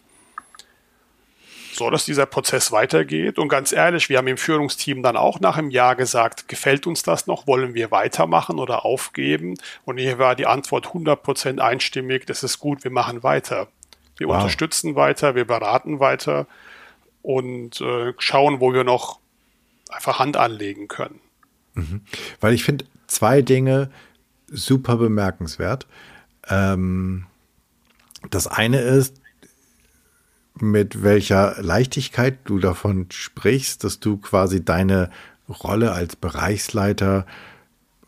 So, 1.74 1.90
dass 1.90 2.04
dieser 2.04 2.26
Prozess 2.26 2.72
weitergeht. 2.72 3.40
Und 3.40 3.48
ganz 3.48 3.72
ehrlich, 3.72 4.10
wir 4.10 4.18
haben 4.18 4.28
im 4.28 4.38
Führungsteam 4.38 5.02
dann 5.02 5.16
auch 5.16 5.40
nach 5.40 5.58
einem 5.58 5.70
Jahr 5.70 5.96
gesagt, 5.96 6.48
gefällt 6.48 6.88
uns 6.88 7.04
das 7.04 7.26
noch? 7.26 7.48
Wollen 7.48 7.74
wir 7.74 7.90
weitermachen 7.90 8.60
oder 8.60 8.86
aufgeben? 8.86 9.56
Und 9.86 9.98
hier 9.98 10.20
war 10.20 10.36
die 10.36 10.46
Antwort 10.46 10.88
100% 10.88 11.60
einstimmig, 11.60 12.26
das 12.26 12.44
ist 12.44 12.60
gut, 12.60 12.84
wir 12.84 12.92
machen 12.92 13.24
weiter. 13.24 13.68
Wir 14.18 14.28
wow. 14.28 14.36
unterstützen 14.36 14.96
weiter, 14.96 15.36
wir 15.36 15.46
beraten 15.46 16.00
weiter 16.00 16.48
und 17.22 17.80
äh, 17.80 18.14
schauen, 18.18 18.60
wo 18.60 18.74
wir 18.74 18.84
noch 18.84 19.20
einfach 19.90 20.20
Hand 20.20 20.38
anlegen 20.38 20.88
können. 20.88 21.20
Mhm. 21.74 22.02
Weil 22.40 22.54
ich 22.54 22.64
finde, 22.64 22.86
zwei 23.08 23.42
Dinge 23.42 23.90
super 24.48 24.98
bemerkenswert. 24.98 25.88
Ähm, 26.48 27.26
Das 28.32 28.48
eine 28.48 28.82
ist, 28.82 29.16
mit 30.60 31.04
welcher 31.04 31.56
Leichtigkeit 31.62 32.40
du 32.44 32.60
davon 32.60 33.06
sprichst, 33.12 33.84
dass 33.84 34.00
du 34.00 34.18
quasi 34.18 34.64
deine 34.64 35.10
Rolle 35.48 35.94
als 35.94 36.16
Bereichsleiter 36.18 37.26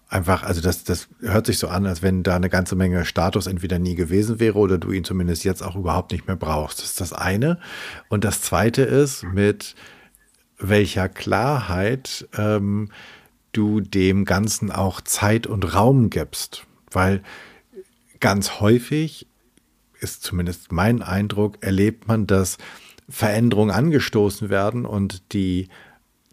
einfach, 0.09 0.43
also 0.43 0.59
das, 0.59 0.83
das 0.83 1.07
hört 1.21 1.45
sich 1.45 1.57
so 1.57 1.69
an, 1.69 1.85
als 1.85 2.01
wenn 2.01 2.23
da 2.23 2.35
eine 2.35 2.49
ganze 2.49 2.75
Menge 2.75 3.05
Status 3.05 3.47
entweder 3.47 3.79
nie 3.79 3.95
gewesen 3.95 4.41
wäre 4.41 4.57
oder 4.59 4.77
du 4.77 4.91
ihn 4.91 5.05
zumindest 5.05 5.45
jetzt 5.45 5.63
auch 5.63 5.77
überhaupt 5.77 6.11
nicht 6.11 6.27
mehr 6.27 6.35
brauchst. 6.35 6.79
Das 6.79 6.87
ist 6.87 6.99
das 6.99 7.13
eine. 7.13 7.57
Und 8.09 8.25
das 8.25 8.41
zweite 8.41 8.81
ist, 8.81 9.23
mit 9.23 9.75
welcher 10.61 11.09
Klarheit 11.09 12.27
ähm, 12.37 12.89
du 13.51 13.81
dem 13.81 14.25
Ganzen 14.25 14.71
auch 14.71 15.01
Zeit 15.01 15.47
und 15.47 15.75
Raum 15.75 16.09
gibst. 16.09 16.65
Weil 16.91 17.23
ganz 18.19 18.59
häufig 18.59 19.27
ist 19.99 20.23
zumindest 20.23 20.71
mein 20.71 21.01
Eindruck, 21.01 21.57
erlebt 21.61 22.07
man, 22.07 22.27
dass 22.27 22.57
Veränderungen 23.09 23.71
angestoßen 23.71 24.49
werden 24.49 24.85
und 24.85 25.33
die 25.33 25.67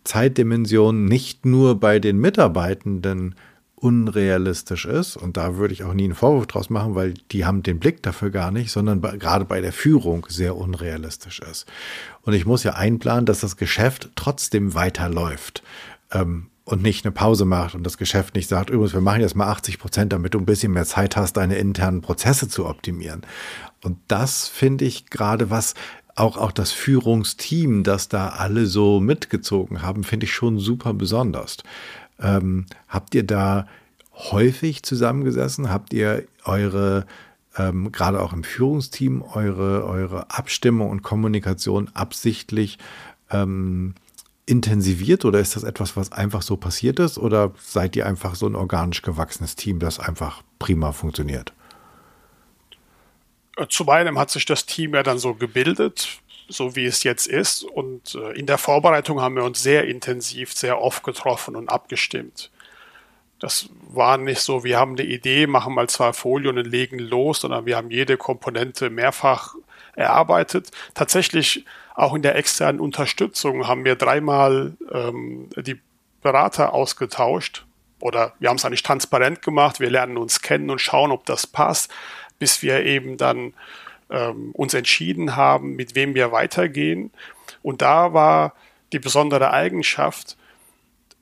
Zeitdimension 0.04 1.04
nicht 1.04 1.44
nur 1.44 1.78
bei 1.80 1.98
den 1.98 2.18
Mitarbeitenden 2.18 3.34
unrealistisch 3.78 4.84
ist. 4.84 5.16
Und 5.16 5.36
da 5.36 5.56
würde 5.56 5.72
ich 5.72 5.84
auch 5.84 5.94
nie 5.94 6.04
einen 6.04 6.14
Vorwurf 6.14 6.46
draus 6.46 6.70
machen, 6.70 6.94
weil 6.94 7.14
die 7.30 7.44
haben 7.44 7.62
den 7.62 7.78
Blick 7.78 8.02
dafür 8.02 8.30
gar 8.30 8.50
nicht, 8.50 8.70
sondern 8.70 9.00
bei, 9.00 9.16
gerade 9.16 9.44
bei 9.44 9.60
der 9.60 9.72
Führung 9.72 10.26
sehr 10.28 10.56
unrealistisch 10.56 11.40
ist. 11.40 11.66
Und 12.22 12.32
ich 12.32 12.46
muss 12.46 12.64
ja 12.64 12.74
einplanen, 12.74 13.26
dass 13.26 13.40
das 13.40 13.56
Geschäft 13.56 14.10
trotzdem 14.16 14.74
weiterläuft. 14.74 15.62
Ähm, 16.12 16.46
und 16.64 16.82
nicht 16.82 17.06
eine 17.06 17.12
Pause 17.12 17.46
macht 17.46 17.74
und 17.74 17.82
das 17.82 17.96
Geschäft 17.96 18.34
nicht 18.34 18.46
sagt, 18.46 18.68
übrigens, 18.68 18.92
wir 18.92 19.00
machen 19.00 19.22
jetzt 19.22 19.34
mal 19.34 19.48
80 19.48 19.78
Prozent, 19.78 20.12
damit 20.12 20.34
du 20.34 20.38
ein 20.38 20.44
bisschen 20.44 20.72
mehr 20.72 20.84
Zeit 20.84 21.16
hast, 21.16 21.38
deine 21.38 21.56
internen 21.56 22.02
Prozesse 22.02 22.46
zu 22.46 22.66
optimieren. 22.66 23.22
Und 23.82 23.96
das 24.06 24.48
finde 24.48 24.84
ich 24.84 25.08
gerade 25.08 25.48
was, 25.48 25.74
auch, 26.14 26.36
auch 26.36 26.52
das 26.52 26.72
Führungsteam, 26.72 27.84
das 27.84 28.08
da 28.08 28.28
alle 28.28 28.66
so 28.66 29.00
mitgezogen 29.00 29.82
haben, 29.82 30.04
finde 30.04 30.26
ich 30.26 30.32
schon 30.34 30.58
super 30.58 30.92
besonders. 30.92 31.58
Ähm, 32.20 32.66
habt 32.88 33.14
ihr 33.14 33.22
da 33.22 33.66
häufig 34.14 34.82
zusammengesessen? 34.82 35.70
Habt 35.70 35.92
ihr 35.92 36.24
eure, 36.44 37.06
ähm, 37.56 37.92
gerade 37.92 38.20
auch 38.20 38.32
im 38.32 38.44
Führungsteam, 38.44 39.22
eure, 39.22 39.84
eure 39.84 40.30
Abstimmung 40.30 40.90
und 40.90 41.02
Kommunikation 41.02 41.90
absichtlich 41.94 42.78
ähm, 43.30 43.94
intensiviert 44.46 45.24
oder 45.24 45.40
ist 45.40 45.56
das 45.56 45.62
etwas, 45.62 45.96
was 45.96 46.10
einfach 46.10 46.42
so 46.42 46.56
passiert 46.56 46.98
ist 46.98 47.18
oder 47.18 47.52
seid 47.60 47.94
ihr 47.96 48.06
einfach 48.06 48.34
so 48.34 48.46
ein 48.46 48.54
organisch 48.54 49.02
gewachsenes 49.02 49.56
Team, 49.56 49.78
das 49.78 50.00
einfach 50.00 50.42
prima 50.58 50.92
funktioniert? 50.92 51.52
Zum 53.68 53.88
einen 53.90 54.18
hat 54.18 54.30
sich 54.30 54.44
das 54.46 54.66
Team 54.66 54.94
ja 54.94 55.02
dann 55.02 55.18
so 55.18 55.34
gebildet 55.34 56.20
so 56.48 56.74
wie 56.74 56.86
es 56.86 57.02
jetzt 57.04 57.26
ist. 57.26 57.62
Und 57.62 58.14
äh, 58.14 58.32
in 58.32 58.46
der 58.46 58.58
Vorbereitung 58.58 59.20
haben 59.20 59.36
wir 59.36 59.44
uns 59.44 59.62
sehr 59.62 59.86
intensiv, 59.86 60.52
sehr 60.52 60.80
oft 60.80 61.02
getroffen 61.04 61.56
und 61.56 61.68
abgestimmt. 61.68 62.50
Das 63.38 63.68
war 63.88 64.18
nicht 64.18 64.40
so, 64.40 64.64
wir 64.64 64.78
haben 64.78 64.92
eine 64.92 65.04
Idee, 65.04 65.46
machen 65.46 65.74
mal 65.74 65.88
zwei 65.88 66.12
Folien 66.12 66.58
und 66.58 66.66
legen 66.66 66.98
los, 66.98 67.40
sondern 67.40 67.66
wir 67.66 67.76
haben 67.76 67.90
jede 67.90 68.16
Komponente 68.16 68.90
mehrfach 68.90 69.54
erarbeitet. 69.94 70.70
Tatsächlich 70.94 71.64
auch 71.94 72.14
in 72.14 72.22
der 72.22 72.36
externen 72.36 72.80
Unterstützung 72.80 73.68
haben 73.68 73.84
wir 73.84 73.96
dreimal 73.96 74.76
ähm, 74.92 75.48
die 75.56 75.80
Berater 76.20 76.72
ausgetauscht 76.72 77.64
oder 78.00 78.34
wir 78.38 78.48
haben 78.48 78.56
es 78.56 78.64
eigentlich 78.64 78.82
transparent 78.82 79.42
gemacht. 79.42 79.80
Wir 79.80 79.90
lernen 79.90 80.16
uns 80.16 80.40
kennen 80.40 80.70
und 80.70 80.80
schauen, 80.80 81.10
ob 81.10 81.26
das 81.26 81.46
passt, 81.46 81.90
bis 82.38 82.62
wir 82.62 82.84
eben 82.84 83.16
dann 83.16 83.54
ähm, 84.10 84.50
uns 84.52 84.74
entschieden 84.74 85.36
haben, 85.36 85.76
mit 85.76 85.94
wem 85.94 86.14
wir 86.14 86.32
weitergehen. 86.32 87.10
Und 87.62 87.82
da 87.82 88.12
war 88.12 88.54
die 88.92 88.98
besondere 88.98 89.52
Eigenschaft, 89.52 90.36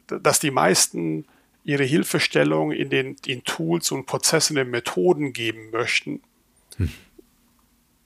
dass 0.06 0.38
die 0.38 0.50
meisten 0.50 1.26
ihre 1.64 1.84
Hilfestellung 1.84 2.70
in 2.70 2.90
den 2.90 3.16
in 3.26 3.42
Tools 3.44 3.90
und 3.90 4.06
Prozessen 4.06 4.56
und 4.56 4.70
Methoden 4.70 5.32
geben 5.32 5.70
möchten. 5.70 6.22
Hm. 6.76 6.92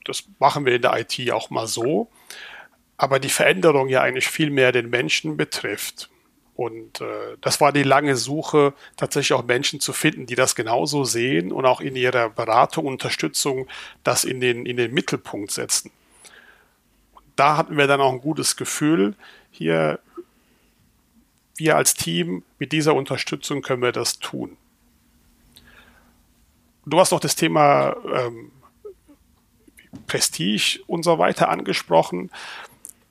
Das 0.03 0.23
machen 0.39 0.65
wir 0.65 0.75
in 0.75 0.81
der 0.81 0.99
IT 0.99 1.31
auch 1.31 1.51
mal 1.51 1.67
so. 1.67 2.09
Aber 2.97 3.19
die 3.19 3.29
Veränderung 3.29 3.87
ja 3.87 4.01
eigentlich 4.01 4.27
viel 4.27 4.49
mehr 4.49 4.71
den 4.71 4.89
Menschen 4.89 5.37
betrifft. 5.37 6.09
Und 6.61 7.01
äh, 7.01 7.37
das 7.41 7.59
war 7.59 7.71
die 7.71 7.81
lange 7.81 8.15
Suche, 8.15 8.75
tatsächlich 8.95 9.33
auch 9.33 9.43
Menschen 9.43 9.79
zu 9.79 9.93
finden, 9.93 10.27
die 10.27 10.35
das 10.35 10.53
genauso 10.53 11.05
sehen 11.05 11.51
und 11.51 11.65
auch 11.65 11.81
in 11.81 11.95
ihrer 11.95 12.29
Beratung, 12.29 12.85
Unterstützung 12.85 13.67
das 14.03 14.23
in 14.23 14.39
den, 14.39 14.67
in 14.67 14.77
den 14.77 14.93
Mittelpunkt 14.93 15.49
setzen. 15.49 15.89
Da 17.35 17.57
hatten 17.57 17.79
wir 17.79 17.87
dann 17.87 17.99
auch 17.99 18.11
ein 18.11 18.21
gutes 18.21 18.57
Gefühl, 18.57 19.15
hier, 19.49 19.97
wir 21.55 21.77
als 21.77 21.95
Team, 21.95 22.43
mit 22.59 22.73
dieser 22.73 22.93
Unterstützung 22.93 23.63
können 23.63 23.81
wir 23.81 23.91
das 23.91 24.19
tun. 24.19 24.55
Du 26.85 26.99
hast 26.99 27.09
noch 27.11 27.19
das 27.19 27.35
Thema 27.35 27.95
ähm, 28.13 28.51
Prestige 30.05 30.79
und 30.85 31.01
so 31.01 31.17
weiter 31.17 31.49
angesprochen 31.49 32.29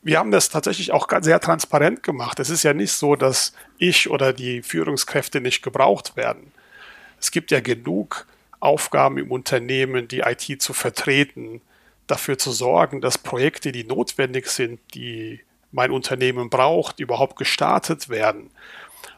wir 0.03 0.18
haben 0.18 0.30
das 0.30 0.48
tatsächlich 0.48 0.92
auch 0.92 1.09
sehr 1.20 1.40
transparent 1.40 2.03
gemacht. 2.03 2.40
Es 2.40 2.51
ist 2.51 2.62
ja 2.62 2.72
nicht 2.72 2.92
so, 2.92 3.16
dass 3.16 3.53
ich 3.78 4.09
oder 4.09 4.32
die 4.32 4.62
Führungskräfte 4.62 5.40
nicht 5.40 5.62
gebraucht 5.62 6.16
werden. 6.16 6.53
Es 7.20 7.30
gibt 7.30 7.51
ja 7.51 7.61
genug 7.61 8.26
Aufgaben 8.61 9.18
im 9.18 9.30
Unternehmen, 9.30 10.09
die 10.09 10.20
IT 10.20 10.62
zu 10.62 10.72
vertreten, 10.72 11.61
dafür 12.07 12.38
zu 12.38 12.51
sorgen, 12.51 13.01
dass 13.01 13.18
Projekte, 13.18 13.72
die 13.72 13.84
notwendig 13.84 14.46
sind, 14.48 14.80
die 14.94 15.40
mein 15.70 15.90
Unternehmen 15.90 16.51
braucht, 16.51 16.98
überhaupt 16.98 17.36
gestartet 17.36 18.09
werden. 18.09 18.51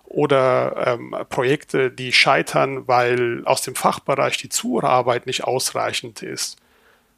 Oder 0.05 0.87
ähm, 0.87 1.17
Projekte, 1.31 1.91
die 1.91 2.13
scheitern, 2.13 2.87
weil 2.87 3.43
aus 3.47 3.63
dem 3.63 3.75
Fachbereich 3.75 4.37
die 4.37 4.51
Zuarbeit 4.51 5.27
nicht 5.27 5.45
ausreichend 5.45 6.23
ist. 6.23 6.59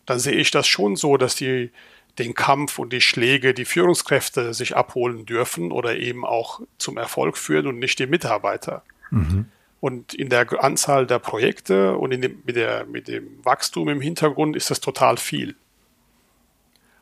Dann 0.06 0.18
sehe 0.20 0.34
ich 0.34 0.50
das 0.50 0.68
schon 0.68 0.94
so, 0.96 1.16
dass 1.16 1.34
die 1.34 1.72
den 2.18 2.34
Kampf 2.34 2.78
und 2.78 2.92
die 2.92 3.00
Schläge 3.00 3.54
die 3.54 3.64
Führungskräfte 3.64 4.54
sich 4.54 4.76
abholen 4.76 5.26
dürfen 5.26 5.72
oder 5.72 5.96
eben 5.96 6.24
auch 6.24 6.60
zum 6.78 6.96
Erfolg 6.96 7.36
führen 7.36 7.66
und 7.66 7.78
nicht 7.78 7.98
die 7.98 8.06
Mitarbeiter. 8.06 8.82
Mhm. 9.10 9.46
Und 9.80 10.14
in 10.14 10.28
der 10.28 10.64
Anzahl 10.64 11.06
der 11.06 11.18
Projekte 11.18 11.96
und 11.96 12.10
dem, 12.10 12.42
mit, 12.46 12.56
der, 12.56 12.86
mit 12.86 13.08
dem 13.08 13.44
Wachstum 13.44 13.88
im 13.88 14.00
Hintergrund 14.00 14.56
ist 14.56 14.70
das 14.70 14.80
total 14.80 15.16
viel. 15.16 15.56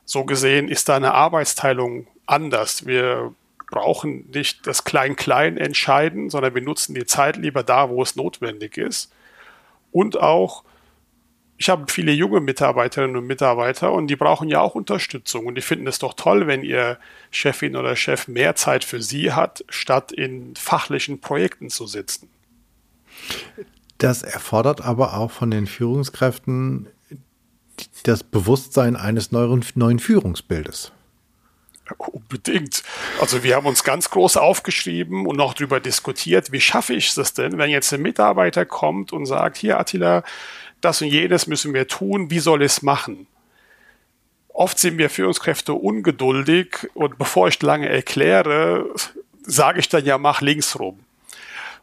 So 0.04 0.24
gesehen 0.24 0.68
ist 0.68 0.88
da 0.88 0.96
eine 0.96 1.14
Arbeitsteilung 1.14 2.06
anders. 2.26 2.86
Wir 2.86 3.34
brauchen 3.70 4.28
nicht 4.30 4.66
das 4.66 4.84
Klein-Klein 4.84 5.58
entscheiden, 5.58 6.28
sondern 6.28 6.54
wir 6.54 6.62
nutzen 6.62 6.94
die 6.94 7.06
Zeit 7.06 7.36
lieber 7.36 7.62
da, 7.62 7.88
wo 7.88 8.02
es 8.02 8.16
notwendig 8.16 8.76
ist. 8.76 9.12
Und 9.92 10.20
auch 10.20 10.64
ich 11.62 11.68
habe 11.68 11.84
viele 11.92 12.10
junge 12.10 12.40
Mitarbeiterinnen 12.40 13.16
und 13.16 13.24
Mitarbeiter 13.28 13.92
und 13.92 14.08
die 14.08 14.16
brauchen 14.16 14.48
ja 14.48 14.60
auch 14.60 14.74
Unterstützung 14.74 15.46
und 15.46 15.54
die 15.54 15.60
finden 15.62 15.86
es 15.86 16.00
doch 16.00 16.14
toll, 16.14 16.48
wenn 16.48 16.64
ihr 16.64 16.98
Chefin 17.30 17.76
oder 17.76 17.94
Chef 17.94 18.26
mehr 18.26 18.56
Zeit 18.56 18.82
für 18.82 19.00
sie 19.00 19.30
hat, 19.30 19.64
statt 19.68 20.10
in 20.10 20.56
fachlichen 20.56 21.20
Projekten 21.20 21.70
zu 21.70 21.86
sitzen. 21.86 22.28
Das 23.98 24.24
erfordert 24.24 24.80
aber 24.80 25.16
auch 25.16 25.30
von 25.30 25.52
den 25.52 25.68
Führungskräften 25.68 26.88
das 28.02 28.24
Bewusstsein 28.24 28.96
eines 28.96 29.30
neuen, 29.30 29.64
neuen 29.76 30.00
Führungsbildes. 30.00 30.90
Unbedingt. 31.96 32.82
Also 33.20 33.44
wir 33.44 33.54
haben 33.54 33.66
uns 33.66 33.84
ganz 33.84 34.10
groß 34.10 34.36
aufgeschrieben 34.36 35.26
und 35.26 35.36
noch 35.36 35.54
darüber 35.54 35.78
diskutiert, 35.78 36.50
wie 36.50 36.60
schaffe 36.60 36.94
ich 36.94 37.16
es 37.16 37.34
denn, 37.34 37.58
wenn 37.58 37.70
jetzt 37.70 37.92
ein 37.92 38.02
Mitarbeiter 38.02 38.66
kommt 38.66 39.12
und 39.12 39.26
sagt, 39.26 39.58
hier 39.58 39.78
Attila, 39.78 40.24
das 40.84 41.00
und 41.02 41.08
jenes 41.08 41.46
müssen 41.46 41.74
wir 41.74 41.88
tun, 41.88 42.30
wie 42.30 42.38
soll 42.38 42.62
es 42.62 42.82
machen? 42.82 43.26
Oft 44.48 44.78
sind 44.78 44.98
wir 44.98 45.08
Führungskräfte 45.08 45.72
ungeduldig 45.72 46.90
und 46.94 47.16
bevor 47.18 47.48
ich 47.48 47.60
lange 47.62 47.88
erkläre, 47.88 48.86
sage 49.42 49.80
ich 49.80 49.88
dann 49.88 50.04
ja, 50.04 50.18
mach 50.18 50.40
links 50.40 50.78
rum. 50.78 51.00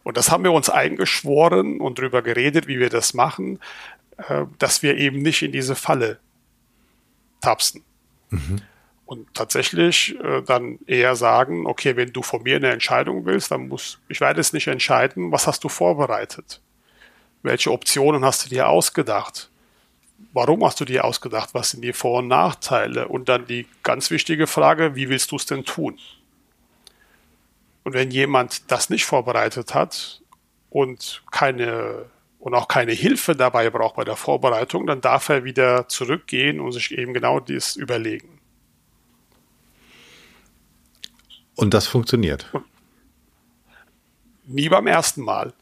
Und 0.03 0.17
das 0.17 0.31
haben 0.31 0.43
wir 0.43 0.51
uns 0.51 0.69
eingeschworen 0.69 1.81
und 1.81 1.99
darüber 1.99 2.21
geredet, 2.21 2.67
wie 2.67 2.79
wir 2.79 2.89
das 2.89 3.13
machen, 3.13 3.59
äh, 4.17 4.45
dass 4.57 4.83
wir 4.83 4.97
eben 4.97 5.21
nicht 5.21 5.41
in 5.41 5.51
diese 5.51 5.75
Falle 5.75 6.19
tapsen. 7.41 7.83
Mhm. 8.29 8.61
Und 9.05 9.33
tatsächlich 9.33 10.15
äh, 10.23 10.41
dann 10.43 10.77
eher 10.85 11.15
sagen, 11.15 11.65
okay, 11.65 11.95
wenn 11.95 12.13
du 12.13 12.21
von 12.21 12.43
mir 12.43 12.57
eine 12.57 12.69
Entscheidung 12.69 13.25
willst, 13.25 13.51
dann 13.51 13.67
muss, 13.67 13.99
ich 14.07 14.21
werde 14.21 14.39
es 14.39 14.53
nicht 14.53 14.67
entscheiden, 14.67 15.31
was 15.31 15.47
hast 15.47 15.63
du 15.63 15.69
vorbereitet? 15.69 16.61
Welche 17.41 17.71
Optionen 17.71 18.25
hast 18.25 18.45
du 18.45 18.49
dir 18.49 18.67
ausgedacht? 18.67 19.49
Warum 20.33 20.63
hast 20.65 20.79
du 20.79 20.85
dir 20.85 21.05
ausgedacht? 21.05 21.49
Was 21.53 21.71
sind 21.71 21.81
die 21.81 21.93
Vor- 21.93 22.19
und 22.19 22.27
Nachteile? 22.27 23.07
Und 23.07 23.29
dann 23.29 23.47
die 23.47 23.65
ganz 23.83 24.11
wichtige 24.11 24.47
Frage, 24.47 24.95
wie 24.95 25.09
willst 25.09 25.31
du 25.31 25.37
es 25.37 25.45
denn 25.45 25.63
tun? 25.63 25.97
Und 27.83 27.93
wenn 27.93 28.11
jemand 28.11 28.69
das 28.71 28.89
nicht 28.89 29.05
vorbereitet 29.05 29.73
hat 29.73 30.21
und 30.69 31.23
keine 31.31 32.05
und 32.39 32.53
auch 32.53 32.67
keine 32.69 32.93
Hilfe 32.93 33.35
dabei 33.35 33.69
braucht 33.69 33.95
bei 33.95 34.05
der 34.05 34.15
Vorbereitung, 34.15 34.87
dann 34.87 35.01
darf 35.01 35.29
er 35.29 35.43
wieder 35.43 35.87
zurückgehen 35.89 36.59
und 36.59 36.71
sich 36.71 36.97
eben 36.97 37.13
genau 37.13 37.39
dies 37.39 37.75
überlegen. 37.75 38.39
Und 41.55 41.73
das 41.73 41.87
funktioniert. 41.87 42.49
Nie 44.45 44.69
beim 44.69 44.87
ersten 44.87 45.21
Mal. 45.21 45.53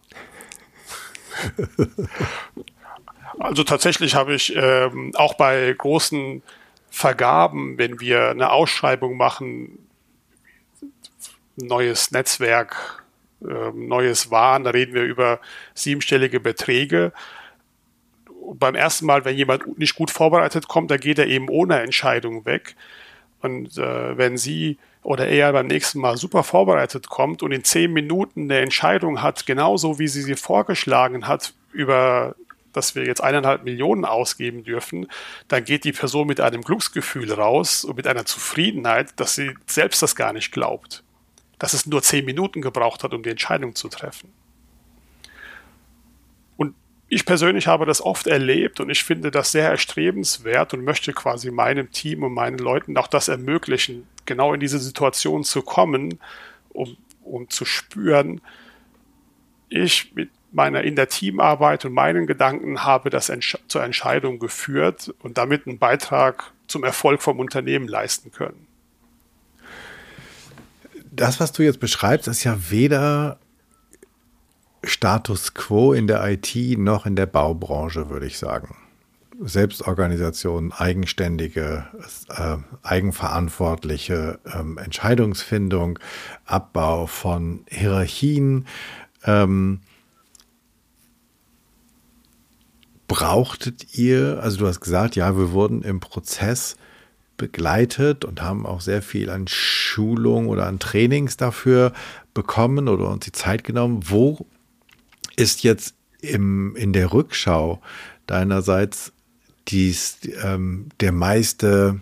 also 3.40 3.64
tatsächlich 3.64 4.16
habe 4.16 4.34
ich 4.34 4.56
ähm, 4.56 5.12
auch 5.16 5.36
bei 5.36 5.74
großen 5.78 6.42
Vergaben, 6.90 7.78
wenn 7.78 8.00
wir 8.00 8.30
eine 8.30 8.52
Ausschreibung 8.52 9.18
machen, 9.18 9.80
neues 11.56 12.12
Netzwerk, 12.12 13.04
äh, 13.42 13.72
neues 13.74 14.32
Waren, 14.32 14.64
da 14.64 14.72
reden 14.72 14.94
wir 14.94 15.04
über 15.04 15.40
siebenstellige 15.74 16.40
Beträge. 16.40 17.12
Und 18.42 18.60
beim 18.60 18.76
ersten 18.76 19.06
Mal, 19.06 19.26
wenn 19.26 19.36
jemand 19.36 19.78
nicht 19.78 19.96
gut 19.96 20.12
vorbereitet 20.12 20.68
kommt, 20.68 20.90
da 20.90 20.98
geht 20.98 21.20
er 21.20 21.28
eben 21.28 21.50
ohne 21.50 21.82
Entscheidung 21.82 22.46
weg. 22.46 22.76
Und 23.42 23.78
äh, 23.78 24.18
wenn 24.18 24.38
Sie 24.38 24.78
oder 25.08 25.28
er 25.28 25.54
beim 25.54 25.68
nächsten 25.68 26.00
Mal 26.02 26.18
super 26.18 26.44
vorbereitet 26.44 27.08
kommt 27.08 27.42
und 27.42 27.54
in 27.54 27.64
zehn 27.64 27.94
Minuten 27.94 28.44
eine 28.44 28.60
Entscheidung 28.60 29.22
hat, 29.22 29.46
genauso 29.46 30.00
wie 30.00 30.10
sie 30.10 30.22
sie 30.22 30.36
vorgeschlagen 30.36 31.28
hat, 31.28 31.54
über 31.72 32.36
dass 32.74 32.94
wir 32.94 33.06
jetzt 33.06 33.24
eineinhalb 33.24 33.64
Millionen 33.64 34.06
ausgeben 34.06 34.64
dürfen, 34.64 35.08
dann 35.48 35.64
geht 35.64 35.84
die 35.84 35.94
Person 35.94 36.28
mit 36.28 36.40
einem 36.40 36.62
Glücksgefühl 36.62 37.32
raus 37.32 37.86
und 37.86 37.96
mit 37.96 38.06
einer 38.06 38.26
Zufriedenheit, 38.26 39.20
dass 39.20 39.34
sie 39.34 39.56
selbst 39.66 40.04
das 40.04 40.16
gar 40.16 40.34
nicht 40.34 40.52
glaubt 40.52 41.04
dass 41.60 41.74
es 41.74 41.86
nur 41.86 42.02
zehn 42.02 42.26
Minuten 42.26 42.62
gebraucht 42.62 43.04
hat, 43.04 43.14
um 43.14 43.24
die 43.24 43.30
Entscheidung 43.30 43.76
zu 43.76 43.90
treffen. 43.90 44.32
Ich 47.10 47.26
persönlich 47.26 47.68
habe 47.68 47.86
das 47.86 48.02
oft 48.02 48.28
erlebt 48.28 48.80
und 48.80 48.90
ich 48.90 49.04
finde 49.04 49.32
das 49.32 49.52
sehr 49.52 49.70
erstrebenswert 49.70 50.74
und 50.74 50.84
möchte 50.84 51.14
quasi 51.14 51.52
meinem 51.52 51.92
Team 51.92 52.24
und 52.24 52.34
meinen 52.34 52.58
Leuten 52.58 52.98
auch 52.98 53.08
das 53.08 53.30
ermöglichen, 53.30 54.08
genau 54.26 54.54
in 54.54 54.60
diese 54.60 54.80
Situation 54.80 55.46
zu 55.46 55.62
kommen, 55.62 56.20
um, 56.70 56.98
um 57.24 57.50
zu 57.50 57.64
spüren, 57.64 58.42
ich 59.70 60.14
mit 60.16 60.30
meiner 60.52 60.84
in 60.84 60.96
der 60.96 61.08
Teamarbeit 61.08 61.86
und 61.86 61.94
meinen 61.94 62.28
Gedanken 62.28 62.84
habe 62.84 63.10
das 63.10 63.30
Entsch 63.30 63.58
zur 63.68 63.84
Entscheidung 63.84 64.40
geführt 64.40 65.14
und 65.20 65.38
damit 65.38 65.68
einen 65.68 65.78
Beitrag 65.78 66.52
zum 66.68 66.84
Erfolg 66.84 67.22
vom 67.22 67.40
Unternehmen 67.40 67.88
leisten 67.88 68.32
können. 68.32 68.68
Das, 71.12 71.40
was 71.40 71.52
du 71.52 71.64
jetzt 71.64 71.80
beschreibst, 71.80 72.28
ist 72.28 72.44
ja 72.44 72.58
weder 72.70 73.40
Status 74.90 75.54
quo 75.54 75.94
in 75.94 76.08
der 76.08 76.26
IT 76.28 76.56
noch 76.78 77.06
in 77.06 77.16
der 77.16 77.26
Baubranche, 77.26 78.10
würde 78.10 78.26
ich 78.26 78.38
sagen. 78.38 78.76
Selbstorganisation, 79.40 80.72
eigenständige, 80.72 81.86
äh, 82.30 82.58
eigenverantwortliche 82.82 84.40
ähm, 84.52 84.78
Entscheidungsfindung, 84.80 86.00
Abbau 86.46 87.06
von 87.06 87.64
Hierarchien. 87.70 88.66
Ähm, 89.24 89.82
brauchtet 93.08 93.96
ihr, 93.96 94.40
also 94.42 94.58
du 94.58 94.68
hast 94.68 94.82
gesagt, 94.82 95.16
ja, 95.16 95.38
wir 95.38 95.52
wurden 95.52 95.84
im 95.84 96.00
Prozess 96.00 96.76
begleitet 97.38 98.26
und 98.26 98.42
haben 98.42 98.66
auch 98.66 98.82
sehr 98.82 99.02
viel 99.02 99.30
an 99.30 99.48
Schulung 99.48 100.48
oder 100.48 100.66
an 100.66 100.80
Trainings 100.80 101.38
dafür 101.38 101.94
bekommen 102.34 102.88
oder 102.88 103.10
uns 103.10 103.26
die 103.26 103.32
Zeit 103.32 103.64
genommen. 103.64 104.02
Wo 104.06 104.48
ist 105.38 105.64
jetzt 105.64 105.96
im, 106.20 106.76
in 106.76 106.92
der 106.92 107.14
Rückschau 107.14 107.82
deinerseits 108.26 109.14
dies, 109.70 110.20
ähm, 110.44 110.90
der 111.00 111.14
meiste 111.14 112.02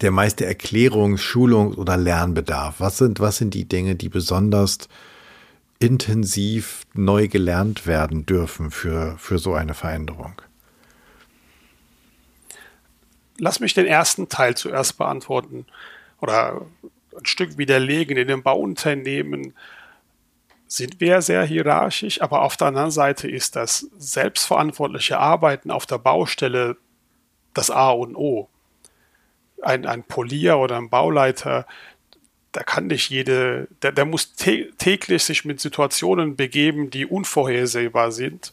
der 0.00 0.10
meiste 0.10 0.44
Erklärungs-, 0.44 1.20
Schulungs- 1.20 1.76
oder 1.76 1.96
Lernbedarf? 1.96 2.80
Was 2.80 2.98
sind, 2.98 3.20
was 3.20 3.36
sind 3.36 3.54
die 3.54 3.68
Dinge, 3.68 3.94
die 3.94 4.08
besonders 4.08 4.78
intensiv 5.78 6.82
neu 6.94 7.28
gelernt 7.28 7.86
werden 7.86 8.26
dürfen 8.26 8.72
für, 8.72 9.16
für 9.18 9.38
so 9.38 9.54
eine 9.54 9.74
Veränderung? 9.74 10.42
lass 13.38 13.60
mich 13.60 13.74
den 13.74 13.86
ersten 13.86 14.28
Teil 14.28 14.56
zuerst 14.56 14.98
beantworten 14.98 15.66
oder 16.20 16.62
ein 17.16 17.26
Stück 17.26 17.58
widerlegen. 17.58 18.16
In 18.16 18.28
den 18.28 18.42
Bauunternehmen 18.42 19.54
sind 20.76 21.00
wir 21.00 21.22
sehr 21.22 21.44
hierarchisch, 21.44 22.20
aber 22.20 22.42
auf 22.42 22.56
der 22.56 22.68
anderen 22.68 22.90
Seite 22.90 23.28
ist 23.28 23.56
das 23.56 23.88
selbstverantwortliche 23.96 25.18
Arbeiten 25.18 25.70
auf 25.70 25.86
der 25.86 25.98
Baustelle 25.98 26.76
das 27.52 27.70
A 27.70 27.90
und 27.90 28.16
O. 28.16 28.48
Ein, 29.62 29.86
ein 29.86 30.02
Polier 30.02 30.58
oder 30.58 30.76
ein 30.76 30.90
Bauleiter, 30.90 31.66
der 32.54 32.64
kann 32.64 32.88
nicht 32.88 33.08
jede, 33.08 33.68
der, 33.82 33.92
der 33.92 34.04
muss 34.04 34.34
täglich 34.34 35.24
sich 35.24 35.44
mit 35.44 35.60
Situationen 35.60 36.36
begeben, 36.36 36.90
die 36.90 37.06
unvorhersehbar 37.06 38.12
sind 38.12 38.52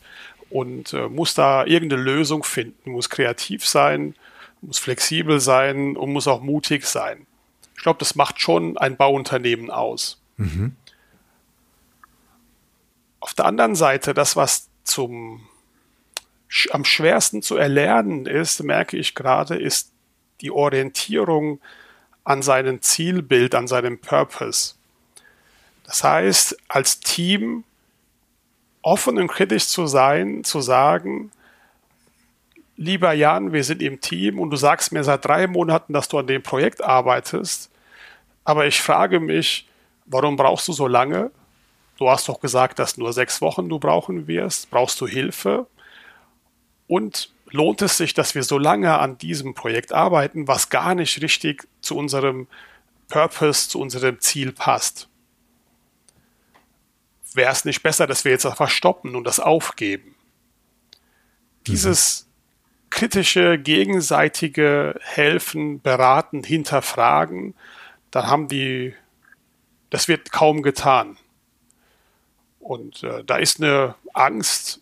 und 0.50 0.94
äh, 0.94 1.08
muss 1.08 1.34
da 1.34 1.66
irgendeine 1.66 2.02
Lösung 2.02 2.44
finden, 2.44 2.92
muss 2.92 3.10
kreativ 3.10 3.68
sein, 3.68 4.16
muss 4.62 4.80
flexibel 4.80 5.40
sein 5.40 5.98
und 5.98 6.14
muss 6.14 6.28
auch 6.28 6.42
mutig 6.42 6.86
sein. 6.86 7.26
Ich 7.76 7.84
glaube, 7.84 8.00
das 8.00 8.16
macht 8.16 8.40
schon 8.40 8.78
ein 8.78 8.96
Bauunternehmen 8.96 9.72
aus. 9.72 10.22
Mhm. 10.38 10.76
Auf 13.22 13.34
der 13.34 13.46
anderen 13.46 13.76
Seite, 13.76 14.14
das, 14.14 14.36
was 14.36 14.68
zum 14.84 15.48
am 16.72 16.84
schwersten 16.84 17.42
zu 17.42 17.56
erlernen 17.56 18.26
ist, 18.26 18.62
merke 18.62 18.98
ich 18.98 19.16
gerade, 19.16 19.56
ist 19.56 19.94
die 20.42 20.52
Orientierung 20.52 21.62
an 22.26 22.42
seinem 22.42 22.82
Zielbild, 22.82 23.56
an 23.56 23.68
seinem 23.68 24.00
Purpose. 24.00 24.76
Das 25.86 26.04
heißt, 26.04 26.58
als 26.68 27.00
Team 27.00 27.64
offen 28.82 29.18
und 29.18 29.28
kritisch 29.28 29.68
zu 29.68 29.88
sein, 29.88 30.44
zu 30.44 30.60
sagen, 30.60 31.32
lieber 32.76 33.14
Jan, 33.14 33.54
wir 33.54 33.64
sind 33.64 33.82
im 33.82 34.02
Team 34.02 34.40
und 34.40 34.50
du 34.50 34.58
sagst 34.58 34.92
mir 34.92 35.04
seit 35.04 35.24
drei 35.24 35.48
Monaten, 35.48 35.94
dass 35.94 36.08
du 36.10 36.18
an 36.18 36.28
dem 36.28 36.44
Projekt 36.44 36.84
arbeitest, 36.84 37.70
aber 38.44 38.66
ich 38.66 38.82
frage 38.82 39.20
mich, 39.20 39.70
warum 40.06 40.36
brauchst 40.36 40.68
du 40.68 40.74
so 40.74 40.88
lange? 40.88 41.32
Du 42.02 42.10
hast 42.10 42.28
doch 42.28 42.40
gesagt, 42.40 42.80
dass 42.80 42.98
nur 42.98 43.14
sechs 43.14 43.42
Wochen 43.42 43.70
du 43.70 43.78
brauchen 43.78 44.26
wirst. 44.26 44.72
Brauchst 44.72 45.00
du 45.02 45.08
Hilfe? 45.08 45.68
Und 46.88 47.32
lohnt 47.52 47.84
es 47.84 47.96
sich, 47.96 48.16
dass 48.16 48.34
wir 48.34 48.42
so 48.42 48.58
lange 48.58 48.98
an 48.98 49.20
diesem 49.20 49.54
Projekt 49.54 49.94
arbeiten, 49.94 50.48
was 50.48 50.72
gar 50.72 50.96
nicht 50.96 51.22
richtig 51.22 51.68
zu 51.80 51.96
unserem 51.96 52.48
Purpose, 53.08 53.70
zu 53.70 53.80
unserem 53.80 54.20
Ziel 54.20 54.52
passt? 54.52 55.10
Wäre 57.36 57.52
es 57.52 57.66
nicht 57.66 57.84
besser, 57.84 58.08
dass 58.08 58.26
wir 58.26 58.32
jetzt 58.32 58.48
einfach 58.48 58.72
stoppen 58.72 59.16
und 59.16 59.26
das 59.26 59.40
aufgeben? 59.40 60.16
Dieses 61.68 62.28
kritische, 62.90 63.60
gegenseitige 63.60 65.00
Helfen, 65.04 65.82
Beraten, 65.82 66.44
Hinterfragen, 66.44 67.54
dann 68.10 68.26
haben 68.26 68.48
die, 68.48 68.96
das 69.92 70.08
wird 70.08 70.32
kaum 70.32 70.64
getan. 70.64 71.20
Und 72.62 73.04
äh, 73.04 73.24
da 73.24 73.38
ist 73.38 73.62
eine 73.62 73.96
Angst 74.14 74.82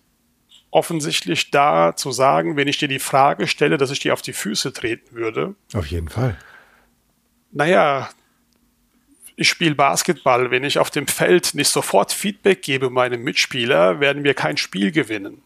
offensichtlich 0.72 1.50
da 1.50 1.96
zu 1.96 2.12
sagen, 2.12 2.56
wenn 2.56 2.68
ich 2.68 2.78
dir 2.78 2.88
die 2.88 3.00
Frage 3.00 3.48
stelle, 3.48 3.78
dass 3.78 3.90
ich 3.90 4.00
dir 4.00 4.14
auf 4.14 4.22
die 4.22 4.34
Füße 4.34 4.72
treten 4.74 5.16
würde. 5.16 5.56
Auf 5.74 5.88
jeden 5.88 6.10
Fall. 6.10 6.38
Naja, 7.52 8.10
ich 9.36 9.50
spiele 9.50 9.74
Basketball. 9.74 10.52
Wenn 10.52 10.64
ich 10.64 10.78
auf 10.78 10.92
dem 10.92 11.08
Feld 11.08 11.56
nicht 11.56 11.70
sofort 11.70 12.12
Feedback 12.12 12.62
gebe 12.62 12.90
meinem 12.90 13.24
Mitspieler, 13.24 14.00
werden 14.00 14.24
wir 14.24 14.36
kein 14.36 14.58
Spiel 14.58 14.92
gewinnen 14.92 15.42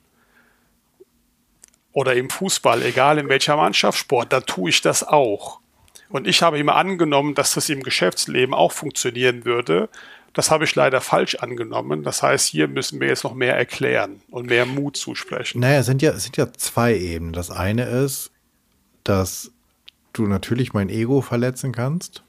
oder 1.93 2.15
im 2.15 2.29
Fußball, 2.29 2.81
egal 2.81 3.19
in 3.19 3.29
welcher 3.29 3.55
Mannschaftssport, 3.55 4.33
da 4.33 4.41
tue 4.41 4.71
ich 4.71 4.81
das 4.81 5.03
auch. 5.07 5.59
Und 6.09 6.27
ich 6.27 6.41
habe 6.41 6.59
immer 6.59 6.75
angenommen, 6.75 7.35
dass 7.35 7.53
das 7.53 7.69
im 7.69 7.83
Geschäftsleben 7.83 8.53
auch 8.53 8.71
funktionieren 8.71 9.45
würde. 9.45 9.89
Das 10.33 10.49
habe 10.49 10.63
ich 10.63 10.73
leider 10.73 10.99
falsch 10.99 11.35
angenommen. 11.35 12.03
Das 12.03 12.23
heißt, 12.23 12.47
hier 12.47 12.67
müssen 12.67 12.99
wir 12.99 13.07
jetzt 13.07 13.23
noch 13.23 13.35
mehr 13.35 13.55
erklären 13.55 14.21
und 14.31 14.47
mehr 14.47 14.65
Mut 14.65 14.97
zusprechen. 14.97 15.59
Naja, 15.59 15.79
es 15.79 15.85
sind 15.85 16.01
ja, 16.01 16.11
es 16.11 16.23
sind 16.23 16.37
ja 16.37 16.51
zwei 16.53 16.97
Ebenen. 16.97 17.33
Das 17.33 17.51
eine 17.51 17.85
ist, 17.85 18.31
dass 19.03 19.51
du 20.11 20.25
natürlich 20.25 20.73
mein 20.73 20.89
Ego 20.89 21.21
verletzen 21.21 21.71
kannst, 21.71 22.23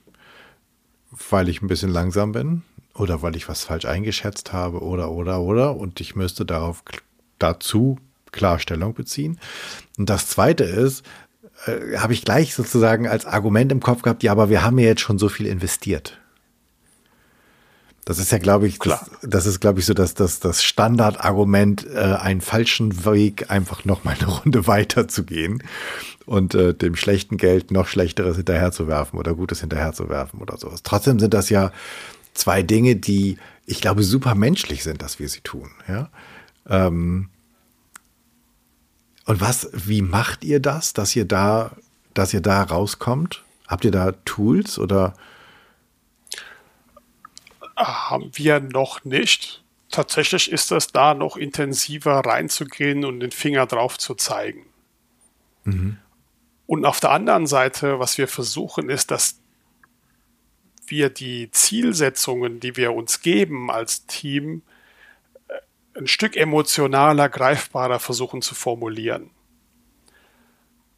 weil 1.30 1.48
ich 1.48 1.62
ein 1.62 1.68
bisschen 1.68 1.90
langsam 1.90 2.32
bin 2.32 2.62
oder 2.94 3.22
weil 3.22 3.36
ich 3.36 3.48
was 3.48 3.64
falsch 3.64 3.86
eingeschätzt 3.86 4.52
habe 4.52 4.82
oder, 4.82 5.10
oder, 5.10 5.40
oder. 5.40 5.76
Und 5.76 6.00
ich 6.00 6.14
müsste 6.14 6.44
darauf 6.44 6.82
dazu 7.38 7.98
Klarstellung 8.32 8.94
beziehen. 8.94 9.38
Und 9.96 10.10
das 10.10 10.28
Zweite 10.28 10.64
ist, 10.64 11.04
äh, 11.66 11.96
habe 11.96 12.12
ich 12.12 12.24
gleich 12.24 12.54
sozusagen 12.54 13.08
als 13.08 13.26
Argument 13.26 13.72
im 13.72 13.80
Kopf 13.80 14.02
gehabt, 14.02 14.22
ja, 14.22 14.32
aber 14.32 14.50
wir 14.50 14.62
haben 14.62 14.78
ja 14.78 14.86
jetzt 14.86 15.00
schon 15.00 15.18
so 15.18 15.28
viel 15.28 15.46
investiert. 15.46 16.18
Das 18.04 18.18
ist 18.18 18.30
ja, 18.32 18.38
glaube 18.38 18.66
ich, 18.66 18.78
das, 18.78 19.10
das, 19.22 19.46
ist, 19.46 19.60
glaube 19.60 19.80
ich, 19.80 19.86
so 19.86 19.94
dass 19.94 20.12
das, 20.12 20.38
das 20.38 20.62
Standardargument, 20.62 21.86
äh, 21.86 22.16
einen 22.20 22.42
falschen 22.42 23.04
Weg 23.04 23.50
einfach 23.50 23.84
noch 23.86 24.04
mal 24.04 24.14
eine 24.18 24.28
Runde 24.28 24.66
weiter 24.66 25.08
zu 25.08 25.24
gehen 25.24 25.62
und 26.26 26.54
äh, 26.54 26.74
dem 26.74 26.96
schlechten 26.96 27.38
Geld 27.38 27.70
noch 27.70 27.86
schlechteres 27.86 28.36
hinterherzuwerfen 28.36 29.18
oder 29.18 29.34
Gutes 29.34 29.60
hinterherzuwerfen 29.60 30.40
oder 30.40 30.58
sowas. 30.58 30.82
Trotzdem 30.82 31.18
sind 31.18 31.32
das 31.32 31.48
ja 31.48 31.72
zwei 32.34 32.62
Dinge, 32.62 32.96
die 32.96 33.38
ich 33.64 33.80
glaube 33.80 34.02
super 34.02 34.34
menschlich 34.34 34.82
sind, 34.82 35.00
dass 35.00 35.18
wir 35.18 35.28
sie 35.28 35.40
tun. 35.40 35.70
Ja. 35.88 36.10
Ähm, 36.68 37.30
und 39.24 39.40
was, 39.40 39.70
wie 39.72 40.02
macht 40.02 40.44
ihr 40.44 40.60
das, 40.60 40.92
dass 40.92 41.16
ihr 41.16 41.24
da, 41.24 41.70
dass 42.12 42.34
ihr 42.34 42.42
da 42.42 42.62
rauskommt? 42.62 43.42
Habt 43.66 43.86
ihr 43.86 43.90
da 43.90 44.12
Tools 44.26 44.78
oder? 44.78 45.14
Haben 47.76 48.30
wir 48.34 48.60
noch 48.60 49.04
nicht. 49.04 49.64
Tatsächlich 49.90 50.50
ist 50.50 50.72
es 50.72 50.88
da 50.88 51.14
noch 51.14 51.36
intensiver 51.36 52.20
reinzugehen 52.20 53.04
und 53.04 53.20
den 53.20 53.30
Finger 53.30 53.66
drauf 53.66 53.98
zu 53.98 54.14
zeigen. 54.14 54.66
Mhm. 55.64 55.98
Und 56.66 56.84
auf 56.84 57.00
der 57.00 57.10
anderen 57.10 57.46
Seite, 57.46 57.98
was 57.98 58.18
wir 58.18 58.28
versuchen, 58.28 58.88
ist, 58.88 59.10
dass 59.10 59.40
wir 60.86 61.10
die 61.10 61.50
Zielsetzungen, 61.50 62.60
die 62.60 62.76
wir 62.76 62.92
uns 62.92 63.20
geben 63.20 63.70
als 63.70 64.06
Team, 64.06 64.62
äh, 65.48 65.98
ein 65.98 66.06
Stück 66.06 66.36
emotionaler, 66.36 67.28
greifbarer 67.28 68.00
versuchen 68.00 68.42
zu 68.42 68.54
formulieren. 68.54 69.30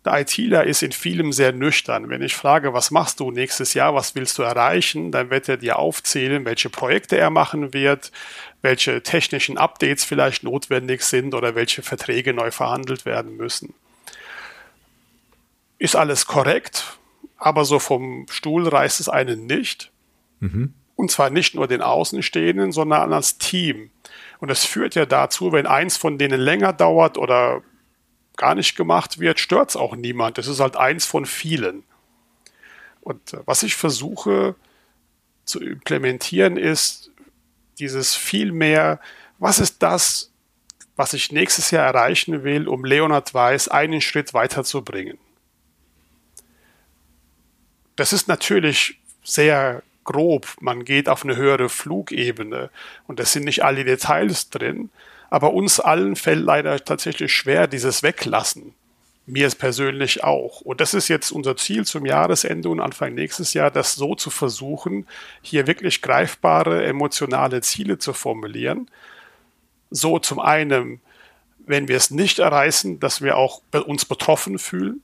Der 0.07 0.21
ITler 0.21 0.65
ist 0.65 0.83
in 0.83 0.93
vielem 0.93 1.33
sehr 1.33 1.53
nüchtern. 1.53 2.09
Wenn 2.09 2.23
ich 2.23 2.37
frage, 2.37 2.73
was 2.73 2.93
machst 2.93 3.19
du 3.19 3.33
nächstes 3.33 3.75
Jahr, 3.75 3.93
was 3.93 4.15
willst 4.15 4.39
du 4.39 4.43
erreichen, 4.43 5.11
dann 5.11 5.31
wird 5.31 5.49
er 5.49 5.57
dir 5.57 5.81
aufzählen, 5.81 6.45
welche 6.45 6.71
Projekte 6.71 7.17
er 7.17 7.31
machen 7.31 7.75
wird, 7.75 8.13
welche 8.63 9.03
technischen 9.03 9.59
Updates 9.59 10.05
vielleicht 10.05 10.45
notwendig 10.45 11.03
sind 11.03 11.35
oder 11.35 11.57
welche 11.57 11.83
Verträge 11.83 12.33
neu 12.33 12.53
verhandelt 12.53 13.05
werden 13.05 13.37
müssen. 13.37 13.75
Ist 15.79 15.97
alles 15.97 16.27
korrekt, 16.27 16.99
aber 17.37 17.65
so 17.65 17.81
vom 17.81 18.27
Stuhl 18.31 18.69
reißt 18.69 19.01
es 19.01 19.09
einen 19.09 19.47
nicht. 19.47 19.91
Mhm. 20.39 20.73
Und 20.95 21.11
zwar 21.11 21.31
nicht 21.31 21.57
nur 21.57 21.67
den 21.67 21.83
Außenstehenden, 21.83 22.71
sondern 22.71 23.13
als 23.13 23.39
Team. 23.39 23.91
Und 24.39 24.53
das 24.53 24.65
führt 24.65 24.95
ja 24.95 25.05
dazu, 25.05 25.51
wenn 25.51 25.67
eins 25.67 25.97
von 25.97 26.17
denen 26.17 26.41
länger 26.41 26.73
dauert 26.73 27.19
oder 27.19 27.63
gar 28.37 28.55
nicht 28.55 28.77
gemacht 28.77 29.19
wird, 29.19 29.41
stört 29.41 29.71
es 29.71 29.77
auch 29.77 29.97
niemand. 29.97 30.39
Das 30.39 30.47
ist 30.47 30.61
halt 30.61 30.77
eins 30.77 31.07
von 31.07 31.27
vielen. 31.27 31.85
Und 33.01 33.33
äh, 33.33 33.39
was 33.47 33.63
ich 33.63 33.77
versuche 33.77 34.55
zu 35.45 35.61
implementieren, 35.61 36.57
ist 36.57 37.11
dieses 37.79 38.15
viel 38.15 38.53
mehr, 38.53 39.01
was 39.39 39.59
ist 39.59 39.83
das, 39.83 40.33
was 40.97 41.13
ich 41.13 41.31
nächstes 41.31 41.71
Jahr 41.71 41.87
erreichen 41.87 42.43
will, 42.43 42.69
um 42.69 42.85
Leonard 42.85 43.35
Weiß 43.35 43.69
einen 43.69 44.01
Schritt 44.01 44.35
weiterzubringen. 44.35 45.19
Das 47.97 48.13
ist 48.13 48.29
natürlich 48.29 48.99
sehr 49.23 49.83
grob. 50.05 50.57
Man 50.61 50.85
geht 50.85 51.09
auf 51.09 51.25
eine 51.25 51.37
höhere 51.37 51.69
Flugebene 51.69 52.71
und 53.07 53.21
es 53.21 53.33
sind 53.33 53.45
nicht 53.45 53.63
alle 53.65 53.85
Details 53.85 54.51
drin. 54.51 54.91
Aber 55.31 55.53
uns 55.53 55.81
allen 55.81 56.17
fällt 56.17 56.45
leider 56.45 56.85
tatsächlich 56.85 57.33
schwer, 57.33 57.67
dieses 57.67 58.03
Weglassen. 58.03 58.75
Mir 59.29 59.51
persönlich 59.51 60.23
auch. 60.23 60.61
Und 60.61 60.81
das 60.81 60.95
ist 60.95 61.09
jetzt 61.09 61.33
unser 61.33 61.57
Ziel 61.57 61.85
zum 61.85 62.07
Jahresende 62.07 62.69
und 62.69 62.81
Anfang 62.81 63.15
nächstes 63.15 63.55
Jahr, 63.55 63.73
das 63.73 63.95
so 63.97 64.15
zu 64.15 64.31
versuchen, 64.31 65.07
hier 65.43 65.67
wirklich 65.67 66.01
greifbare 66.01 66.87
emotionale 66.87 67.61
Ziele 67.61 67.99
zu 67.99 68.13
formulieren. 68.13 68.89
So 69.91 70.21
zum 70.21 70.39
einen, 70.39 71.01
wenn 71.67 71.89
wir 71.89 71.97
es 71.97 72.13
nicht 72.13 72.39
erreichen, 72.39 73.01
dass 73.01 73.21
wir 73.21 73.37
auch 73.37 73.63
uns 73.87 74.05
betroffen 74.05 74.61
fühlen. 74.61 75.03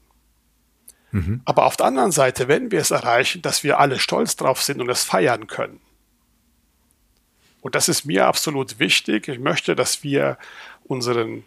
Mhm. 1.10 1.40
Aber 1.44 1.66
auf 1.66 1.76
der 1.76 1.86
anderen 1.86 2.12
Seite, 2.12 2.46
wenn 2.46 2.70
wir 2.70 2.80
es 2.80 2.92
erreichen, 2.92 3.42
dass 3.42 3.64
wir 3.64 3.80
alle 3.80 3.98
stolz 3.98 4.36
drauf 4.36 4.62
sind 4.62 4.80
und 4.80 4.88
es 4.88 5.02
feiern 5.02 5.48
können. 5.48 5.80
Und 7.62 7.74
das 7.74 7.88
ist 7.88 8.04
mir 8.04 8.26
absolut 8.26 8.78
wichtig. 8.78 9.28
Ich 9.28 9.38
möchte, 9.38 9.74
dass 9.74 10.02
wir 10.02 10.36
unseren, 10.84 11.44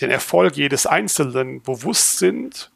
den 0.00 0.10
Erfolg 0.10 0.56
jedes 0.56 0.86
Einzelnen 0.86 1.62
bewusst 1.62 2.18
sind 2.18 2.70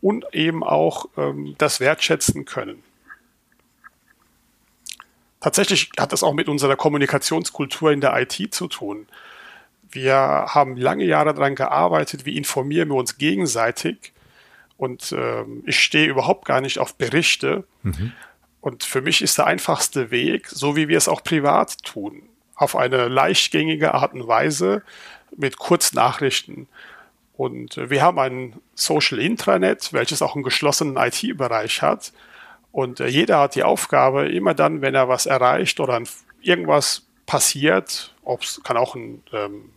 und 0.00 0.24
eben 0.32 0.64
auch 0.64 1.06
ähm, 1.16 1.54
das 1.58 1.78
wertschätzen 1.78 2.44
können. 2.44 2.82
Tatsächlich 5.40 5.90
hat 5.98 6.12
das 6.12 6.22
auch 6.22 6.34
mit 6.34 6.48
unserer 6.48 6.76
Kommunikationskultur 6.76 7.92
in 7.92 8.00
der 8.00 8.18
IT 8.20 8.54
zu 8.54 8.68
tun. 8.68 9.06
Wir 9.90 10.16
haben 10.16 10.76
lange 10.76 11.04
Jahre 11.04 11.34
daran 11.34 11.54
gearbeitet, 11.54 12.24
wie 12.24 12.36
informieren 12.36 12.88
wir 12.88 12.94
uns 12.94 13.18
gegenseitig. 13.18 14.12
Und 14.78 15.12
ähm, 15.16 15.62
ich 15.66 15.80
stehe 15.80 16.08
überhaupt 16.08 16.46
gar 16.46 16.60
nicht 16.60 16.78
auf 16.78 16.94
Berichte. 16.94 17.64
Mhm. 17.82 18.12
Und 18.62 18.84
für 18.84 19.02
mich 19.02 19.22
ist 19.22 19.38
der 19.38 19.48
einfachste 19.48 20.12
Weg, 20.12 20.46
so 20.46 20.76
wie 20.76 20.86
wir 20.86 20.96
es 20.96 21.08
auch 21.08 21.24
privat 21.24 21.82
tun, 21.82 22.22
auf 22.54 22.76
eine 22.76 23.08
leichtgängige 23.08 23.92
Art 23.92 24.14
und 24.14 24.28
Weise 24.28 24.82
mit 25.36 25.58
Kurznachrichten. 25.58 26.68
Und 27.36 27.76
wir 27.76 28.02
haben 28.02 28.20
ein 28.20 28.60
Social 28.76 29.18
Intranet, 29.18 29.92
welches 29.92 30.22
auch 30.22 30.36
einen 30.36 30.44
geschlossenen 30.44 30.96
IT-Bereich 30.96 31.82
hat. 31.82 32.12
Und 32.70 33.00
äh, 33.00 33.08
jeder 33.08 33.40
hat 33.40 33.56
die 33.56 33.64
Aufgabe, 33.64 34.28
immer 34.28 34.54
dann, 34.54 34.80
wenn 34.80 34.94
er 34.94 35.08
was 35.08 35.26
erreicht 35.26 35.80
oder 35.80 36.00
irgendwas 36.40 37.02
passiert, 37.26 38.14
ob 38.22 38.42
es 38.42 38.60
kann 38.62 38.76
auch 38.76 38.94
ein, 38.94 39.24
ähm, 39.32 39.72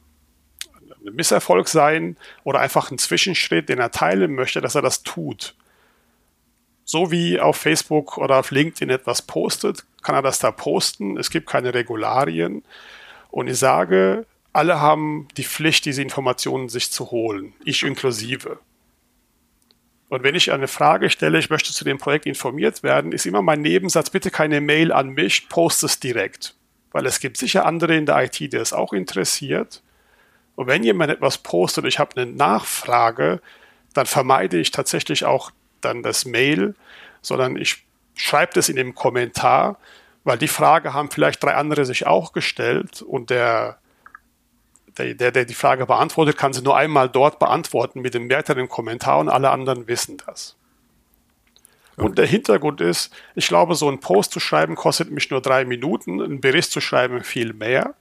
ein 1.04 1.16
Misserfolg 1.16 1.70
sein 1.70 2.18
oder 2.44 2.60
einfach 2.60 2.92
ein 2.92 3.00
Zwischenschritt, 3.00 3.68
den 3.68 3.80
er 3.80 3.90
teilen 3.90 4.36
möchte, 4.36 4.62
dass 4.62 4.76
er 4.76 4.84
das 4.84 5.02
tut 5.02 5.56
so 6.86 7.12
wie 7.12 7.40
auf 7.40 7.58
Facebook 7.58 8.18
oder 8.18 8.40
auf 8.40 8.52
LinkedIn 8.52 8.92
etwas 8.92 9.24
postet, 9.24 9.84
kann 10.04 10.16
er 10.16 10.22
das 10.22 10.40
da 10.40 10.52
posten. 10.52 11.18
Es 11.18 11.32
gibt 11.32 11.50
keine 11.50 11.74
Regularien. 11.74 12.64
Und 13.32 13.48
ich 13.48 13.58
sage, 13.58 14.26
alle 14.54 14.80
haben 14.80 15.28
die 15.36 15.44
Pflicht, 15.44 15.84
diese 15.86 16.02
Informationen 16.02 16.70
sich 16.70 16.92
zu 16.92 17.12
holen, 17.12 17.54
ich 17.66 17.84
inklusive. 17.84 18.60
Und 20.08 20.24
wenn 20.24 20.36
ich 20.36 20.52
eine 20.52 20.68
Frage 20.68 21.10
stelle, 21.10 21.40
ich 21.40 21.50
möchte 21.50 21.74
zu 21.74 21.84
dem 21.84 21.98
Projekt 21.98 22.28
informiert 22.28 22.84
werden, 22.84 23.12
ist 23.12 23.26
immer 23.26 23.42
mein 23.42 23.62
Nebensatz, 23.62 24.12
bitte 24.12 24.30
keine 24.30 24.62
Mail 24.62 24.92
an 24.92 25.10
mich, 25.10 25.50
post 25.50 25.84
es 25.84 26.00
direkt. 26.00 26.56
Weil 26.92 27.08
es 27.08 27.20
gibt 27.20 27.38
sicher 27.38 27.66
andere 27.66 27.96
in 27.96 28.06
der 28.06 28.24
IT, 28.24 28.40
die 28.40 28.56
es 28.56 28.72
auch 28.72 28.94
interessiert. 28.94 29.82
Und 30.56 30.68
wenn 30.68 30.84
jemand 30.84 31.12
etwas 31.12 31.40
postet 31.40 31.84
und 31.84 31.88
ich 31.90 32.00
habe 32.00 32.16
eine 32.16 32.32
Nachfrage, 32.32 33.42
dann 33.94 34.06
vermeide 34.06 34.58
ich 34.58 34.72
tatsächlich 34.72 35.26
auch 35.26 35.52
dann 35.86 36.04
das 36.04 36.26
Mail, 36.26 36.76
sondern 37.22 37.56
ich 37.56 37.86
schreibe 38.16 38.54
das 38.54 38.70
in 38.70 38.76
dem 38.76 38.96
Kommentar, 38.96 39.78
weil 40.24 40.38
die 40.38 40.48
Frage 40.48 40.94
haben 40.94 41.12
vielleicht 41.12 41.44
drei 41.44 41.56
andere 41.56 41.86
sich 41.86 42.08
auch 42.08 42.34
gestellt 42.34 43.02
und 43.02 43.30
der, 43.30 43.78
der, 44.98 45.14
der, 45.14 45.32
der 45.32 45.46
die 45.46 45.54
Frage 45.54 45.86
beantwortet, 45.86 46.38
kann 46.38 46.54
sie 46.54 46.62
nur 46.62 46.76
einmal 46.76 47.10
dort 47.10 47.40
beantworten 47.40 48.02
mit 48.02 48.14
dem 48.14 48.30
Wert 48.30 48.50
im 48.50 48.70
Kommentar 48.70 49.20
und 49.20 49.30
alle 49.30 49.52
anderen 49.52 49.88
wissen 49.88 50.18
das. 50.26 50.56
Okay. 51.96 52.08
Und 52.08 52.18
der 52.18 52.26
Hintergrund 52.26 52.82
ist, 52.82 53.14
ich 53.36 53.48
glaube, 53.48 53.76
so 53.76 53.90
ein 53.90 54.00
Post 54.00 54.32
zu 54.32 54.40
schreiben 54.40 54.76
kostet 54.76 55.12
mich 55.12 55.30
nur 55.30 55.42
drei 55.42 55.64
Minuten, 55.64 56.22
einen 56.22 56.42
Bericht 56.42 56.72
zu 56.72 56.82
schreiben 56.82 57.24
viel 57.24 57.54
mehr. 57.54 57.94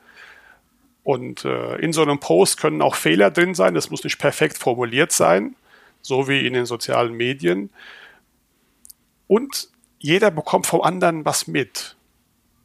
Und 1.04 1.44
äh, 1.44 1.76
in 1.76 1.92
so 1.92 2.02
einem 2.02 2.18
Post 2.18 2.58
können 2.58 2.80
auch 2.80 2.94
Fehler 2.94 3.30
drin 3.30 3.54
sein, 3.54 3.74
das 3.74 3.90
muss 3.90 4.02
nicht 4.02 4.18
perfekt 4.18 4.58
formuliert 4.58 5.12
sein 5.12 5.54
so 6.04 6.28
wie 6.28 6.46
in 6.46 6.52
den 6.52 6.66
sozialen 6.66 7.14
Medien. 7.14 7.70
Und 9.26 9.68
jeder 9.98 10.30
bekommt 10.30 10.66
vom 10.66 10.82
anderen 10.82 11.24
was 11.24 11.46
mit. 11.46 11.96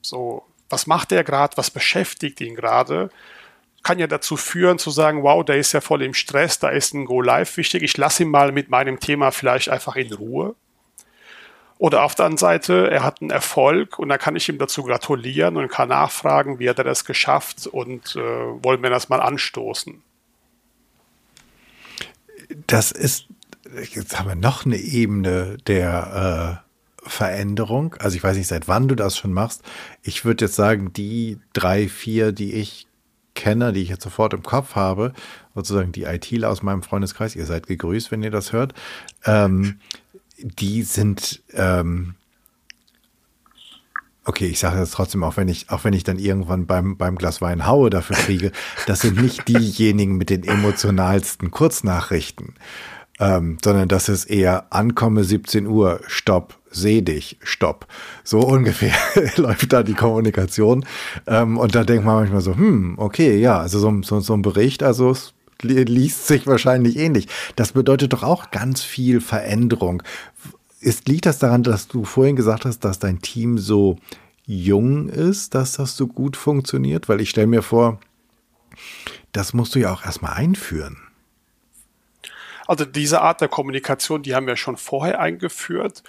So, 0.01 0.45
was 0.69 0.87
macht 0.87 1.11
der 1.11 1.23
gerade, 1.23 1.55
was 1.55 1.71
beschäftigt 1.71 2.41
ihn 2.41 2.53
gerade? 2.53 3.09
Kann 3.81 3.97
ja 3.97 4.07
dazu 4.07 4.35
führen 4.35 4.77
zu 4.77 4.91
sagen, 4.91 5.23
wow, 5.23 5.43
der 5.43 5.55
ist 5.55 5.71
ja 5.71 5.79
voll 5.79 6.03
im 6.03 6.13
Stress, 6.13 6.59
da 6.59 6.67
ist 6.67 6.93
ein 6.93 7.05
Go 7.05 7.21
Live 7.21 7.55
wichtig, 7.55 7.81
ich 7.81 7.95
lasse 7.95 8.23
ihn 8.23 8.29
mal 8.29 8.51
mit 8.51 8.69
meinem 8.69 8.99
Thema 8.99 9.31
vielleicht 9.31 9.69
einfach 9.69 9.95
in 9.95 10.11
Ruhe. 10.11 10.55
Oder 11.77 12.03
auf 12.03 12.13
der 12.13 12.25
anderen 12.25 12.37
Seite, 12.37 12.91
er 12.91 13.03
hat 13.03 13.21
einen 13.21 13.29
Erfolg 13.29 13.99
und 13.99 14.09
da 14.09 14.17
kann 14.17 14.35
ich 14.35 14.49
ihm 14.49 14.57
dazu 14.57 14.83
gratulieren 14.83 15.55
und 15.55 15.69
kann 15.69 15.87
nachfragen, 15.87 16.59
wie 16.59 16.69
hat 16.69 16.77
er 16.77 16.83
das 16.83 17.05
geschafft 17.05 17.67
und 17.67 18.17
äh, 18.17 18.19
wollen 18.19 18.83
wir 18.83 18.89
das 18.89 19.07
mal 19.07 19.21
anstoßen 19.21 20.03
das 22.67 22.91
ist, 22.91 23.27
jetzt 23.93 24.19
haben 24.19 24.27
wir 24.27 24.35
noch 24.35 24.65
eine 24.65 24.77
Ebene 24.77 25.57
der 25.67 26.61
äh, 26.65 27.09
Veränderung. 27.09 27.95
Also 27.99 28.17
ich 28.17 28.23
weiß 28.23 28.37
nicht, 28.37 28.47
seit 28.47 28.67
wann 28.67 28.87
du 28.87 28.95
das 28.95 29.17
schon 29.17 29.33
machst. 29.33 29.63
Ich 30.01 30.25
würde 30.25 30.45
jetzt 30.45 30.55
sagen, 30.55 30.93
die 30.93 31.39
drei, 31.53 31.87
vier, 31.87 32.31
die 32.31 32.53
ich 32.53 32.87
kenne, 33.35 33.71
die 33.71 33.81
ich 33.81 33.89
jetzt 33.89 34.03
sofort 34.03 34.33
im 34.33 34.43
Kopf 34.43 34.75
habe, 34.75 35.13
sozusagen 35.55 35.91
die 35.91 36.03
ITler 36.03 36.49
aus 36.49 36.61
meinem 36.61 36.83
Freundeskreis, 36.83 37.35
ihr 37.35 37.45
seid 37.45 37.67
gegrüßt, 37.67 38.11
wenn 38.11 38.23
ihr 38.23 38.31
das 38.31 38.51
hört, 38.51 38.73
ähm, 39.25 39.79
die 40.37 40.83
sind 40.83 41.41
ähm, 41.53 42.15
okay, 44.25 44.47
ich 44.47 44.59
sage 44.59 44.77
das 44.77 44.91
trotzdem, 44.91 45.23
auch 45.23 45.37
wenn 45.37 45.47
ich, 45.47 45.69
auch 45.69 45.83
wenn 45.83 45.93
ich 45.93 46.03
dann 46.03 46.19
irgendwann 46.19 46.65
beim, 46.65 46.97
beim 46.97 47.15
Glas 47.15 47.41
Wein 47.41 47.65
haue 47.65 47.89
dafür 47.89 48.15
kriege, 48.15 48.51
das 48.85 49.01
sind 49.01 49.21
nicht 49.21 49.47
diejenigen 49.47 50.17
mit 50.17 50.29
den 50.29 50.43
emotionalsten 50.43 51.51
Kurznachrichten, 51.51 52.53
ähm, 53.19 53.57
sondern 53.63 53.87
das 53.87 54.09
ist 54.09 54.25
eher 54.25 54.71
ankomme 54.71 55.23
17 55.23 55.67
Uhr, 55.67 56.01
stopp, 56.07 56.57
seh 56.71 57.01
dich, 57.01 57.37
stopp. 57.41 57.87
So 58.23 58.39
ungefähr 58.39 58.93
läuft 59.35 59.73
da 59.73 59.83
die 59.83 59.93
Kommunikation. 59.93 60.85
Ähm, 61.27 61.57
und 61.57 61.75
da 61.75 61.83
denkt 61.83 62.05
man 62.05 62.15
manchmal 62.15 62.41
so, 62.41 62.55
hm, 62.55 62.95
okay, 62.97 63.37
ja, 63.37 63.59
also 63.59 63.79
so, 63.79 64.01
so, 64.03 64.19
so 64.19 64.33
ein 64.33 64.41
Bericht, 64.41 64.83
also 64.83 65.11
es 65.11 65.33
liest 65.61 66.27
sich 66.27 66.47
wahrscheinlich 66.47 66.97
ähnlich. 66.97 67.27
Das 67.55 67.73
bedeutet 67.73 68.13
doch 68.13 68.23
auch 68.23 68.51
ganz 68.51 68.81
viel 68.81 69.19
Veränderung. 69.21 70.03
Ist, 70.81 71.07
liegt 71.07 71.25
das 71.25 71.39
daran, 71.39 71.63
dass 71.63 71.87
du 71.87 72.05
vorhin 72.05 72.35
gesagt 72.35 72.65
hast, 72.65 72.79
dass 72.79 72.99
dein 72.99 73.21
Team 73.21 73.57
so 73.57 73.97
jung 74.45 75.09
ist, 75.09 75.53
dass 75.55 75.73
das 75.73 75.97
so 75.97 76.07
gut 76.07 76.37
funktioniert? 76.37 77.09
Weil 77.09 77.21
ich 77.21 77.29
stelle 77.29 77.47
mir 77.47 77.61
vor, 77.61 77.99
das 79.31 79.53
musst 79.53 79.75
du 79.75 79.79
ja 79.79 79.93
auch 79.93 80.03
erstmal 80.05 80.33
einführen. 80.33 80.97
Also 82.67 82.85
diese 82.85 83.21
Art 83.21 83.41
der 83.41 83.47
Kommunikation, 83.47 84.21
die 84.21 84.35
haben 84.35 84.47
wir 84.47 84.55
schon 84.55 84.77
vorher 84.77 85.19
eingeführt 85.19 86.03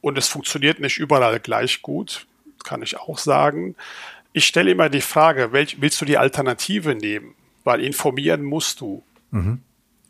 und 0.00 0.16
es 0.16 0.28
funktioniert 0.28 0.80
nicht 0.80 0.98
überall 0.98 1.40
gleich 1.40 1.82
gut, 1.82 2.26
kann 2.64 2.82
ich 2.82 2.98
auch 2.98 3.18
sagen. 3.18 3.76
Ich 4.32 4.46
stelle 4.46 4.70
immer 4.70 4.88
die 4.88 5.02
Frage, 5.02 5.52
welch, 5.52 5.80
willst 5.80 6.00
du 6.00 6.04
die 6.04 6.18
Alternative 6.18 6.94
nehmen? 6.94 7.34
Weil 7.64 7.80
informieren 7.80 8.42
musst 8.42 8.80
du. 8.80 9.02
Mhm. 9.30 9.60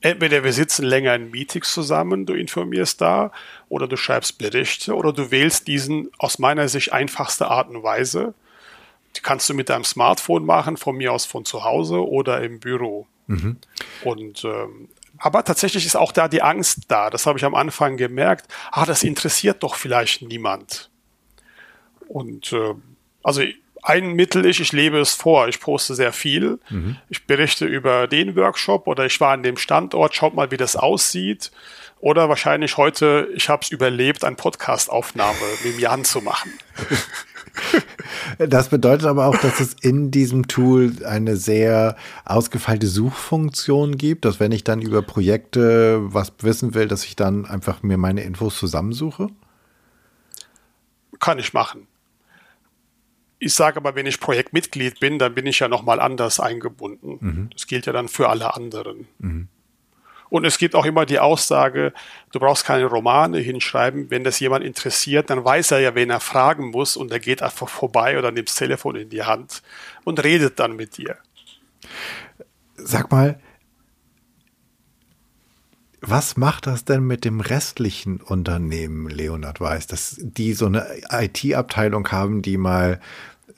Entweder 0.06 0.44
wir 0.44 0.52
sitzen 0.52 0.84
länger 0.84 1.16
in 1.16 1.32
Meetings 1.32 1.72
zusammen, 1.72 2.26
du 2.26 2.34
informierst 2.34 3.00
da, 3.00 3.32
oder 3.68 3.88
du 3.88 3.96
schreibst 3.96 4.38
Berichte, 4.38 4.94
oder 4.94 5.12
du 5.12 5.32
wählst 5.32 5.66
diesen 5.66 6.10
aus 6.16 6.38
meiner 6.38 6.68
Sicht 6.68 6.92
einfachste 6.92 7.48
Art 7.48 7.68
und 7.70 7.82
Weise. 7.82 8.32
Die 9.16 9.20
kannst 9.20 9.48
du 9.48 9.54
mit 9.54 9.68
deinem 9.68 9.82
Smartphone 9.82 10.46
machen, 10.46 10.76
von 10.76 10.96
mir 10.96 11.12
aus 11.12 11.26
von 11.26 11.44
zu 11.44 11.64
Hause 11.64 12.08
oder 12.08 12.40
im 12.44 12.60
Büro. 12.60 13.08
Mhm. 13.26 13.56
Und 14.04 14.44
ähm, 14.44 14.88
aber 15.18 15.42
tatsächlich 15.42 15.84
ist 15.84 15.96
auch 15.96 16.12
da 16.12 16.28
die 16.28 16.42
Angst 16.42 16.82
da. 16.86 17.10
Das 17.10 17.26
habe 17.26 17.40
ich 17.40 17.44
am 17.44 17.56
Anfang 17.56 17.96
gemerkt. 17.96 18.46
Ah, 18.70 18.86
das 18.86 19.02
interessiert 19.02 19.64
doch 19.64 19.74
vielleicht 19.74 20.22
niemand. 20.22 20.88
Und 22.06 22.52
äh, 22.52 22.74
also 23.24 23.42
ein 23.86 24.14
Mittel 24.14 24.44
ist, 24.44 24.58
ich 24.58 24.72
lebe 24.72 24.98
es 24.98 25.12
vor. 25.12 25.46
Ich 25.46 25.60
poste 25.60 25.94
sehr 25.94 26.12
viel. 26.12 26.58
Mhm. 26.70 26.96
Ich 27.08 27.26
berichte 27.26 27.66
über 27.66 28.08
den 28.08 28.34
Workshop 28.34 28.88
oder 28.88 29.06
ich 29.06 29.20
war 29.20 29.32
an 29.32 29.44
dem 29.44 29.56
Standort, 29.56 30.14
schaut 30.14 30.34
mal, 30.34 30.50
wie 30.50 30.56
das 30.56 30.74
aussieht. 30.74 31.52
Oder 32.00 32.28
wahrscheinlich 32.28 32.76
heute, 32.76 33.28
ich 33.34 33.48
habe 33.48 33.62
es 33.62 33.70
überlebt, 33.70 34.24
eine 34.24 34.34
Podcast-Aufnahme 34.34 35.38
mit 35.64 35.78
Jan 35.78 36.04
zu 36.04 36.20
machen. 36.20 36.52
Das 38.38 38.68
bedeutet 38.68 39.06
aber 39.06 39.26
auch, 39.26 39.36
dass 39.38 39.60
es 39.60 39.72
in 39.80 40.10
diesem 40.10 40.46
Tool 40.46 40.92
eine 41.06 41.38
sehr 41.38 41.96
ausgefeilte 42.26 42.86
Suchfunktion 42.86 43.96
gibt, 43.96 44.26
dass 44.26 44.40
wenn 44.40 44.52
ich 44.52 44.62
dann 44.62 44.82
über 44.82 45.00
Projekte 45.00 46.00
was 46.12 46.34
wissen 46.42 46.74
will, 46.74 46.86
dass 46.86 47.04
ich 47.04 47.16
dann 47.16 47.46
einfach 47.46 47.82
mir 47.82 47.96
meine 47.96 48.24
Infos 48.24 48.58
zusammensuche? 48.58 49.28
Kann 51.18 51.38
ich 51.38 51.54
machen. 51.54 51.86
Ich 53.38 53.54
sage 53.54 53.76
aber, 53.76 53.94
wenn 53.94 54.06
ich 54.06 54.18
Projektmitglied 54.18 54.98
bin, 55.00 55.18
dann 55.18 55.34
bin 55.34 55.46
ich 55.46 55.58
ja 55.58 55.68
nochmal 55.68 56.00
anders 56.00 56.40
eingebunden. 56.40 57.18
Mhm. 57.20 57.50
Das 57.52 57.66
gilt 57.66 57.86
ja 57.86 57.92
dann 57.92 58.08
für 58.08 58.28
alle 58.28 58.54
anderen. 58.54 59.06
Mhm. 59.18 59.48
Und 60.28 60.44
es 60.44 60.58
gibt 60.58 60.74
auch 60.74 60.84
immer 60.84 61.06
die 61.06 61.20
Aussage, 61.20 61.92
du 62.32 62.40
brauchst 62.40 62.64
keine 62.64 62.86
Romane 62.86 63.38
hinschreiben. 63.38 64.10
Wenn 64.10 64.24
das 64.24 64.40
jemand 64.40 64.64
interessiert, 64.64 65.30
dann 65.30 65.44
weiß 65.44 65.70
er 65.70 65.80
ja, 65.80 65.94
wen 65.94 66.10
er 66.10 66.20
fragen 66.20 66.70
muss 66.70 66.96
und 66.96 67.12
er 67.12 67.20
geht 67.20 67.42
einfach 67.42 67.68
vorbei 67.68 68.18
oder 68.18 68.32
nimmt 68.32 68.48
das 68.48 68.56
Telefon 68.56 68.96
in 68.96 69.08
die 69.08 69.22
Hand 69.22 69.62
und 70.04 70.22
redet 70.24 70.58
dann 70.58 70.74
mit 70.74 70.96
dir. 70.96 71.16
Sag 72.74 73.10
mal, 73.12 73.40
was 76.06 76.36
macht 76.36 76.66
das 76.66 76.84
denn 76.84 77.04
mit 77.04 77.24
dem 77.24 77.40
restlichen 77.40 78.20
Unternehmen, 78.20 79.08
Leonard 79.08 79.60
Weiß, 79.60 79.86
dass 79.86 80.16
die 80.20 80.52
so 80.52 80.66
eine 80.66 80.86
IT-Abteilung 81.10 82.08
haben, 82.08 82.42
die 82.42 82.56
mal 82.56 83.00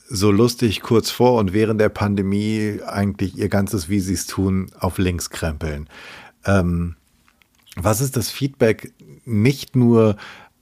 so 0.09 0.31
lustig 0.31 0.81
kurz 0.81 1.11
vor 1.11 1.39
und 1.39 1.53
während 1.53 1.81
der 1.81 1.91
Pandemie 1.91 2.81
eigentlich 2.87 3.37
ihr 3.37 3.51
ganzes, 3.51 3.91
wie 3.91 4.01
sie 4.01 4.15
es 4.15 4.27
tun, 4.27 4.71
auf 4.81 4.97
links 4.97 5.29
krempeln? 5.29 5.89
Ähm, 6.47 6.97
was 7.77 8.01
ist 8.01 8.17
das 8.17 8.31
Feedback 8.31 8.93
nicht 9.27 9.77
nur 9.77 10.17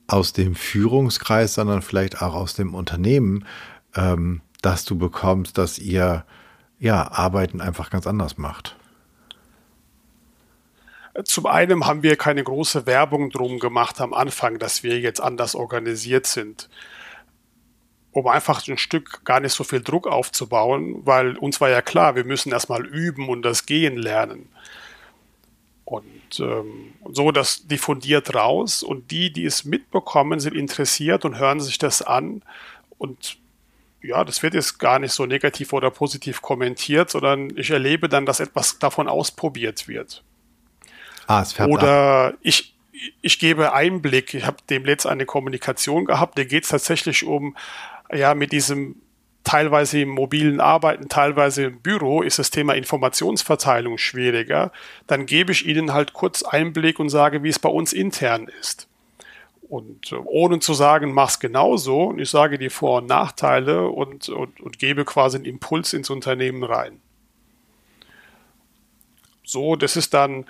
aus 0.08 0.32
dem 0.32 0.54
Führungskreis, 0.54 1.54
sondern 1.54 1.82
vielleicht 1.82 2.20
auch 2.20 2.34
aus 2.34 2.54
dem 2.54 2.74
Unternehmen, 2.74 3.44
ähm, 3.94 4.40
dass 4.62 4.84
du 4.84 4.98
bekommst, 4.98 5.56
dass 5.58 5.78
ihr 5.78 6.24
ja 6.78 7.10
Arbeiten 7.12 7.60
einfach 7.60 7.90
ganz 7.90 8.06
anders 8.06 8.38
macht? 8.38 8.76
Zum 11.24 11.46
einen 11.46 11.86
haben 11.86 12.02
wir 12.02 12.16
keine 12.16 12.44
große 12.44 12.86
Werbung 12.86 13.30
drum 13.30 13.58
gemacht 13.58 14.00
am 14.00 14.12
Anfang, 14.12 14.58
dass 14.58 14.82
wir 14.82 15.00
jetzt 15.00 15.20
anders 15.20 15.54
organisiert 15.54 16.26
sind, 16.26 16.68
um 18.12 18.26
einfach 18.26 18.66
ein 18.68 18.78
Stück 18.78 19.24
gar 19.24 19.40
nicht 19.40 19.52
so 19.52 19.64
viel 19.64 19.82
Druck 19.82 20.06
aufzubauen, 20.06 21.06
weil 21.06 21.36
uns 21.38 21.60
war 21.60 21.70
ja 21.70 21.80
klar, 21.80 22.16
wir 22.16 22.24
müssen 22.24 22.52
erstmal 22.52 22.84
üben 22.84 23.28
und 23.28 23.42
das 23.42 23.66
Gehen 23.66 23.96
lernen. 23.96 24.48
Und 25.86 26.40
ähm, 26.40 26.94
so, 27.12 27.30
das 27.30 27.66
diffundiert 27.68 28.34
raus 28.34 28.82
und 28.82 29.10
die, 29.12 29.32
die 29.32 29.44
es 29.44 29.64
mitbekommen, 29.64 30.40
sind 30.40 30.56
interessiert 30.56 31.24
und 31.24 31.38
hören 31.38 31.60
sich 31.60 31.78
das 31.78 32.02
an. 32.02 32.42
Und 32.98 33.38
ja, 34.02 34.24
das 34.24 34.42
wird 34.42 34.54
jetzt 34.54 34.78
gar 34.78 34.98
nicht 34.98 35.12
so 35.12 35.26
negativ 35.26 35.72
oder 35.72 35.90
positiv 35.90 36.42
kommentiert, 36.42 37.10
sondern 37.10 37.56
ich 37.56 37.70
erlebe 37.70 38.08
dann, 38.08 38.26
dass 38.26 38.40
etwas 38.40 38.80
davon 38.80 39.08
ausprobiert 39.08 39.86
wird. 39.86 40.24
Ah, 41.26 41.42
es 41.42 41.52
färbt 41.52 41.72
Oder 41.72 42.28
ab. 42.28 42.34
ich, 42.42 42.74
ich 43.22 43.38
gebe 43.38 43.72
Einblick. 43.72 44.34
Ich 44.34 44.46
habe 44.46 44.58
dem 44.70 44.84
letzten 44.84 45.08
eine 45.08 45.26
Kommunikation 45.26 46.04
gehabt, 46.04 46.38
da 46.38 46.44
geht 46.44 46.64
es 46.64 46.70
tatsächlich 46.70 47.24
um, 47.24 47.56
ja, 48.12 48.34
mit 48.34 48.52
diesem 48.52 48.96
teilweise 49.46 50.00
im 50.00 50.08
mobilen 50.08 50.60
Arbeiten, 50.60 51.08
teilweise 51.08 51.64
im 51.66 51.80
Büro 51.80 52.22
ist 52.22 52.40
das 52.40 52.50
Thema 52.50 52.74
Informationsverteilung 52.74 53.96
schwieriger, 53.96 54.72
dann 55.06 55.24
gebe 55.24 55.52
ich 55.52 55.66
Ihnen 55.66 55.92
halt 55.92 56.12
kurz 56.12 56.42
Einblick 56.42 56.98
und 56.98 57.10
sage, 57.10 57.44
wie 57.44 57.48
es 57.48 57.60
bei 57.60 57.68
uns 57.68 57.92
intern 57.92 58.48
ist. 58.60 58.88
Und 59.68 60.10
äh, 60.10 60.16
ohne 60.16 60.58
zu 60.58 60.74
sagen, 60.74 61.12
mach's 61.12 61.38
genauso, 61.38 62.04
und 62.04 62.18
ich 62.18 62.28
sage 62.28 62.58
die 62.58 62.70
Vor- 62.70 62.98
und 62.98 63.06
Nachteile 63.06 63.88
und, 63.88 64.28
und, 64.28 64.60
und 64.60 64.78
gebe 64.80 65.04
quasi 65.04 65.36
einen 65.36 65.44
Impuls 65.46 65.92
ins 65.92 66.10
Unternehmen 66.10 66.64
rein. 66.64 67.00
So, 69.44 69.76
das 69.76 69.96
ist 69.96 70.12
dann 70.12 70.46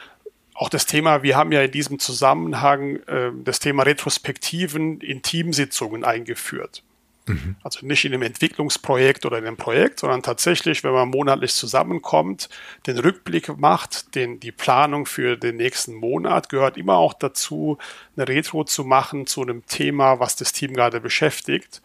auch 0.57 0.69
das 0.69 0.87
Thema, 0.87 1.23
wir 1.23 1.37
haben 1.37 1.53
ja 1.53 1.63
in 1.63 1.71
diesem 1.71 1.99
Zusammenhang 1.99 2.97
äh, 3.07 3.31
das 3.45 3.61
Thema 3.61 3.83
Retrospektiven 3.83 5.01
in 5.01 5.23
Teamsitzungen 5.23 6.05
eingeführt. 6.05 6.83
Mhm. 7.27 7.57
Also 7.63 7.85
nicht 7.85 8.05
in 8.05 8.15
einem 8.15 8.23
Entwicklungsprojekt 8.23 9.27
oder 9.27 9.39
in 9.39 9.47
einem 9.47 9.57
Projekt, 9.57 10.01
sondern 10.01 10.23
tatsächlich, 10.23 10.85
wenn 10.85 10.93
man 10.93 11.09
monatlich 11.09 11.55
zusammenkommt, 11.55 12.49
den 12.87 12.99
Rückblick 12.99 13.57
macht, 13.59 14.15
den, 14.15 14.39
die 14.39 14.53
Planung 14.53 15.07
für 15.07 15.37
den 15.37 15.57
nächsten 15.57 15.95
Monat, 15.95 16.49
gehört 16.49 16.77
immer 16.77 16.97
auch 16.97 17.15
dazu, 17.15 17.79
eine 18.17 18.29
Retro 18.29 18.65
zu 18.65 18.85
machen 18.85 19.27
zu 19.27 19.43
einem 19.43 19.67
Thema, 19.67 20.21
was 20.21 20.37
das 20.37 20.53
Team 20.53 20.73
gerade 20.73 21.01
beschäftigt. 21.01 21.83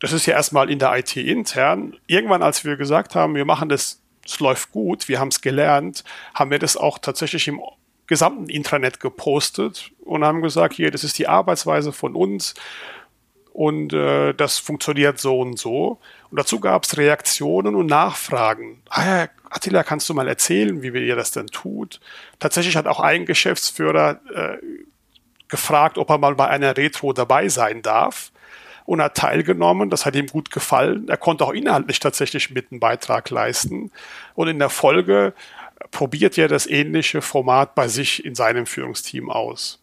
Das 0.00 0.12
ist 0.12 0.26
ja 0.26 0.34
erstmal 0.34 0.70
in 0.70 0.78
der 0.78 0.94
IT 0.98 1.16
intern. 1.16 1.96
Irgendwann, 2.06 2.42
als 2.42 2.64
wir 2.64 2.76
gesagt 2.76 3.14
haben, 3.14 3.34
wir 3.34 3.46
machen 3.46 3.70
das, 3.70 4.02
es 4.26 4.40
läuft 4.40 4.72
gut, 4.72 5.08
wir 5.08 5.20
haben 5.20 5.28
es 5.28 5.40
gelernt, 5.40 6.04
haben 6.34 6.50
wir 6.50 6.58
das 6.58 6.76
auch 6.76 6.98
tatsächlich 6.98 7.48
im 7.48 7.60
gesamten 8.06 8.48
Intranet 8.48 9.00
gepostet 9.00 9.90
und 10.04 10.24
haben 10.24 10.42
gesagt, 10.42 10.74
hier, 10.74 10.90
das 10.90 11.04
ist 11.04 11.18
die 11.18 11.28
Arbeitsweise 11.28 11.92
von 11.92 12.14
uns 12.14 12.54
und 13.52 13.92
äh, 13.92 14.34
das 14.34 14.58
funktioniert 14.58 15.18
so 15.18 15.40
und 15.40 15.58
so. 15.58 15.98
Und 16.30 16.38
dazu 16.38 16.60
gab 16.60 16.84
es 16.84 16.98
Reaktionen 16.98 17.74
und 17.74 17.86
Nachfragen. 17.86 18.82
Ah, 18.90 19.28
Attila, 19.48 19.82
kannst 19.82 20.08
du 20.08 20.14
mal 20.14 20.28
erzählen, 20.28 20.82
wie 20.82 20.88
ihr 20.88 21.16
das 21.16 21.30
denn 21.30 21.46
tut? 21.46 22.00
Tatsächlich 22.38 22.76
hat 22.76 22.86
auch 22.86 23.00
ein 23.00 23.24
Geschäftsführer 23.24 24.20
äh, 24.34 24.58
gefragt, 25.48 25.98
ob 25.98 26.10
er 26.10 26.18
mal 26.18 26.34
bei 26.34 26.48
einer 26.48 26.76
Retro 26.76 27.12
dabei 27.12 27.48
sein 27.48 27.82
darf 27.82 28.30
und 28.86 29.02
hat 29.02 29.16
teilgenommen. 29.16 29.90
Das 29.90 30.06
hat 30.06 30.16
ihm 30.16 30.28
gut 30.28 30.50
gefallen. 30.50 31.08
Er 31.08 31.16
konnte 31.16 31.44
auch 31.44 31.52
inhaltlich 31.52 32.00
tatsächlich 32.00 32.50
mit 32.50 32.70
einen 32.70 32.80
Beitrag 32.80 33.28
leisten. 33.30 33.90
Und 34.34 34.48
in 34.48 34.58
der 34.58 34.70
Folge 34.70 35.34
probiert 35.90 36.38
er 36.38 36.48
das 36.48 36.66
ähnliche 36.66 37.20
Format 37.20 37.74
bei 37.74 37.88
sich 37.88 38.24
in 38.24 38.34
seinem 38.34 38.66
Führungsteam 38.66 39.30
aus. 39.30 39.82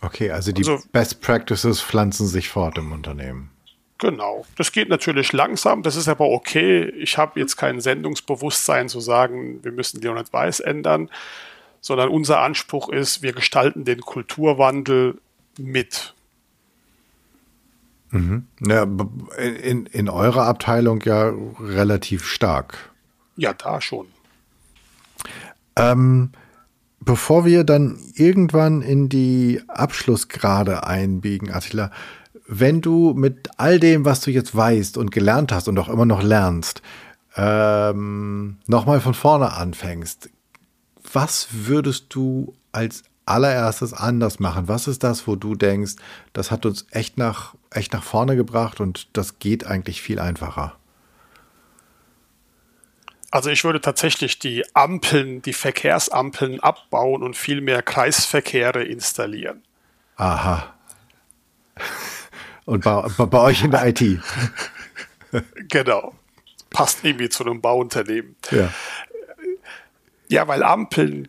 Okay, 0.00 0.30
also 0.30 0.52
die 0.52 0.62
also, 0.62 0.82
Best 0.92 1.20
Practices 1.20 1.80
pflanzen 1.80 2.26
sich 2.26 2.48
fort 2.48 2.76
im 2.78 2.92
Unternehmen. 2.92 3.50
Genau. 3.98 4.44
Das 4.56 4.72
geht 4.72 4.88
natürlich 4.88 5.32
langsam, 5.32 5.84
das 5.84 5.94
ist 5.94 6.08
aber 6.08 6.28
okay. 6.28 6.88
Ich 6.98 7.18
habe 7.18 7.38
jetzt 7.38 7.56
kein 7.56 7.80
Sendungsbewusstsein 7.80 8.88
zu 8.88 8.98
sagen, 8.98 9.62
wir 9.62 9.70
müssen 9.70 10.02
Leonard 10.02 10.32
Weiß 10.32 10.58
ändern, 10.58 11.08
sondern 11.80 12.08
unser 12.08 12.40
Anspruch 12.40 12.88
ist, 12.88 13.22
wir 13.22 13.32
gestalten 13.32 13.84
den 13.84 14.00
Kulturwandel 14.00 15.20
mit. 15.56 16.14
Mhm. 18.12 18.46
Ja, 18.60 18.86
in, 19.38 19.86
in 19.86 20.08
eurer 20.08 20.46
Abteilung 20.46 21.00
ja 21.02 21.32
relativ 21.60 22.24
stark. 22.24 22.92
Ja, 23.36 23.52
da 23.52 23.80
schon. 23.80 24.06
Ähm, 25.76 26.30
bevor 27.00 27.44
wir 27.44 27.64
dann 27.64 27.98
irgendwann 28.14 28.82
in 28.82 29.08
die 29.08 29.60
Abschlussgrade 29.66 30.86
einbiegen, 30.86 31.50
Attila, 31.50 31.90
wenn 32.46 32.80
du 32.82 33.14
mit 33.14 33.48
all 33.56 33.80
dem, 33.80 34.04
was 34.04 34.20
du 34.20 34.30
jetzt 34.30 34.54
weißt 34.54 34.98
und 34.98 35.10
gelernt 35.10 35.52
hast 35.52 35.68
und 35.68 35.78
auch 35.78 35.88
immer 35.88 36.04
noch 36.04 36.22
lernst, 36.22 36.82
ähm, 37.36 38.58
nochmal 38.66 39.00
von 39.00 39.14
vorne 39.14 39.52
anfängst, 39.54 40.28
was 41.12 41.48
würdest 41.52 42.06
du 42.10 42.54
als 42.72 43.04
allererstes 43.24 43.92
anders 43.94 44.40
machen? 44.40 44.68
Was 44.68 44.86
ist 44.86 45.02
das, 45.02 45.26
wo 45.26 45.36
du 45.36 45.54
denkst, 45.54 45.94
das 46.32 46.50
hat 46.50 46.66
uns 46.66 46.86
echt 46.90 47.16
nach, 47.16 47.54
echt 47.76 47.92
nach 47.92 48.02
vorne 48.02 48.36
gebracht 48.36 48.80
und 48.80 49.08
das 49.16 49.38
geht 49.38 49.66
eigentlich 49.66 50.02
viel 50.02 50.18
einfacher? 50.18 50.76
Also 53.30 53.48
ich 53.48 53.64
würde 53.64 53.80
tatsächlich 53.80 54.38
die 54.38 54.62
Ampeln, 54.74 55.40
die 55.40 55.54
Verkehrsampeln 55.54 56.60
abbauen 56.60 57.22
und 57.22 57.34
viel 57.34 57.62
mehr 57.62 57.82
Kreisverkehre 57.82 58.84
installieren. 58.84 59.62
Aha. 60.16 60.74
Und 62.66 62.84
bei, 62.84 63.08
bei 63.26 63.38
euch 63.40 63.64
in 63.64 63.70
der 63.70 63.86
IT. 63.86 64.02
genau. 65.68 66.14
Passt 66.68 67.04
irgendwie 67.04 67.30
zu 67.30 67.44
einem 67.44 67.62
Bauunternehmen. 67.62 68.36
Ja. 68.50 68.72
Ja, 70.28 70.46
weil 70.46 70.62
Ampeln 70.62 71.28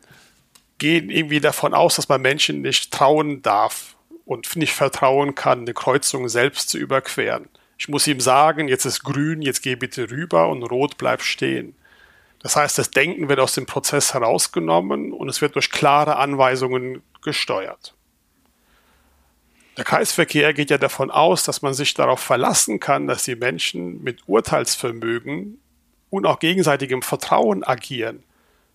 gehen 0.78 1.10
irgendwie 1.10 1.40
davon 1.40 1.74
aus, 1.74 1.96
dass 1.96 2.10
man 2.10 2.22
Menschen 2.22 2.62
nicht 2.62 2.92
trauen 2.92 3.42
darf 3.42 3.93
und 4.26 4.56
nicht 4.56 4.74
vertrauen 4.74 5.36
kann, 5.36 5.62
eine 5.62 5.74
Kreuzung 5.74 6.30
selbst 6.30 6.70
zu 6.70 6.78
überqueren. 6.78 7.50
Ich 7.78 7.90
muss 7.90 8.08
ihm 8.08 8.20
sagen, 8.20 8.68
jetzt 8.68 8.86
ist 8.86 9.04
grün, 9.04 9.42
jetzt 9.42 9.62
geh 9.62 9.76
bitte 9.76 10.10
rüber 10.10 10.50
und 10.50 10.64
rot 10.64 10.98
bleibt 10.98 11.24
stehen. 11.24 11.76
Das 12.40 12.56
heißt, 12.56 12.78
das 12.78 12.92
Denken 12.92 13.30
wird 13.30 13.40
aus 13.40 13.54
dem 13.56 13.66
Prozess 13.66 14.14
herausgenommen 14.14 15.14
und 15.14 15.30
es 15.30 15.42
wird 15.42 15.56
durch 15.56 15.72
klare 15.72 16.18
Anweisungen 16.18 17.02
gesteuert. 17.22 17.96
Der 19.78 19.86
Kreisverkehr 19.86 20.54
geht 20.54 20.70
ja 20.70 20.78
davon 20.78 21.10
aus, 21.10 21.44
dass 21.44 21.62
man 21.62 21.74
sich 21.74 21.94
darauf 21.94 22.20
verlassen 22.20 22.80
kann, 22.80 23.08
dass 23.08 23.24
die 23.24 23.36
Menschen 23.36 24.04
mit 24.04 24.22
Urteilsvermögen 24.28 25.60
und 26.10 26.28
auch 26.28 26.38
gegenseitigem 26.38 27.02
Vertrauen 27.02 27.64
agieren. 27.64 28.24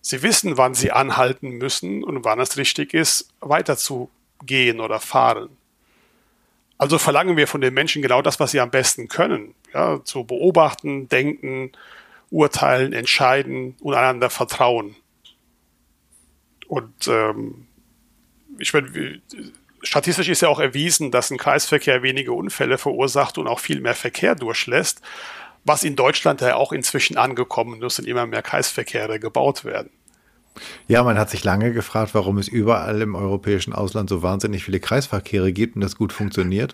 Sie 0.01 0.23
wissen, 0.23 0.57
wann 0.57 0.73
sie 0.73 0.91
anhalten 0.91 1.51
müssen 1.51 2.03
und 2.03 2.25
wann 2.25 2.39
es 2.39 2.57
richtig 2.57 2.93
ist, 2.93 3.29
weiterzugehen 4.39 4.79
oder 4.79 4.99
fahren. 4.99 5.49
Also 6.77 6.97
verlangen 6.97 7.35
wir 7.35 7.47
von 7.47 7.61
den 7.61 7.73
Menschen 7.73 8.01
genau 8.01 8.21
das, 8.21 8.39
was 8.39 8.51
sie 8.51 8.59
am 8.59 8.71
besten 8.71 9.07
können. 9.09 9.53
Ja, 9.73 10.03
zu 10.03 10.23
beobachten, 10.23 11.09
denken, 11.09 11.71
urteilen, 12.31 12.93
entscheiden 12.93 13.75
und 13.81 13.93
einander 13.93 14.29
vertrauen. 14.29 14.95
Und 16.67 17.07
ähm, 17.07 17.67
ich 18.57 18.73
meine, 18.73 19.21
statistisch 19.81 20.29
ist 20.29 20.41
ja 20.41 20.49
auch 20.49 20.59
erwiesen, 20.59 21.11
dass 21.11 21.31
ein 21.31 21.37
Kreisverkehr 21.37 22.01
weniger 22.01 22.33
Unfälle 22.33 22.77
verursacht 22.77 23.37
und 23.37 23.47
auch 23.47 23.59
viel 23.59 23.81
mehr 23.81 23.95
Verkehr 23.95 24.35
durchlässt 24.35 25.01
was 25.65 25.83
in 25.83 25.95
Deutschland 25.95 26.41
ja 26.41 26.55
auch 26.55 26.71
inzwischen 26.71 27.17
angekommen 27.17 27.81
ist 27.81 27.99
und 27.99 28.07
immer 28.07 28.25
mehr 28.25 28.41
Kreisverkehre 28.41 29.19
gebaut 29.19 29.65
werden. 29.65 29.91
Ja, 30.87 31.03
man 31.03 31.17
hat 31.17 31.29
sich 31.29 31.43
lange 31.43 31.73
gefragt, 31.73 32.13
warum 32.13 32.37
es 32.37 32.47
überall 32.47 33.01
im 33.01 33.15
europäischen 33.15 33.73
Ausland 33.73 34.09
so 34.09 34.21
wahnsinnig 34.23 34.63
viele 34.63 34.79
Kreisverkehre 34.79 35.51
gibt 35.53 35.75
und 35.75 35.81
das 35.81 35.95
gut 35.95 36.13
funktioniert. 36.13 36.73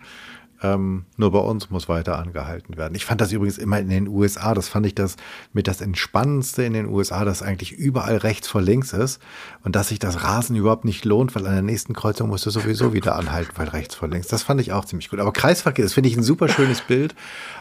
Ähm, 0.64 1.04
nur 1.18 1.32
bei 1.32 1.40
uns 1.40 1.70
muss 1.70 1.90
weiter 1.90 2.18
angehalten 2.18 2.78
werden. 2.78 2.96
Ich 2.96 3.04
fand 3.04 3.20
das 3.20 3.34
übrigens 3.34 3.58
immer 3.58 3.78
in 3.80 3.90
den 3.90 4.08
USA, 4.08 4.54
das 4.54 4.70
fand 4.70 4.86
ich 4.86 4.96
das 4.96 5.18
mit 5.52 5.68
das 5.68 5.82
Entspannendste 5.82 6.64
in 6.64 6.72
den 6.74 6.88
USA, 6.88 7.26
dass 7.26 7.44
eigentlich 7.44 7.74
überall 7.74 8.18
rechts 8.18 8.48
vor 8.48 8.62
links 8.62 8.94
ist 8.94 9.22
und 9.64 9.76
dass 9.76 9.90
sich 9.90 10.00
das 10.00 10.24
Rasen 10.24 10.56
überhaupt 10.56 10.86
nicht 10.86 11.04
lohnt, 11.04 11.36
weil 11.36 11.46
an 11.46 11.54
der 11.54 11.62
nächsten 11.62 11.94
Kreuzung 11.94 12.30
musst 12.30 12.46
du 12.46 12.52
sowieso 12.52 12.94
wieder 12.94 13.18
anhalten, 13.18 13.52
weil 13.56 13.68
rechts 13.68 13.96
vor 13.96 14.08
links. 14.08 14.28
Das 14.28 14.44
fand 14.44 14.62
ich 14.62 14.72
auch 14.72 14.86
ziemlich 14.86 15.10
gut. 15.10 15.20
Aber 15.20 15.34
Kreisverkehr, 15.34 15.84
das 15.84 15.94
finde 15.94 16.10
ich 16.10 16.16
ein 16.16 16.24
super 16.24 16.48
schönes 16.48 16.82
Bild, 16.82 17.16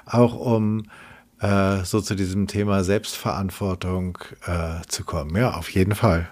auch 0.06 0.34
um 0.34 0.84
äh, 1.44 1.84
so 1.84 2.00
zu 2.00 2.14
diesem 2.14 2.46
Thema 2.46 2.84
Selbstverantwortung 2.84 4.16
äh, 4.46 4.80
zu 4.88 5.04
kommen. 5.04 5.36
Ja, 5.36 5.52
auf 5.54 5.68
jeden 5.68 5.94
Fall. 5.94 6.28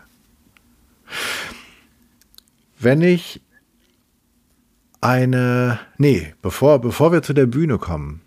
Wenn 2.79 3.03
ich 3.03 3.43
eine, 5.03 5.79
nee, 5.99 6.33
bevor, 6.41 6.81
bevor 6.81 7.13
wir 7.13 7.23
zu 7.23 7.35
der 7.35 7.47
Bühne 7.47 7.77
kommen, 7.77 8.23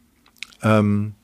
ähm, 0.62 1.16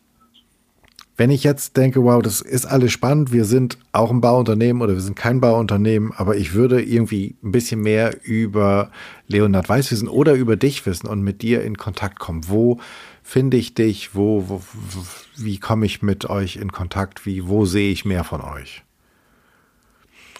wenn 1.17 1.29
ich 1.29 1.43
jetzt 1.43 1.77
denke, 1.77 2.03
wow, 2.03 2.23
das 2.23 2.41
ist 2.41 2.65
alles 2.65 2.91
spannend, 2.91 3.31
wir 3.31 3.45
sind 3.45 3.77
auch 3.91 4.09
ein 4.09 4.21
Bauunternehmen 4.21 4.81
oder 4.81 4.93
wir 4.93 5.01
sind 5.01 5.15
kein 5.15 5.39
Bauunternehmen, 5.39 6.11
aber 6.15 6.35
ich 6.37 6.55
würde 6.55 6.81
irgendwie 6.81 7.35
ein 7.43 7.51
bisschen 7.51 7.81
mehr 7.81 8.17
über 8.23 8.89
Leonhard 9.27 9.69
Weiß 9.69 9.91
wissen 9.91 10.07
oder 10.07 10.33
über 10.33 10.55
dich 10.55 10.83
wissen 10.87 11.05
und 11.05 11.21
mit 11.21 11.43
dir 11.43 11.63
in 11.63 11.77
Kontakt 11.77 12.17
kommen. 12.17 12.47
Wo 12.47 12.79
finde 13.23 13.57
ich 13.57 13.73
dich? 13.73 14.15
Wo, 14.15 14.49
wo 14.49 14.61
wie 15.37 15.59
komme 15.59 15.85
ich 15.85 16.01
mit 16.01 16.29
euch 16.29 16.55
in 16.57 16.71
Kontakt? 16.71 17.25
Wie, 17.25 17.47
wo 17.47 17.65
sehe 17.65 17.91
ich 17.91 18.05
mehr 18.05 18.23
von 18.23 18.41
euch? 18.41 18.83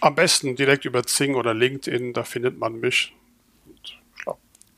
Am 0.01 0.15
besten 0.15 0.55
direkt 0.55 0.85
über 0.85 1.03
Zing 1.03 1.35
oder 1.35 1.53
LinkedIn, 1.53 2.13
da 2.13 2.23
findet 2.23 2.57
man 2.57 2.79
mich. 2.79 3.15
Ja. 4.25 4.35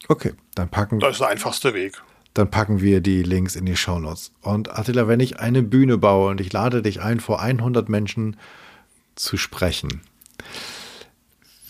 Okay, 0.10 0.34
dann 0.56 0.70
packen 0.70 1.00
Das 1.00 1.14
ist 1.14 1.22
der 1.22 1.30
einfachste 1.30 1.74
Weg. 1.74 2.02
Dann 2.34 2.50
packen 2.50 2.82
wir 2.82 3.00
die 3.00 3.24
Links 3.24 3.56
in 3.56 3.66
die 3.66 3.78
Shownotes. 3.78 4.32
Und 4.42 4.78
Attila, 4.78 5.08
wenn 5.08 5.20
ich 5.20 5.40
eine 5.40 5.64
Bühne 5.64 5.98
baue 5.98 6.32
und 6.32 6.42
ich 6.42 6.52
lade 6.52 6.82
dich 6.82 7.02
ein, 7.02 7.20
vor 7.20 7.42
100 7.42 7.90
Menschen 7.90 8.38
zu 9.16 9.38
sprechen, 9.38 10.02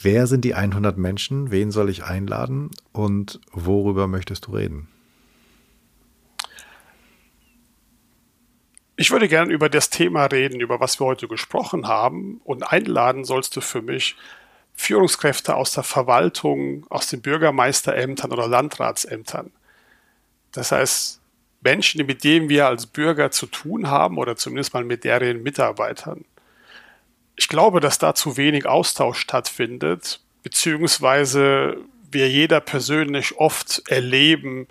wer 0.01 0.25
sind 0.25 0.45
die 0.45 0.55
100 0.55 0.97
Menschen? 0.97 1.51
Wen 1.51 1.71
soll 1.71 1.89
ich 1.89 2.05
einladen? 2.05 2.71
Und 2.91 3.39
worüber 3.51 4.07
möchtest 4.07 4.47
du 4.47 4.53
reden? 4.53 4.88
Ich 8.95 9.09
würde 9.09 9.27
gerne 9.27 9.51
über 9.51 9.69
das 9.69 9.89
Thema 9.89 10.25
reden, 10.25 10.59
über 10.59 10.79
was 10.79 10.99
wir 10.99 11.05
heute 11.05 11.27
gesprochen 11.27 11.87
haben. 11.87 12.41
Und 12.43 12.63
einladen 12.63 13.25
sollst 13.25 13.55
du 13.55 13.61
für 13.61 13.81
mich 13.81 14.15
Führungskräfte 14.75 15.55
aus 15.55 15.71
der 15.71 15.83
Verwaltung, 15.83 16.85
aus 16.89 17.07
den 17.07 17.21
Bürgermeisterämtern 17.21 18.31
oder 18.31 18.47
Landratsämtern. 18.47 19.51
Das 20.51 20.71
heißt, 20.71 21.19
Menschen, 21.61 22.05
mit 22.05 22.23
denen 22.23 22.49
wir 22.49 22.67
als 22.67 22.85
Bürger 22.85 23.31
zu 23.31 23.47
tun 23.47 23.89
haben 23.89 24.17
oder 24.17 24.35
zumindest 24.35 24.73
mal 24.73 24.83
mit 24.83 25.03
deren 25.03 25.41
Mitarbeitern. 25.41 26.25
Ich 27.35 27.47
glaube, 27.47 27.79
dass 27.79 27.97
da 27.97 28.13
zu 28.13 28.37
wenig 28.37 28.67
Austausch 28.67 29.19
stattfindet, 29.19 30.19
beziehungsweise 30.43 31.77
wir 32.11 32.29
jeder 32.29 32.59
persönlich 32.59 33.37
oft 33.37 33.81
erleben, 33.87 34.67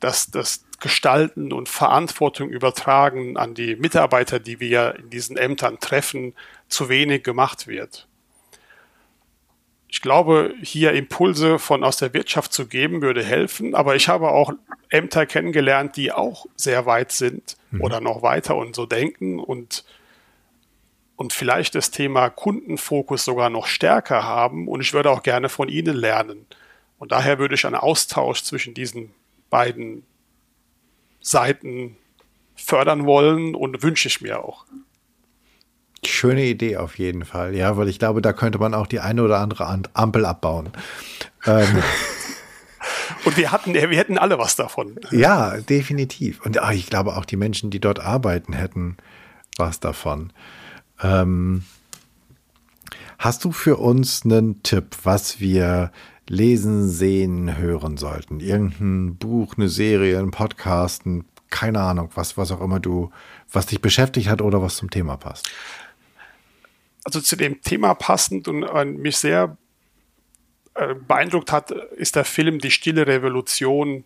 dass 0.00 0.30
das 0.30 0.64
gestalten 0.82 1.52
und 1.52 1.70
Verantwortung 1.70 2.50
übertragen 2.50 3.38
an 3.38 3.54
die 3.54 3.76
Mitarbeiter, 3.76 4.38
die 4.38 4.60
wir 4.60 4.96
in 4.98 5.08
diesen 5.08 5.38
Ämtern 5.38 5.78
treffen, 5.80 6.34
zu 6.68 6.90
wenig 6.90 7.22
gemacht 7.22 7.66
wird. 7.66 8.08
Ich 9.88 10.02
glaube, 10.02 10.54
hier 10.62 10.92
Impulse 10.92 11.58
von 11.58 11.84
aus 11.84 11.98
der 11.98 12.14
Wirtschaft 12.14 12.52
zu 12.52 12.66
geben, 12.66 13.02
würde 13.02 13.22
helfen. 13.22 13.74
Aber 13.74 13.94
ich 13.94 14.08
habe 14.08 14.30
auch 14.30 14.52
Ämter 14.88 15.26
kennengelernt, 15.26 15.96
die 15.96 16.12
auch 16.12 16.46
sehr 16.56 16.86
weit 16.86 17.12
sind 17.12 17.56
mhm. 17.70 17.82
oder 17.82 18.00
noch 18.00 18.22
weiter 18.22 18.56
und 18.56 18.74
so 18.74 18.86
denken 18.86 19.38
und, 19.38 19.84
und 21.16 21.32
vielleicht 21.32 21.74
das 21.74 21.90
Thema 21.90 22.30
Kundenfokus 22.30 23.24
sogar 23.24 23.50
noch 23.50 23.66
stärker 23.66 24.24
haben. 24.24 24.66
Und 24.66 24.80
ich 24.80 24.94
würde 24.94 25.10
auch 25.10 25.22
gerne 25.22 25.48
von 25.48 25.68
ihnen 25.68 25.94
lernen. 25.94 26.46
Und 26.98 27.12
daher 27.12 27.38
würde 27.38 27.54
ich 27.54 27.66
einen 27.66 27.76
Austausch 27.76 28.42
zwischen 28.44 28.74
diesen 28.74 29.12
beiden 29.50 30.04
Seiten 31.22 31.96
fördern 32.54 33.06
wollen 33.06 33.54
und 33.54 33.82
wünsche 33.82 34.08
ich 34.08 34.20
mir 34.20 34.44
auch. 34.44 34.66
Schöne 36.04 36.44
Idee 36.44 36.78
auf 36.78 36.98
jeden 36.98 37.24
Fall, 37.24 37.54
ja, 37.54 37.76
weil 37.76 37.88
ich 37.88 37.98
glaube, 37.98 38.22
da 38.22 38.32
könnte 38.32 38.58
man 38.58 38.74
auch 38.74 38.88
die 38.88 39.00
eine 39.00 39.22
oder 39.22 39.38
andere 39.38 39.66
Ampel 39.94 40.24
abbauen. 40.26 40.70
Ähm. 41.46 41.82
Und 43.24 43.36
wir 43.36 43.52
hatten, 43.52 43.74
wir 43.74 43.96
hätten 43.96 44.18
alle 44.18 44.38
was 44.38 44.56
davon. 44.56 44.98
Ja, 45.12 45.58
definitiv. 45.58 46.44
Und 46.44 46.58
ach, 46.58 46.72
ich 46.72 46.86
glaube 46.86 47.16
auch 47.16 47.24
die 47.24 47.36
Menschen, 47.36 47.70
die 47.70 47.78
dort 47.78 48.00
arbeiten, 48.00 48.52
hätten 48.52 48.96
was 49.56 49.78
davon. 49.78 50.32
Ähm, 51.00 51.62
hast 53.18 53.44
du 53.44 53.52
für 53.52 53.76
uns 53.76 54.24
einen 54.24 54.62
Tipp, 54.62 54.96
was 55.04 55.38
wir 55.38 55.92
lesen, 56.28 56.88
sehen, 56.88 57.56
hören 57.56 57.96
sollten? 57.96 58.40
Irgendein 58.40 59.16
Buch, 59.16 59.54
eine 59.56 59.68
Serie, 59.68 60.18
ein 60.18 60.30
Podcast, 60.30 61.04
ein, 61.06 61.24
keine 61.50 61.80
Ahnung, 61.80 62.10
was, 62.14 62.36
was 62.36 62.50
auch 62.50 62.60
immer 62.60 62.80
du, 62.80 63.10
was 63.50 63.66
dich 63.66 63.80
beschäftigt 63.80 64.28
hat 64.28 64.40
oder 64.42 64.62
was 64.62 64.76
zum 64.76 64.90
Thema 64.90 65.16
passt. 65.16 65.50
Also 67.04 67.20
zu 67.20 67.36
dem 67.36 67.60
Thema 67.62 67.94
passend 67.94 68.46
und 68.48 68.62
äh, 68.62 68.84
mich 68.84 69.16
sehr 69.16 69.56
äh, 70.74 70.94
beeindruckt 70.94 71.50
hat, 71.52 71.70
ist 71.70 72.16
der 72.16 72.24
Film 72.24 72.58
Die 72.60 72.70
Stille 72.70 73.06
Revolution 73.06 74.04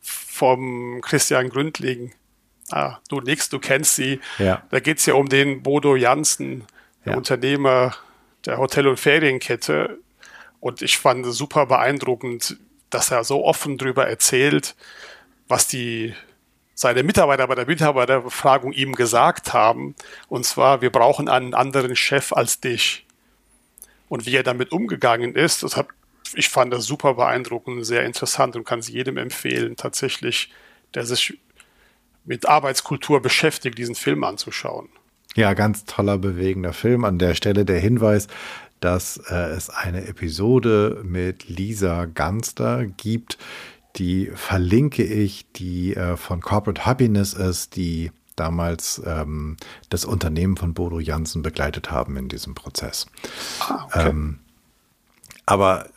vom 0.00 1.00
Christian 1.02 1.48
Gründling. 1.48 2.12
Ah, 2.70 2.98
du 3.08 3.20
nix, 3.20 3.48
du 3.48 3.58
kennst 3.58 3.96
sie. 3.96 4.20
Ja. 4.38 4.62
Da 4.70 4.80
geht 4.80 4.98
es 4.98 5.06
ja 5.06 5.14
um 5.14 5.28
den 5.28 5.62
Bodo 5.62 5.96
Jansen, 5.96 6.64
der 7.04 7.12
Ja. 7.12 7.16
Unternehmer 7.18 7.94
der 8.44 8.58
Hotel- 8.58 8.88
und 8.88 8.98
Ferienkette. 9.00 9.98
Und 10.60 10.82
ich 10.82 10.98
fand 10.98 11.24
es 11.26 11.36
super 11.36 11.66
beeindruckend, 11.66 12.56
dass 12.90 13.10
er 13.10 13.24
so 13.24 13.44
offen 13.44 13.78
darüber 13.78 14.08
erzählt, 14.08 14.74
was 15.46 15.66
die 15.66 16.14
seine 16.74 17.02
Mitarbeiter 17.02 17.46
bei 17.48 17.56
der 17.56 17.66
Mitarbeiterbefragung 17.66 18.72
ihm 18.72 18.94
gesagt 18.94 19.52
haben. 19.52 19.96
Und 20.28 20.44
zwar, 20.44 20.80
wir 20.80 20.90
brauchen 20.90 21.28
einen 21.28 21.52
anderen 21.52 21.96
Chef 21.96 22.32
als 22.32 22.60
dich. 22.60 23.04
Und 24.08 24.26
wie 24.26 24.36
er 24.36 24.44
damit 24.44 24.70
umgegangen 24.70 25.34
ist, 25.34 25.64
das 25.64 25.76
hat, 25.76 25.88
ich 26.34 26.48
fand 26.48 26.72
das 26.72 26.84
super 26.84 27.14
beeindruckend, 27.14 27.84
sehr 27.84 28.04
interessant 28.04 28.54
und 28.54 28.64
kann 28.64 28.78
es 28.78 28.88
jedem 28.88 29.16
empfehlen, 29.16 29.76
tatsächlich, 29.76 30.52
der 30.94 31.04
sich 31.04 31.38
mit 32.24 32.48
Arbeitskultur 32.48 33.20
beschäftigt, 33.20 33.76
diesen 33.76 33.96
Film 33.96 34.22
anzuschauen. 34.22 34.88
Ja, 35.34 35.54
ganz 35.54 35.84
toller, 35.84 36.16
bewegender 36.16 36.72
Film. 36.72 37.04
An 37.04 37.18
der 37.18 37.34
Stelle 37.34 37.64
der 37.64 37.80
Hinweis, 37.80 38.28
dass 38.80 39.16
äh, 39.28 39.34
es 39.34 39.70
eine 39.70 40.06
Episode 40.06 41.02
mit 41.04 41.48
Lisa 41.48 42.06
Ganster 42.06 42.86
gibt, 42.86 43.38
die 43.96 44.30
verlinke 44.34 45.02
ich, 45.02 45.50
die 45.52 45.94
äh, 45.94 46.16
von 46.16 46.40
Corporate 46.40 46.86
Happiness 46.86 47.34
ist, 47.34 47.76
die 47.76 48.12
damals 48.36 49.02
ähm, 49.04 49.56
das 49.88 50.04
Unternehmen 50.04 50.56
von 50.56 50.74
Bodo 50.74 51.00
Jansen 51.00 51.42
begleitet 51.42 51.90
haben 51.90 52.16
in 52.16 52.28
diesem 52.28 52.54
Prozess. 52.54 53.06
Ähm, 53.94 54.38
aber 55.46 55.88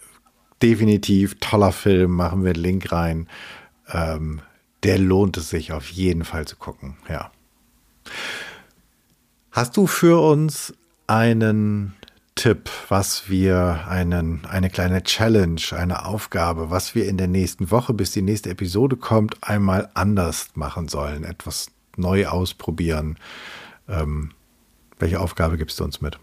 definitiv 0.62 1.38
toller 1.40 1.72
Film, 1.72 2.12
machen 2.12 2.44
wir 2.44 2.54
einen 2.54 2.64
Link 2.64 2.92
rein. 2.92 3.28
Ähm, 3.92 4.42
der 4.84 4.98
lohnt 4.98 5.38
es 5.38 5.50
sich 5.50 5.72
auf 5.72 5.90
jeden 5.90 6.24
Fall 6.24 6.48
zu 6.48 6.56
gucken, 6.56 6.98
ja. 7.08 7.32
Hast 9.52 9.78
du 9.78 9.86
für 9.86 10.20
uns 10.22 10.74
einen 11.08 11.94
Tipp, 12.36 12.70
was 12.88 13.30
wir 13.30 13.86
einen, 13.88 14.46
eine 14.46 14.70
kleine 14.70 15.04
Challenge, 15.04 15.62
eine 15.72 16.06
Aufgabe, 16.06 16.70
was 16.70 16.96
wir 16.96 17.08
in 17.08 17.18
der 17.18 17.28
nächsten 17.28 17.72
Woche, 17.72 17.94
bis 17.94 18.12
die 18.12 18.22
nächste 18.22 18.50
Episode 18.50 18.96
kommt, 18.96 19.38
einmal 19.42 19.90
anders 19.94 20.50
machen 20.56 20.88
sollen, 20.88 21.24
etwas 21.24 21.72
neu 21.98 22.28
ausprobieren? 22.28 23.18
Ähm, 23.90 24.32
welche 24.98 25.20
Aufgabe 25.20 25.58
gibst 25.58 25.80
du 25.80 25.84
uns 25.84 26.02
mit? 26.02 26.20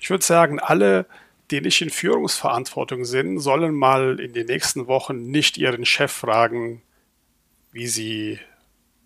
Ich 0.00 0.10
würde 0.10 0.24
sagen, 0.24 0.60
alle, 0.60 1.06
die 1.50 1.60
nicht 1.60 1.80
in 1.82 1.90
Führungsverantwortung 1.90 3.04
sind, 3.04 3.40
sollen 3.40 3.74
mal 3.74 4.20
in 4.20 4.32
den 4.32 4.46
nächsten 4.46 4.86
Wochen 4.86 5.30
nicht 5.30 5.58
ihren 5.58 5.84
Chef 5.84 6.12
fragen, 6.12 6.82
wie 7.72 7.88
sie 7.88 8.38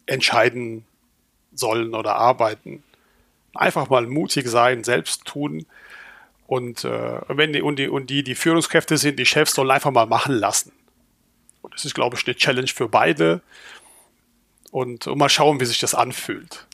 entscheiden 0.06 0.84
sollen 1.54 1.94
oder 1.94 2.16
arbeiten. 2.16 2.82
Einfach 3.54 3.90
mal 3.90 4.06
mutig 4.06 4.48
sein, 4.48 4.84
selbst 4.84 5.24
tun. 5.24 5.66
Und, 6.46 6.84
äh, 6.84 7.20
wenn 7.28 7.52
die, 7.52 7.62
und, 7.62 7.78
die, 7.78 7.88
und 7.88 8.10
die, 8.10 8.22
die 8.22 8.34
Führungskräfte 8.34 8.98
sind, 8.98 9.18
die 9.18 9.26
Chefs 9.26 9.54
sollen 9.54 9.70
einfach 9.70 9.90
mal 9.90 10.06
machen 10.06 10.34
lassen. 10.34 10.72
Und 11.62 11.74
das 11.74 11.84
ist, 11.84 11.94
glaube 11.94 12.16
ich, 12.16 12.26
eine 12.26 12.36
Challenge 12.36 12.68
für 12.68 12.88
beide. 12.88 13.40
Und, 14.70 15.06
und 15.06 15.18
mal 15.18 15.28
schauen, 15.28 15.60
wie 15.60 15.64
sich 15.64 15.80
das 15.80 15.94
anfühlt. 15.94 16.66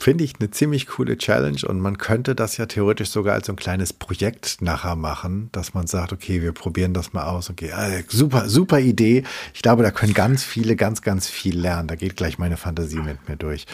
Finde 0.00 0.22
ich 0.22 0.34
eine 0.38 0.50
ziemlich 0.50 0.86
coole 0.86 1.18
Challenge 1.18 1.60
und 1.66 1.80
man 1.80 1.98
könnte 1.98 2.36
das 2.36 2.56
ja 2.56 2.66
theoretisch 2.66 3.08
sogar 3.08 3.34
als 3.34 3.46
so 3.46 3.52
ein 3.52 3.56
kleines 3.56 3.92
Projekt 3.92 4.62
nachher 4.62 4.94
machen, 4.94 5.48
dass 5.50 5.74
man 5.74 5.88
sagt, 5.88 6.12
okay, 6.12 6.40
wir 6.40 6.52
probieren 6.52 6.94
das 6.94 7.12
mal 7.12 7.24
aus. 7.24 7.50
Okay, 7.50 7.70
äh, 7.70 8.04
super, 8.06 8.48
super 8.48 8.78
Idee. 8.78 9.24
Ich 9.54 9.62
glaube, 9.62 9.82
da 9.82 9.90
können 9.90 10.14
ganz 10.14 10.44
viele 10.44 10.76
ganz, 10.76 11.02
ganz 11.02 11.28
viel 11.28 11.58
lernen. 11.58 11.88
Da 11.88 11.96
geht 11.96 12.14
gleich 12.14 12.38
meine 12.38 12.56
Fantasie 12.56 13.00
mit 13.00 13.28
mir 13.28 13.36
durch. 13.36 13.66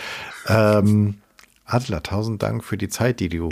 Ähm, 0.46 1.18
Adler, 1.64 2.02
tausend 2.02 2.42
Dank 2.42 2.64
für 2.64 2.76
die 2.76 2.88
Zeit, 2.88 3.20
die 3.20 3.28
du 3.28 3.48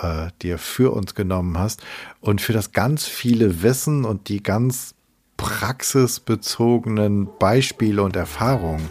äh, 0.00 0.28
dir 0.42 0.58
für 0.58 0.92
uns 0.92 1.14
genommen 1.14 1.58
hast 1.58 1.82
und 2.20 2.40
für 2.40 2.52
das 2.52 2.72
ganz 2.72 3.06
viele 3.06 3.62
Wissen 3.62 4.04
und 4.04 4.28
die 4.28 4.42
ganz 4.42 4.94
praxisbezogenen 5.36 7.28
Beispiele 7.38 8.02
und 8.02 8.16
Erfahrungen, 8.16 8.88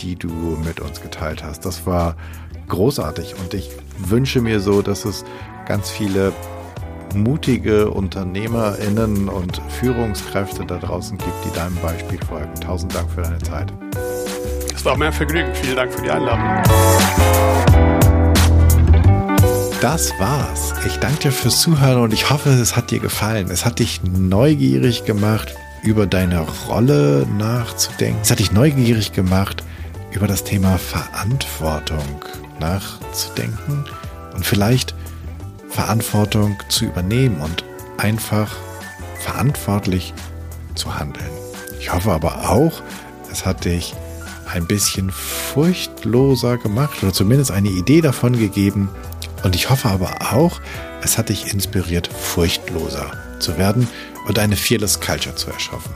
die 0.00 0.16
du 0.16 0.28
mit 0.64 0.80
uns 0.80 1.00
geteilt 1.00 1.42
hast. 1.42 1.64
Das 1.64 1.86
war 1.86 2.16
großartig 2.68 3.34
und 3.38 3.54
ich 3.54 3.70
wünsche 3.98 4.40
mir 4.40 4.60
so, 4.60 4.82
dass 4.82 5.04
es 5.04 5.24
ganz 5.66 5.90
viele 5.90 6.32
mutige 7.14 7.90
UnternehmerInnen 7.90 9.28
und 9.28 9.60
Führungskräfte 9.68 10.64
da 10.64 10.78
draußen 10.78 11.18
gibt, 11.18 11.44
die 11.44 11.52
deinem 11.54 11.76
Beispiel 11.76 12.18
folgen. 12.26 12.54
Tausend 12.54 12.94
Dank 12.94 13.10
für 13.10 13.22
deine 13.22 13.38
Zeit. 13.38 13.72
Es 14.74 14.84
war 14.84 14.96
mir 14.96 15.06
ein 15.06 15.12
Vergnügen. 15.12 15.54
Vielen 15.54 15.76
Dank 15.76 15.92
für 15.92 16.02
die 16.02 16.10
Einladung. 16.10 17.91
Das 19.82 20.16
war's. 20.20 20.74
Ich 20.86 20.98
danke 20.98 21.22
dir 21.22 21.32
fürs 21.32 21.60
Zuhören 21.60 22.02
und 22.02 22.12
ich 22.12 22.30
hoffe, 22.30 22.50
es 22.50 22.76
hat 22.76 22.92
dir 22.92 23.00
gefallen. 23.00 23.50
Es 23.50 23.64
hat 23.64 23.80
dich 23.80 24.00
neugierig 24.04 25.04
gemacht, 25.06 25.56
über 25.82 26.06
deine 26.06 26.46
Rolle 26.68 27.26
nachzudenken. 27.36 28.20
Es 28.22 28.30
hat 28.30 28.38
dich 28.38 28.52
neugierig 28.52 29.12
gemacht, 29.12 29.64
über 30.12 30.28
das 30.28 30.44
Thema 30.44 30.78
Verantwortung 30.78 32.24
nachzudenken 32.60 33.84
und 34.36 34.46
vielleicht 34.46 34.94
Verantwortung 35.68 36.56
zu 36.68 36.84
übernehmen 36.84 37.40
und 37.40 37.64
einfach 37.98 38.54
verantwortlich 39.18 40.14
zu 40.76 40.96
handeln. 40.96 41.30
Ich 41.80 41.92
hoffe 41.92 42.12
aber 42.12 42.48
auch, 42.48 42.82
es 43.32 43.44
hat 43.44 43.64
dich 43.64 43.94
ein 44.54 44.64
bisschen 44.68 45.10
furchtloser 45.10 46.56
gemacht 46.56 47.02
oder 47.02 47.12
zumindest 47.12 47.50
eine 47.50 47.70
Idee 47.70 48.00
davon 48.00 48.38
gegeben. 48.38 48.88
Und 49.42 49.54
ich 49.56 49.70
hoffe 49.70 49.88
aber 49.88 50.32
auch, 50.32 50.60
es 51.02 51.18
hat 51.18 51.28
dich 51.28 51.52
inspiriert, 51.52 52.06
furchtloser 52.08 53.12
zu 53.40 53.58
werden 53.58 53.88
und 54.26 54.38
eine 54.38 54.56
Fearless 54.56 55.00
Culture 55.00 55.34
zu 55.34 55.50
erschaffen. 55.50 55.92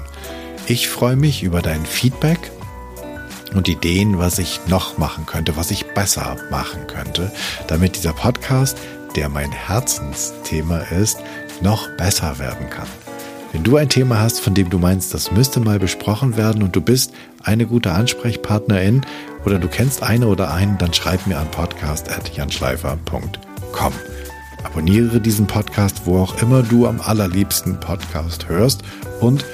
Ich 0.66 0.88
freue 0.88 1.16
mich 1.16 1.42
über 1.42 1.62
dein 1.62 1.86
Feedback 1.86 2.50
und 3.54 3.68
Ideen, 3.68 4.18
was 4.18 4.38
ich 4.38 4.60
noch 4.66 4.98
machen 4.98 5.26
könnte, 5.26 5.56
was 5.56 5.70
ich 5.70 5.86
besser 5.94 6.36
machen 6.50 6.86
könnte, 6.88 7.30
damit 7.68 7.96
dieser 7.96 8.12
Podcast, 8.12 8.76
der 9.14 9.28
mein 9.28 9.52
Herzensthema 9.52 10.78
ist, 10.78 11.18
noch 11.60 11.88
besser 11.96 12.38
werden 12.38 12.68
kann. 12.68 12.88
Wenn 13.56 13.64
du 13.64 13.78
ein 13.78 13.88
Thema 13.88 14.20
hast, 14.20 14.40
von 14.40 14.52
dem 14.52 14.68
du 14.68 14.78
meinst, 14.78 15.14
das 15.14 15.32
müsste 15.32 15.60
mal 15.60 15.78
besprochen 15.78 16.36
werden 16.36 16.62
und 16.62 16.76
du 16.76 16.82
bist 16.82 17.14
eine 17.42 17.64
gute 17.64 17.90
Ansprechpartnerin 17.90 19.00
oder 19.46 19.58
du 19.58 19.66
kennst 19.66 20.02
eine 20.02 20.26
oder 20.26 20.52
einen, 20.52 20.76
dann 20.76 20.92
schreib 20.92 21.26
mir 21.26 21.38
an 21.38 21.50
podcast.janschleifer.com. 21.50 23.92
Abonniere 24.62 25.22
diesen 25.22 25.46
Podcast, 25.46 26.02
wo 26.04 26.18
auch 26.18 26.42
immer 26.42 26.62
du 26.62 26.86
am 26.86 27.00
allerliebsten 27.00 27.80
Podcast 27.80 28.50
hörst 28.50 28.82
und 29.20 29.46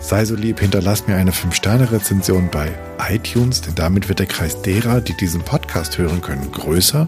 sei 0.00 0.24
so 0.24 0.34
lieb, 0.34 0.58
hinterlass 0.58 1.06
mir 1.06 1.14
eine 1.14 1.30
5-Sterne-Rezension 1.30 2.48
bei 2.50 2.72
iTunes, 3.08 3.60
denn 3.60 3.76
damit 3.76 4.08
wird 4.08 4.18
der 4.18 4.26
Kreis 4.26 4.60
derer, 4.62 5.00
die 5.00 5.16
diesen 5.16 5.42
Podcast 5.42 5.98
hören 5.98 6.20
können, 6.20 6.50
größer 6.50 7.06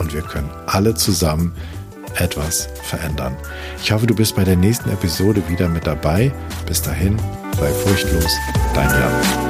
und 0.00 0.12
wir 0.12 0.22
können 0.22 0.50
alle 0.66 0.96
zusammen 0.96 1.54
etwas 2.16 2.68
verändern. 2.82 3.36
Ich 3.82 3.92
hoffe, 3.92 4.06
du 4.06 4.14
bist 4.14 4.36
bei 4.36 4.44
der 4.44 4.56
nächsten 4.56 4.90
Episode 4.90 5.42
wieder 5.48 5.68
mit 5.68 5.86
dabei. 5.86 6.32
Bis 6.66 6.82
dahin, 6.82 7.16
sei 7.58 7.70
furchtlos, 7.70 8.32
dein 8.74 8.88
Jan. 8.88 9.49